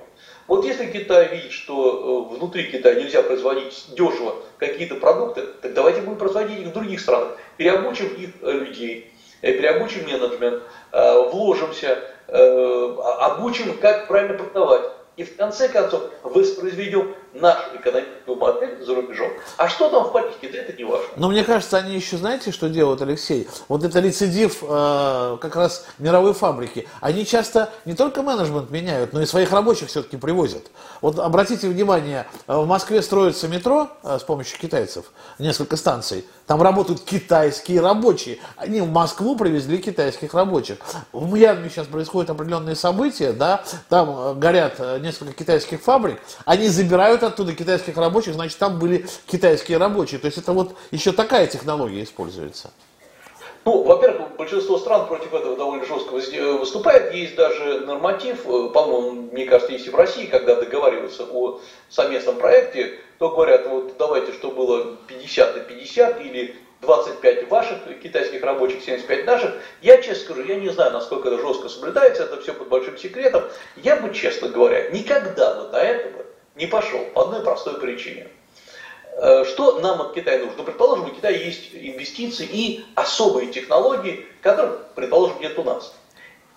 Вот 0.47 0.65
если 0.65 0.85
Китай 0.87 1.35
видит, 1.35 1.51
что 1.51 2.27
э, 2.31 2.35
внутри 2.35 2.71
Китая 2.71 2.95
нельзя 2.95 3.21
производить 3.23 3.85
дешево 3.95 4.35
какие-то 4.57 4.95
продукты, 4.95 5.43
так 5.61 5.73
давайте 5.73 6.01
будем 6.01 6.17
производить 6.17 6.59
их 6.59 6.67
в 6.67 6.73
других 6.73 6.99
странах. 6.99 7.37
Переобучим 7.57 8.07
их 8.07 8.29
э, 8.41 8.51
людей, 8.51 9.11
э, 9.41 9.53
переобучим 9.53 10.05
менеджмент, 10.05 10.63
вложимся, 10.91 11.99
обучим, 12.27 13.77
как 13.77 14.07
правильно 14.07 14.37
продавать 14.37 14.91
и 15.17 15.23
в 15.23 15.35
конце 15.35 15.67
концов 15.67 16.03
воспроизведем 16.23 17.15
нашу 17.33 17.75
экономическую 17.75 18.37
модель 18.37 18.83
за 18.83 18.95
рубежом. 18.95 19.29
А 19.57 19.69
что 19.69 19.89
там 19.89 20.05
в 20.05 20.11
политике, 20.11 20.49
да 20.49 20.59
это 20.59 20.73
не 20.73 20.83
важно. 20.83 21.07
Но 21.15 21.29
мне 21.29 21.43
кажется, 21.43 21.77
они 21.77 21.95
еще, 21.95 22.17
знаете, 22.17 22.51
что 22.51 22.69
делают, 22.69 23.01
Алексей? 23.01 23.47
Вот 23.67 23.83
это 23.83 23.99
рецидив 23.99 24.59
э, 24.61 25.37
как 25.39 25.55
раз 25.55 25.85
мировой 25.97 26.33
фабрики. 26.33 26.87
Они 26.99 27.25
часто 27.25 27.69
не 27.85 27.93
только 27.93 28.21
менеджмент 28.21 28.69
меняют, 28.69 29.13
но 29.13 29.21
и 29.21 29.25
своих 29.25 29.51
рабочих 29.51 29.89
все-таки 29.89 30.17
привозят. 30.17 30.63
Вот 31.01 31.19
обратите 31.19 31.67
внимание, 31.67 32.27
э, 32.47 32.55
в 32.55 32.67
Москве 32.67 33.01
строится 33.01 33.47
метро 33.47 33.89
э, 34.03 34.17
с 34.19 34.23
помощью 34.23 34.59
китайцев, 34.59 35.05
несколько 35.39 35.77
станций. 35.77 36.25
Там 36.47 36.61
работают 36.61 37.01
китайские 37.01 37.79
рабочие. 37.81 38.39
Они 38.57 38.81
в 38.81 38.89
Москву 38.89 39.37
привезли 39.37 39.77
китайских 39.77 40.33
рабочих. 40.33 40.77
В 41.13 41.31
Мьянме 41.33 41.69
сейчас 41.69 41.87
происходят 41.87 42.29
определенные 42.29 42.75
события, 42.75 43.31
да, 43.31 43.63
там 43.89 44.09
э, 44.09 44.33
горят 44.35 44.79
несколько 45.01 45.33
китайских 45.33 45.81
фабрик, 45.81 46.19
они 46.45 46.67
забирают 46.67 47.20
оттуда 47.23 47.53
китайских 47.53 47.97
рабочих, 47.97 48.33
значит, 48.33 48.57
там 48.57 48.79
были 48.79 49.05
китайские 49.27 49.77
рабочие. 49.77 50.19
То 50.19 50.27
есть 50.27 50.37
это 50.37 50.53
вот 50.53 50.75
еще 50.91 51.11
такая 51.11 51.47
технология 51.47 52.03
используется. 52.03 52.71
Ну, 53.63 53.83
во-первых, 53.83 54.35
большинство 54.37 54.79
стран 54.79 55.05
против 55.05 55.33
этого 55.35 55.55
довольно 55.55 55.85
жестко 55.85 56.13
выступает. 56.13 57.13
Есть 57.13 57.35
даже 57.35 57.81
норматив, 57.81 58.43
по-моему, 58.43 59.29
мне 59.31 59.45
кажется, 59.45 59.73
есть 59.73 59.85
и 59.85 59.91
в 59.91 59.95
России, 59.95 60.25
когда 60.25 60.55
договариваются 60.55 61.25
о 61.31 61.59
совместном 61.87 62.37
проекте, 62.37 62.99
то 63.19 63.29
говорят, 63.29 63.67
вот 63.67 63.93
давайте, 63.99 64.33
что 64.33 64.49
было 64.49 64.97
50 65.07 65.55
на 65.55 65.61
50 65.61 66.21
или 66.21 66.55
25 66.81 67.49
ваших 67.49 67.77
китайских 68.01 68.41
рабочих, 68.41 68.83
75 68.83 69.27
наших. 69.27 69.51
Я 69.83 70.01
честно 70.01 70.23
скажу, 70.25 70.43
я 70.43 70.55
не 70.55 70.69
знаю, 70.69 70.91
насколько 70.91 71.27
это 71.27 71.37
жестко 71.39 71.69
соблюдается, 71.69 72.23
это 72.23 72.41
все 72.41 72.53
под 72.53 72.67
большим 72.67 72.97
секретом. 72.97 73.43
Я 73.75 73.97
бы, 73.97 74.11
честно 74.11 74.49
говоря, 74.49 74.89
никогда 74.89 75.53
бы 75.53 75.69
до 75.69 75.77
этого 75.77 76.25
не 76.55 76.67
пошел 76.67 76.99
по 77.13 77.23
одной 77.23 77.41
простой 77.41 77.79
причине. 77.79 78.27
Э, 79.17 79.43
что 79.45 79.79
нам 79.79 80.01
от 80.01 80.13
Китая 80.13 80.39
нужно? 80.39 80.55
Ну, 80.57 80.63
предположим, 80.63 81.05
у 81.05 81.09
Китая 81.09 81.35
есть 81.37 81.69
инвестиции 81.73 82.47
и 82.49 82.85
особые 82.95 83.51
технологии, 83.51 84.25
которых, 84.41 84.87
предположим, 84.95 85.39
нет 85.39 85.57
у 85.59 85.63
нас. 85.63 85.93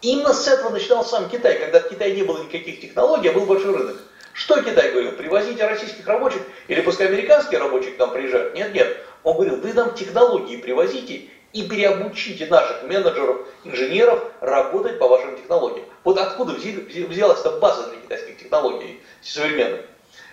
Именно 0.02 0.34
с 0.34 0.46
этого 0.46 0.70
начинал 0.70 1.04
сам 1.04 1.28
Китай, 1.28 1.58
когда 1.58 1.80
в 1.80 1.88
Китае 1.88 2.14
не 2.14 2.22
было 2.22 2.42
никаких 2.42 2.80
технологий, 2.80 3.28
а 3.28 3.32
был 3.32 3.46
большой 3.46 3.74
рынок. 3.74 3.96
Что 4.32 4.60
Китай 4.62 4.90
говорил? 4.90 5.12
Привозите 5.12 5.64
российских 5.66 6.06
рабочих, 6.06 6.42
или 6.68 6.80
пускай 6.80 7.06
американские 7.06 7.60
рабочие 7.60 7.92
к 7.92 7.98
нам 7.98 8.10
приезжают. 8.10 8.54
Нет, 8.54 8.74
нет. 8.74 8.96
Он 9.22 9.34
говорил, 9.34 9.56
вы 9.56 9.72
нам 9.72 9.94
технологии 9.94 10.56
привозите 10.56 11.28
и 11.54 11.62
переобучите 11.62 12.46
наших 12.46 12.82
менеджеров, 12.82 13.46
инженеров 13.62 14.22
работать 14.40 14.98
по 14.98 15.06
вашим 15.06 15.36
технологиям. 15.36 15.86
Вот 16.02 16.18
откуда 16.18 16.52
взялась 16.52 17.40
эта 17.40 17.52
база 17.58 17.88
для 17.88 18.00
китайских 18.00 18.38
технологий 18.38 19.00
современных? 19.22 19.82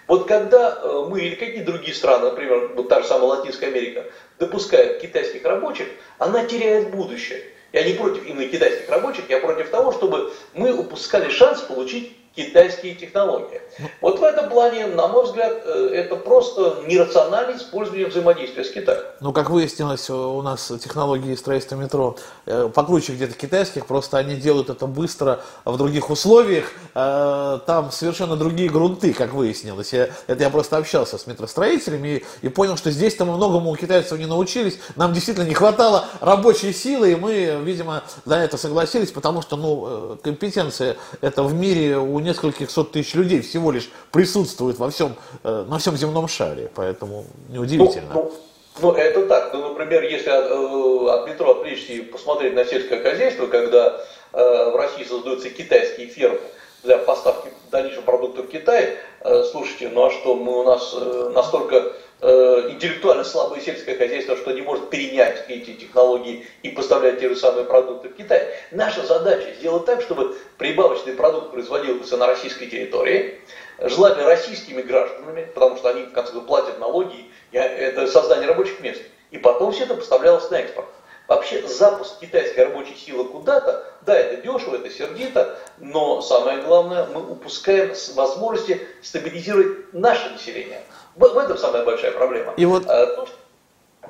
Вот 0.08 0.28
когда 0.28 0.80
э, 0.82 1.06
мы 1.08 1.22
или 1.22 1.36
какие 1.36 1.64
другие 1.64 1.94
страны, 1.94 2.32
например, 2.32 2.72
вот 2.76 2.90
та 2.90 3.02
же 3.02 3.08
самая 3.08 3.28
Латинская 3.28 3.68
Америка, 3.68 4.04
допускают 4.40 5.00
китайских 5.00 5.46
рабочих, 5.46 5.88
она 6.18 6.44
теряет 6.44 6.90
будущее. 6.90 7.44
Я 7.72 7.84
не 7.84 7.94
против 7.94 8.26
именно 8.26 8.50
китайских 8.50 8.90
рабочих, 8.90 9.30
я 9.30 9.40
против 9.40 9.70
того, 9.70 9.92
чтобы 9.94 10.34
мы 10.54 10.74
упускали 10.74 11.30
шанс 11.30 11.62
получить 11.62 12.18
китайские 12.36 12.96
технологии. 12.96 13.62
Вот 14.00 14.20
в 14.20 14.24
этом 14.24 14.50
плане, 14.50 14.88
на 14.88 15.08
мой 15.08 15.26
взгляд, 15.26 15.64
э, 15.66 15.90
это 15.94 16.16
просто 16.16 16.84
нерациональное 16.88 17.58
использование 17.58 18.08
взаимодействия 18.08 18.64
с 18.64 18.72
Китаем. 18.72 19.04
Ну, 19.20 19.34
как 19.34 19.50
выяснилось, 19.50 20.10
у 20.10 20.42
нас 20.42 20.72
технологии 20.82 21.36
строительства 21.36 21.76
метро 21.76 22.16
э, 22.46 22.70
покруче 22.74 23.14
где-то 23.14 23.34
китайских, 23.34 23.86
просто 23.86 24.18
они 24.18 24.36
делают 24.36 24.70
это 24.70 24.88
быстро 24.88 25.42
в 25.66 25.78
других 25.78 26.10
условиях, 26.10 26.72
э, 26.96 27.60
там 27.66 27.92
совершенно 27.92 28.38
другие 28.38 28.70
грунты, 28.70 29.14
как 29.14 29.34
выяснилось. 29.34 29.94
Это 29.94 30.12
я 30.28 30.50
просто 30.50 30.78
общался 30.78 31.18
с 31.18 31.28
метростроителями 31.28 32.24
и, 32.42 32.46
и 32.46 32.50
понял, 32.50 32.78
что 32.78 32.92
здесь-то 32.92 33.26
мы 33.26 33.36
многому 33.36 33.72
у 33.72 33.76
китайцев 33.76 34.18
не 34.18 34.26
научились, 34.26 34.80
нам 34.96 35.12
действительно 35.12 35.46
не 35.46 35.54
хватало 35.54 36.06
рабочей 36.22 36.72
силы, 36.72 37.12
и 37.12 37.16
мы, 37.16 37.60
видимо, 37.62 38.04
за 38.24 38.36
это 38.36 38.58
согласились, 38.58 39.12
потому 39.12 39.42
что, 39.42 39.58
ну, 39.58 40.18
компетенция 40.24 40.96
это 41.20 41.44
в 41.44 41.54
мире 41.54 41.98
у 41.98 42.21
нескольких 42.24 42.70
сот 42.72 42.92
тысяч 42.92 43.14
людей 43.14 43.42
всего 43.42 43.72
лишь 43.72 43.90
присутствует 44.12 44.78
во 44.78 44.90
всем, 44.90 45.16
э, 45.44 45.66
на 45.68 45.78
всем 45.80 45.98
земном 45.98 46.28
шаре, 46.28 46.70
поэтому 46.74 47.26
неудивительно. 47.50 48.12
Ну, 48.14 48.34
ну, 48.82 48.92
ну 48.92 48.94
это 48.94 49.26
так. 49.28 49.54
Ну, 49.54 49.70
например, 49.70 50.04
если 50.04 50.30
от, 50.30 50.52
э, 50.52 51.10
от 51.12 51.28
метро 51.28 51.52
отвлечься 51.52 51.94
и 51.94 52.02
посмотреть 52.02 52.54
на 52.54 52.66
сельское 52.66 53.02
хозяйство, 53.02 53.48
когда 53.48 54.02
э, 54.34 54.72
в 54.72 54.76
России 54.76 55.04
создаются 55.04 55.50
китайские 55.50 56.08
фермы 56.08 56.40
для 56.84 56.98
поставки 56.98 57.50
дальнейших 57.72 58.04
продуктов 58.04 58.46
в 58.46 58.50
Китай, 58.50 58.98
э, 59.22 59.44
слушайте, 59.52 59.90
ну 59.90 60.06
а 60.06 60.12
что, 60.12 60.36
мы 60.36 60.60
у 60.60 60.64
нас 60.64 60.94
э, 60.96 61.32
настолько 61.34 61.94
Э, 62.24 62.68
интеллектуально 62.70 63.24
слабое 63.24 63.60
сельское 63.62 63.96
хозяйство, 63.96 64.38
что 64.38 64.52
не 64.52 64.62
может 64.62 64.92
перенять 64.92 65.44
эти 65.48 65.74
технологии 65.74 66.46
и 66.62 66.70
поставлять 66.70 67.20
те 67.20 67.30
же 67.30 67.36
самые 67.36 67.66
продукты 67.66 68.10
в 68.10 68.14
Китай. 68.14 68.48
Наша 68.70 69.04
задача 69.04 69.52
сделать 69.58 69.86
так, 69.86 70.04
чтобы 70.04 70.38
прибавочный 70.60 71.14
продукт 71.14 71.50
производился 71.50 72.18
на 72.18 72.28
российской 72.28 72.68
территории, 72.68 73.42
желательно 73.80 74.26
российскими 74.26 74.84
гражданами, 74.84 75.48
потому 75.52 75.78
что 75.78 75.90
они 75.90 76.04
в 76.04 76.12
конце 76.12 76.34
концов 76.34 76.46
платят 76.46 76.80
налоги, 76.80 77.26
это 77.52 78.06
создание 78.06 78.48
рабочих 78.48 78.80
мест. 78.82 79.02
И 79.32 79.40
потом 79.40 79.72
все 79.72 79.86
это 79.86 79.96
поставлялось 79.96 80.48
на 80.52 80.60
экспорт. 80.60 80.90
Вообще 81.32 81.66
запуск 81.66 82.20
китайской 82.20 82.66
рабочей 82.66 82.94
силы 82.94 83.24
куда-то, 83.24 83.86
да, 84.06 84.14
это 84.14 84.42
дешево, 84.42 84.76
это 84.76 84.90
сердито, 84.90 85.58
но 85.78 86.22
самое 86.22 86.62
главное, 86.62 87.06
мы 87.06 87.22
упускаем 87.22 87.94
возможности 88.18 88.82
стабилизировать 89.02 89.94
наше 89.94 90.30
население. 90.32 90.82
В, 91.16 91.22
в 91.22 91.38
этом 91.38 91.58
самая 91.58 91.86
большая 91.86 92.12
проблема. 92.12 92.52
И 92.58 92.66
вот, 92.66 92.86
а, 92.86 93.26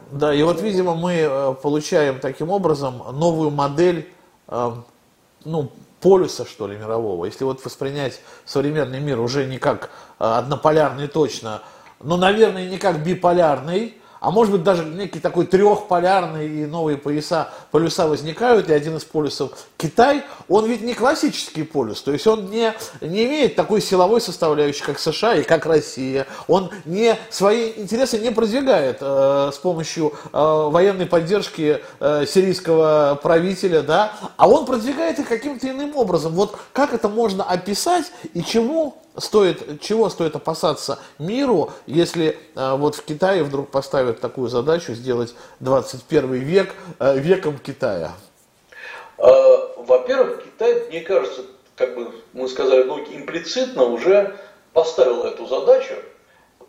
да, 0.10 0.34
и 0.34 0.42
вот, 0.42 0.62
видимо, 0.62 0.96
мы 0.96 1.14
э, 1.14 1.54
получаем 1.62 2.20
таким 2.20 2.50
образом 2.50 3.04
новую 3.14 3.52
модель, 3.52 4.10
э, 4.48 4.72
ну, 5.46 5.72
полюса, 6.00 6.48
что 6.48 6.66
ли, 6.66 6.76
мирового. 6.76 7.26
Если 7.26 7.44
вот 7.44 7.64
воспринять 7.64 8.20
современный 8.46 9.00
мир 9.00 9.20
уже 9.20 9.46
не 9.46 9.60
как 9.60 9.92
однополярный 10.18 11.08
точно, 11.08 11.62
но, 12.00 12.18
наверное, 12.18 12.68
не 12.68 12.80
как 12.80 13.04
биполярный, 13.04 14.01
а 14.22 14.30
может 14.30 14.54
быть 14.54 14.64
даже 14.64 14.86
некий 14.86 15.20
такой 15.20 15.48
трехполярный 15.48 16.48
и 16.48 16.66
новые 16.68 16.96
пояса, 16.96 17.50
полюса 17.72 18.08
возникают, 18.08 18.70
и 18.70 18.74
один 18.74 18.96
из 18.96 19.04
полюсов 19.04 19.52
Китай, 19.78 20.24
он 20.48 20.68
ведь 20.68 20.84
не 20.84 20.94
классический 20.94 21.64
полюс, 21.64 22.04
то 22.04 22.14
есть 22.14 22.28
он 22.28 22.52
не, 22.52 22.72
не 23.02 23.26
имеет 23.26 23.56
такой 23.56 23.82
силовой 23.82 24.22
составляющей, 24.22 24.84
как 24.84 25.00
США 25.00 25.36
и 25.36 25.44
как 25.44 25.66
Россия, 25.66 26.28
он 26.48 26.70
не, 26.86 27.18
свои 27.32 27.72
интересы 27.76 28.20
не 28.20 28.30
продвигает 28.30 29.00
э, 29.02 29.50
с 29.52 29.58
помощью 29.58 30.14
э, 30.14 30.30
военной 30.32 31.08
поддержки 31.08 31.80
э, 32.00 32.26
сирийского 32.28 33.20
правителя, 33.24 33.82
да, 33.82 34.14
а 34.38 34.48
он 34.48 34.68
продвигает 34.68 35.18
их 35.18 35.28
каким-то 35.28 35.68
иным 35.68 35.98
образом. 35.98 36.34
Вот 36.34 36.56
как 36.74 36.94
это 36.94 37.10
можно 37.10 37.44
описать 37.44 38.12
и 38.36 38.44
чему 38.44 39.02
стоит, 39.18 39.82
чего 39.82 40.10
стоит 40.10 40.36
опасаться 40.36 41.00
миру, 41.20 41.72
если 41.86 42.38
э, 42.56 42.76
вот 42.76 42.96
в 42.96 43.04
Китае 43.04 43.44
вдруг 43.44 43.70
поставят 43.70 44.20
такую 44.20 44.50
задачу 44.50 44.94
сделать 44.94 45.36
21 45.60 46.34
век 46.34 46.74
э, 47.00 47.18
веком 47.18 47.58
Китая? 47.58 48.14
Э, 49.18 49.32
во-первых, 49.78 50.44
Китай, 50.44 50.88
мне 50.90 51.02
кажется, 51.02 51.44
как 51.76 51.96
бы 51.96 52.12
мы 52.34 52.48
сказали, 52.48 52.84
ну, 52.84 53.00
имплицитно 53.00 53.84
уже 53.84 54.36
поставил 54.74 55.24
эту 55.24 55.48
задачу, 55.48 55.94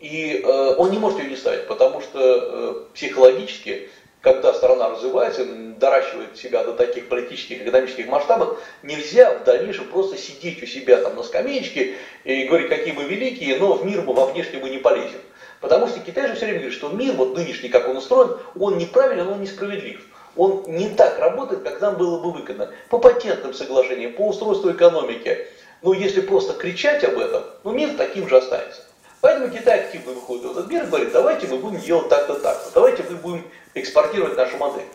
и 0.00 0.42
э, 0.44 0.74
он 0.76 0.90
не 0.90 0.98
может 0.98 1.18
ее 1.20 1.30
не 1.30 1.36
ставить, 1.36 1.68
потому 1.68 2.00
что 2.00 2.18
э, 2.18 2.74
психологически 2.94 3.88
когда 4.22 4.54
страна 4.54 4.88
развивается, 4.88 5.44
доращивает 5.44 6.36
себя 6.36 6.62
до 6.62 6.74
таких 6.74 7.08
политических, 7.08 7.62
экономических 7.62 8.06
масштабов, 8.06 8.62
нельзя 8.82 9.34
в 9.34 9.44
дальнейшем 9.44 9.86
просто 9.88 10.16
сидеть 10.16 10.62
у 10.62 10.66
себя 10.66 10.98
там 10.98 11.16
на 11.16 11.24
скамеечке 11.24 11.96
и 12.22 12.44
говорить, 12.44 12.68
какие 12.68 12.92
мы 12.92 13.02
великие, 13.02 13.58
но 13.58 13.74
в 13.74 13.84
мир 13.84 14.02
мы 14.02 14.14
во 14.14 14.26
внешне 14.26 14.60
мы 14.60 14.70
не 14.70 14.78
полезем. 14.78 15.20
Потому 15.60 15.88
что 15.88 15.98
Китай 16.00 16.28
же 16.28 16.34
все 16.34 16.46
время 16.46 16.60
говорит, 16.60 16.78
что 16.78 16.88
мир, 16.90 17.14
вот 17.14 17.36
нынешний, 17.36 17.68
как 17.68 17.88
он 17.88 17.96
устроен, 17.96 18.36
он 18.58 18.78
неправилен, 18.78 19.28
он 19.28 19.40
несправедлив. 19.40 20.06
Он 20.36 20.64
не 20.66 20.88
так 20.88 21.18
работает, 21.18 21.62
как 21.62 21.80
нам 21.80 21.96
было 21.96 22.22
бы 22.22 22.32
выгодно. 22.32 22.70
По 22.88 22.98
патентным 22.98 23.52
соглашениям, 23.52 24.12
по 24.12 24.28
устройству 24.28 24.70
экономики. 24.70 25.46
Но 25.82 25.92
если 25.92 26.20
просто 26.20 26.54
кричать 26.54 27.04
об 27.04 27.18
этом, 27.18 27.42
ну 27.64 27.72
мир 27.72 27.90
таким 27.96 28.28
же 28.28 28.38
останется. 28.38 28.82
Поэтому 29.20 29.50
Китай 29.50 29.80
активно 29.80 30.12
выходит 30.12 30.44
в 30.44 30.50
этот 30.50 30.68
мир 30.68 30.84
и 30.84 30.86
говорит, 30.86 31.12
давайте 31.12 31.46
мы 31.46 31.58
будем 31.58 31.80
делать 31.80 32.08
так-то 32.08 32.34
так-то, 32.34 32.70
давайте 32.74 33.04
мы 33.08 33.16
будем 33.16 33.44
экспортировать 33.74 34.36
нашу 34.36 34.56
модель. 34.56 34.86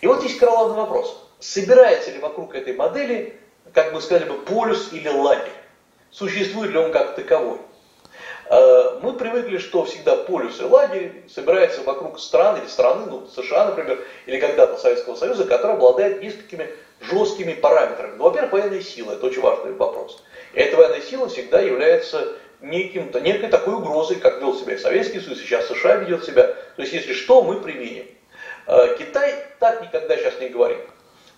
И 0.00 0.06
вот 0.06 0.20
здесь 0.20 0.38
главный 0.38 0.76
вопрос. 0.76 1.28
Собирается 1.40 2.10
ли 2.10 2.18
вокруг 2.18 2.54
этой 2.54 2.74
модели, 2.74 3.36
как 3.72 3.92
мы 3.92 4.00
сказали 4.00 4.28
бы, 4.28 4.34
полюс 4.42 4.92
или 4.92 5.08
лагерь? 5.08 5.52
существует 6.12 6.70
ли 6.70 6.78
он 6.78 6.92
как 6.92 7.16
таковой. 7.16 7.58
Э, 8.48 9.00
мы 9.02 9.14
привыкли, 9.14 9.58
что 9.58 9.84
всегда 9.84 10.16
полюс 10.16 10.60
и 10.60 10.64
лагерь 10.64 11.24
собирается 11.28 11.82
вокруг 11.82 12.20
страны 12.20 12.58
или 12.58 12.68
страны, 12.68 13.06
ну, 13.10 13.26
США, 13.26 13.66
например, 13.66 13.98
или 14.26 14.38
когда-то 14.38 14.78
Советского 14.78 15.16
Союза, 15.16 15.44
который 15.44 15.76
обладает 15.76 16.22
несколькими 16.22 16.68
жесткими 17.00 17.54
параметрами. 17.54 18.14
Ну, 18.16 18.24
во-первых, 18.24 18.52
военная 18.52 18.82
сила, 18.82 19.12
это 19.12 19.26
очень 19.26 19.40
важный 19.40 19.72
вопрос. 19.72 20.22
И 20.52 20.60
эта 20.60 20.76
военная 20.76 21.00
сила 21.00 21.28
всегда 21.28 21.60
является 21.60 22.36
неким, 22.60 23.10
некой 23.22 23.48
такой 23.48 23.74
угрозой, 23.74 24.16
как 24.16 24.40
вел 24.40 24.54
себя 24.54 24.78
Советский 24.78 25.20
Союз, 25.20 25.40
сейчас 25.40 25.66
США 25.66 25.96
ведет 25.96 26.24
себя. 26.24 26.46
То 26.76 26.82
есть, 26.82 26.92
если 26.92 27.14
что, 27.14 27.42
мы 27.42 27.60
применим. 27.60 28.06
Э, 28.66 28.96
Китай 28.98 29.34
так 29.58 29.82
никогда 29.82 30.16
сейчас 30.16 30.38
не 30.40 30.48
говорит. 30.48 30.80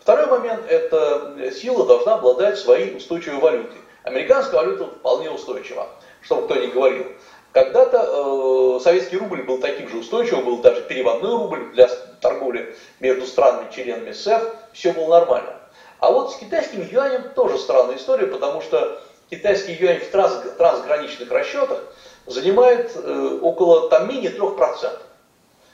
Второй 0.00 0.26
момент, 0.26 0.70
это 0.70 1.50
сила 1.52 1.86
должна 1.86 2.14
обладать 2.14 2.58
своей 2.58 2.96
устойчивой 2.96 3.38
валютой. 3.38 3.78
Американская 4.02 4.60
валюта 4.60 4.84
вполне 4.84 5.30
устойчива, 5.30 5.88
чтобы 6.20 6.44
кто 6.44 6.56
ни 6.56 6.66
говорил. 6.66 7.06
Когда-то 7.52 8.78
э, 8.78 8.80
советский 8.82 9.16
рубль 9.16 9.42
был 9.42 9.60
таким 9.60 9.88
же 9.88 9.98
устойчивым, 9.98 10.44
был 10.44 10.58
даже 10.58 10.82
переводной 10.82 11.30
рубль 11.30 11.72
для 11.72 11.88
торговли 12.20 12.76
между 13.00 13.26
странами, 13.26 13.70
членами 13.72 14.12
СЭФ, 14.12 14.42
все 14.72 14.92
было 14.92 15.20
нормально. 15.20 15.54
А 16.00 16.10
вот 16.10 16.32
с 16.32 16.36
китайским 16.36 16.86
юанем 16.86 17.30
тоже 17.34 17.56
странная 17.58 17.96
история, 17.96 18.26
потому 18.26 18.60
что 18.60 19.00
китайский 19.30 19.72
юань 19.72 20.00
в 20.00 20.10
транс, 20.10 20.34
трансграничных 20.58 21.30
расчетах 21.30 21.80
занимает 22.26 22.90
э, 22.94 23.38
около 23.40 23.88
там 23.88 24.08
менее 24.08 24.32
3%. 24.32 24.98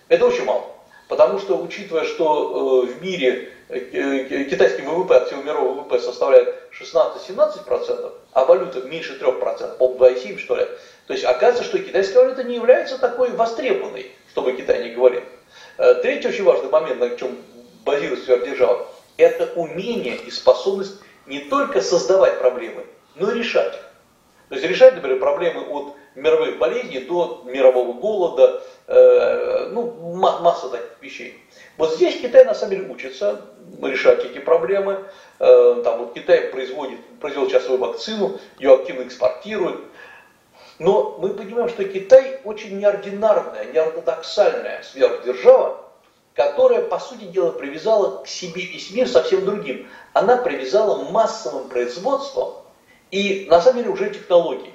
Это 0.09 0.27
очень 0.27 0.45
мало. 0.45 0.67
Потому 1.11 1.41
что, 1.41 1.59
учитывая, 1.61 2.05
что 2.05 2.85
э, 2.85 2.87
в 2.87 3.03
мире 3.03 3.51
э, 3.69 3.79
э, 3.79 4.45
китайский 4.45 4.83
ВВП 4.83 5.17
от 5.17 5.27
всего 5.27 5.43
мирового 5.43 5.81
ВВП 5.81 5.99
составляет 5.99 6.55
16-17%, 6.81 8.13
а 8.33 8.45
валюта 8.45 8.83
меньше 8.83 9.19
3%, 9.21 9.77
пол 9.77 9.97
2,7 9.99 10.39
что 10.39 10.55
ли, 10.55 10.69
то 11.09 11.13
есть 11.13 11.25
оказывается, 11.25 11.65
что 11.65 11.81
китайская 11.81 12.21
валюта 12.21 12.45
не 12.45 12.55
является 12.55 12.97
такой 12.97 13.31
востребованной, 13.31 14.13
чтобы 14.31 14.53
Китай 14.53 14.85
не 14.85 14.95
говорил. 14.95 15.23
Третий 15.77 16.29
очень 16.29 16.45
важный 16.45 16.71
момент, 16.71 17.01
на 17.01 17.11
чем 17.17 17.37
базируется 17.85 18.27
сверхдержава, 18.27 18.87
это 19.17 19.51
умение 19.57 20.15
и 20.15 20.31
способность 20.31 21.01
не 21.27 21.41
только 21.41 21.81
создавать 21.81 22.39
проблемы, 22.39 22.87
но 23.17 23.33
и 23.33 23.39
решать. 23.41 23.77
То 24.49 24.55
есть 24.55 24.65
решать, 24.65 24.95
например, 24.95 25.19
проблемы 25.19 25.63
от 25.63 25.95
мировых 26.15 26.59
болезней 26.59 27.01
до 27.01 27.43
мирового 27.45 27.93
голода, 27.93 28.63
э, 28.87 29.69
ну, 29.71 29.93
масса 30.15 30.69
таких 30.69 30.97
вещей. 31.01 31.43
Вот 31.77 31.95
здесь 31.95 32.21
Китай 32.21 32.45
на 32.45 32.55
самом 32.55 32.77
деле 32.77 32.91
учится 32.91 33.43
решать 33.83 34.25
эти 34.25 34.39
проблемы. 34.39 35.05
Э, 35.39 35.81
там 35.85 35.99
вот 35.99 36.15
Китай 36.15 36.43
производит, 36.43 36.99
произвел 37.21 37.49
сейчас 37.49 37.65
свою 37.65 37.79
вакцину, 37.81 38.39
ее 38.59 38.75
активно 38.75 39.05
экспортирует. 39.05 39.81
Но 40.79 41.19
мы 41.21 41.31
понимаем, 41.31 41.69
что 41.69 41.85
Китай 41.85 42.41
очень 42.45 42.79
неординарная, 42.79 43.67
неортодоксальная 43.67 44.83
сверхдержава, 44.83 45.79
которая, 46.35 46.83
по 46.83 46.99
сути 46.99 47.25
дела, 47.25 47.53
привязала 47.53 48.23
к 48.23 48.27
себе 48.27 48.63
весь 48.63 48.91
мир 48.91 49.07
совсем 49.07 49.45
другим. 49.45 49.87
Она 50.15 50.39
привязала 50.39 51.11
массовым 51.11 51.69
производством 51.69 52.55
и, 53.11 53.47
на 53.51 53.61
самом 53.61 53.79
деле, 53.83 53.91
уже 53.91 54.11
технологией. 54.11 54.73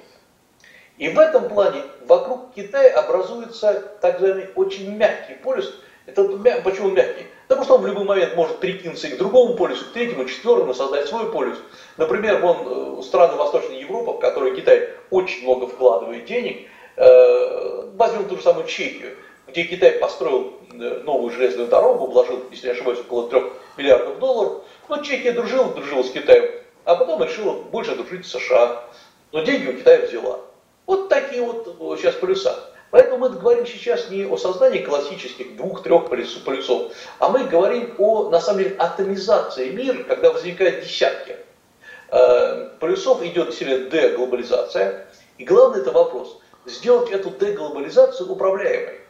И 0.98 1.08
в 1.08 1.18
этом 1.18 1.48
плане 1.48 1.82
вокруг 2.06 2.54
Китая 2.54 2.98
образуется 2.98 3.82
так 4.00 4.20
называемый 4.20 4.50
очень 4.54 4.90
мягкий 4.96 5.34
полюс. 5.34 5.74
Это 6.06 6.24
почему 6.64 6.90
мягкий? 6.90 7.26
Потому 7.48 7.64
что 7.64 7.74
он 7.76 7.82
в 7.82 7.86
любой 7.86 8.04
момент 8.04 8.34
может 8.34 8.58
перекинуться 8.58 9.08
и 9.08 9.12
к 9.12 9.18
другому 9.18 9.54
полюсу, 9.54 9.84
к 9.84 9.92
третьему, 9.92 10.24
четвертому, 10.24 10.74
создать 10.74 11.06
свой 11.06 11.30
полюс. 11.30 11.58
Например, 11.96 12.40
вон 12.40 12.98
э, 12.98 13.02
страны 13.02 13.36
Восточной 13.36 13.80
Европы, 13.80 14.12
в 14.12 14.18
которые 14.18 14.56
Китай 14.56 14.88
очень 15.10 15.42
много 15.42 15.66
вкладывает 15.68 16.24
денег, 16.24 16.68
э, 16.96 17.90
возьмем 17.94 18.28
ту 18.28 18.36
же 18.36 18.42
самую 18.42 18.66
Чехию, 18.66 19.16
где 19.46 19.64
Китай 19.64 19.92
построил 19.92 20.54
э, 20.72 21.02
новую 21.04 21.30
железную 21.30 21.68
дорогу, 21.68 22.06
вложил, 22.06 22.42
если 22.50 22.68
не 22.68 22.72
ошибаюсь, 22.72 23.00
около 23.00 23.28
3 23.28 23.42
миллиардов 23.76 24.18
долларов. 24.18 24.62
Но 24.88 25.02
Чехия 25.02 25.32
дружила, 25.32 25.72
дружила 25.72 26.02
с 26.02 26.10
Китаем, 26.10 26.50
а 26.84 26.96
потом 26.96 27.22
решила 27.22 27.52
больше 27.52 27.94
дружить 27.94 28.26
с 28.26 28.30
США. 28.30 28.84
Но 29.32 29.42
деньги 29.42 29.68
у 29.68 29.74
Китая 29.74 30.06
взяла. 30.06 30.40
Вот 30.86 31.08
такие 31.08 31.42
вот 31.42 31.76
сейчас 31.98 32.14
полюса. 32.14 32.56
Поэтому 32.90 33.18
мы 33.18 33.30
говорим 33.30 33.66
сейчас 33.66 34.08
не 34.10 34.24
о 34.24 34.36
создании 34.36 34.78
классических 34.78 35.56
двух-трех 35.56 36.08
полюсов, 36.08 36.92
а 37.18 37.28
мы 37.28 37.44
говорим 37.44 37.94
о, 37.98 38.30
на 38.30 38.40
самом 38.40 38.62
деле, 38.62 38.76
атомизации 38.78 39.70
мира, 39.70 40.04
когда 40.04 40.30
возникают 40.30 40.84
десятки 40.84 41.36
э, 42.10 42.68
полюсов, 42.78 43.22
идет 43.22 43.52
сильно 43.52 43.90
деглобализация. 43.90 45.08
И 45.36 45.44
главный 45.44 45.80
это 45.82 45.90
вопрос, 45.90 46.40
сделать 46.64 47.10
эту 47.10 47.30
деглобализацию 47.30 48.30
управляемой, 48.30 49.00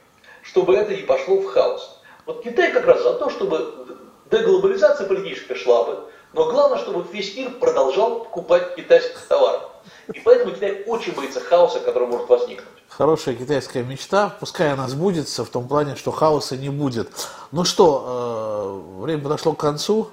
чтобы 0.42 0.74
это 0.74 0.96
не 0.96 1.02
пошло 1.02 1.36
в 1.36 1.46
хаос. 1.46 2.00
Вот 2.24 2.42
Китай 2.42 2.72
как 2.72 2.86
раз 2.86 3.02
за 3.02 3.12
то, 3.14 3.28
чтобы 3.28 3.98
деглобализация 4.30 5.06
политическая 5.06 5.54
шла 5.54 5.84
бы, 5.84 5.98
но 6.32 6.50
главное, 6.50 6.78
чтобы 6.78 7.06
весь 7.12 7.36
мир 7.36 7.50
продолжал 7.60 8.24
покупать 8.24 8.74
китайских 8.74 9.20
товаров. 9.28 9.75
И 10.12 10.20
поэтому 10.20 10.54
Китай 10.54 10.84
очень 10.86 11.14
боится 11.14 11.40
хаоса, 11.40 11.80
который 11.80 12.08
может 12.08 12.28
возникнуть. 12.28 12.68
Хорошая 12.88 13.34
китайская 13.34 13.82
мечта, 13.82 14.34
пускай 14.40 14.72
она 14.72 14.88
сбудется 14.88 15.44
в 15.44 15.48
том 15.50 15.68
плане, 15.68 15.96
что 15.96 16.12
хаоса 16.12 16.56
не 16.56 16.70
будет. 16.70 17.10
Ну 17.52 17.64
что, 17.64 18.92
э, 18.98 19.02
время 19.02 19.22
подошло 19.22 19.52
к 19.52 19.60
концу. 19.60 20.08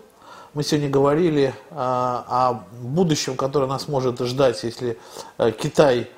Мы 0.54 0.64
сегодня 0.64 0.90
говорили 0.90 1.54
э, 1.70 1.76
о 1.76 2.66
будущем, 2.82 3.38
которое 3.38 3.68
нас 3.68 3.88
может 3.88 4.20
ждать, 4.20 4.64
если 4.64 4.98
э, 5.38 5.52
Китай 5.52 6.10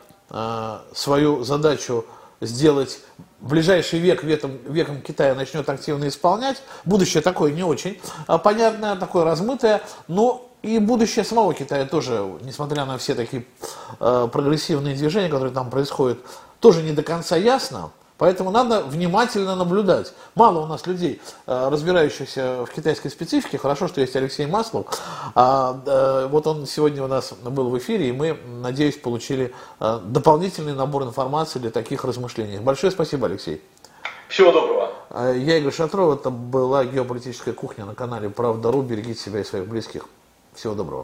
свою 0.91 1.43
задачу 1.43 2.03
сделать 2.41 2.99
ближайший 3.39 3.99
век 3.99 4.24
веком, 4.24 4.58
веком 4.68 5.01
Китая 5.01 5.36
начнет 5.36 5.70
активно 5.70 6.08
исполнять. 6.08 6.64
Будущее 6.84 7.22
такое 7.22 7.51
не 7.51 7.64
очень 7.64 8.01
понятное, 8.43 8.95
такое 8.95 9.24
размытое, 9.24 9.84
но 10.08 10.45
и 10.66 10.80
будущее 10.80 11.24
самого 11.24 11.53
Китая 11.53 11.86
тоже, 11.86 12.26
несмотря 12.41 12.86
на 12.86 12.97
все 12.97 13.13
такие 13.13 13.45
э, 13.99 14.28
прогрессивные 14.32 14.95
движения, 14.95 15.30
которые 15.30 15.53
там 15.53 15.70
происходят, 15.70 16.18
тоже 16.59 16.82
не 16.82 16.91
до 16.91 17.03
конца 17.03 17.38
ясно. 17.38 17.91
Поэтому 18.18 18.49
надо 18.49 18.82
внимательно 18.82 19.55
наблюдать. 19.55 20.13
Мало 20.36 20.61
у 20.61 20.66
нас 20.66 20.88
людей, 20.88 21.22
э, 21.47 21.70
разбирающихся 21.70 22.66
в 22.66 22.74
китайской 22.74 23.09
специфике. 23.09 23.57
Хорошо, 23.57 23.88
что 23.88 23.99
есть 23.99 24.16
Алексей 24.16 24.45
Маслов. 24.45 24.88
А, 25.36 25.80
э, 25.86 26.28
вот 26.32 26.47
он 26.47 26.66
сегодня 26.66 27.03
у 27.03 27.07
нас 27.07 27.34
был 27.34 27.70
в 27.70 27.78
эфире, 27.78 28.09
и 28.09 28.11
мы, 28.13 28.38
надеюсь, 28.61 28.97
получили 28.97 29.53
э, 29.82 29.99
дополнительный 30.05 30.74
набор 30.74 31.03
информации 31.03 31.59
для 31.59 31.72
таких 31.72 32.05
размышлений. 32.05 32.57
Большое 32.57 32.91
спасибо, 32.91 33.28
Алексей. 33.28 33.61
Всего 34.30 34.51
доброго. 34.51 34.91
Я 35.36 35.57
Игорь 35.57 35.74
Шатров. 35.74 36.20
Это 36.20 36.30
была 36.30 36.86
геополитическая 36.86 37.53
кухня 37.53 37.86
на 37.86 37.95
канале 37.95 38.30
Правда.ру. 38.30 38.82
Берегите 38.82 39.20
себя 39.20 39.41
и 39.41 39.43
своих 39.43 39.68
близких. 39.68 40.07
Всего 40.56 40.74
доброго. 40.74 41.03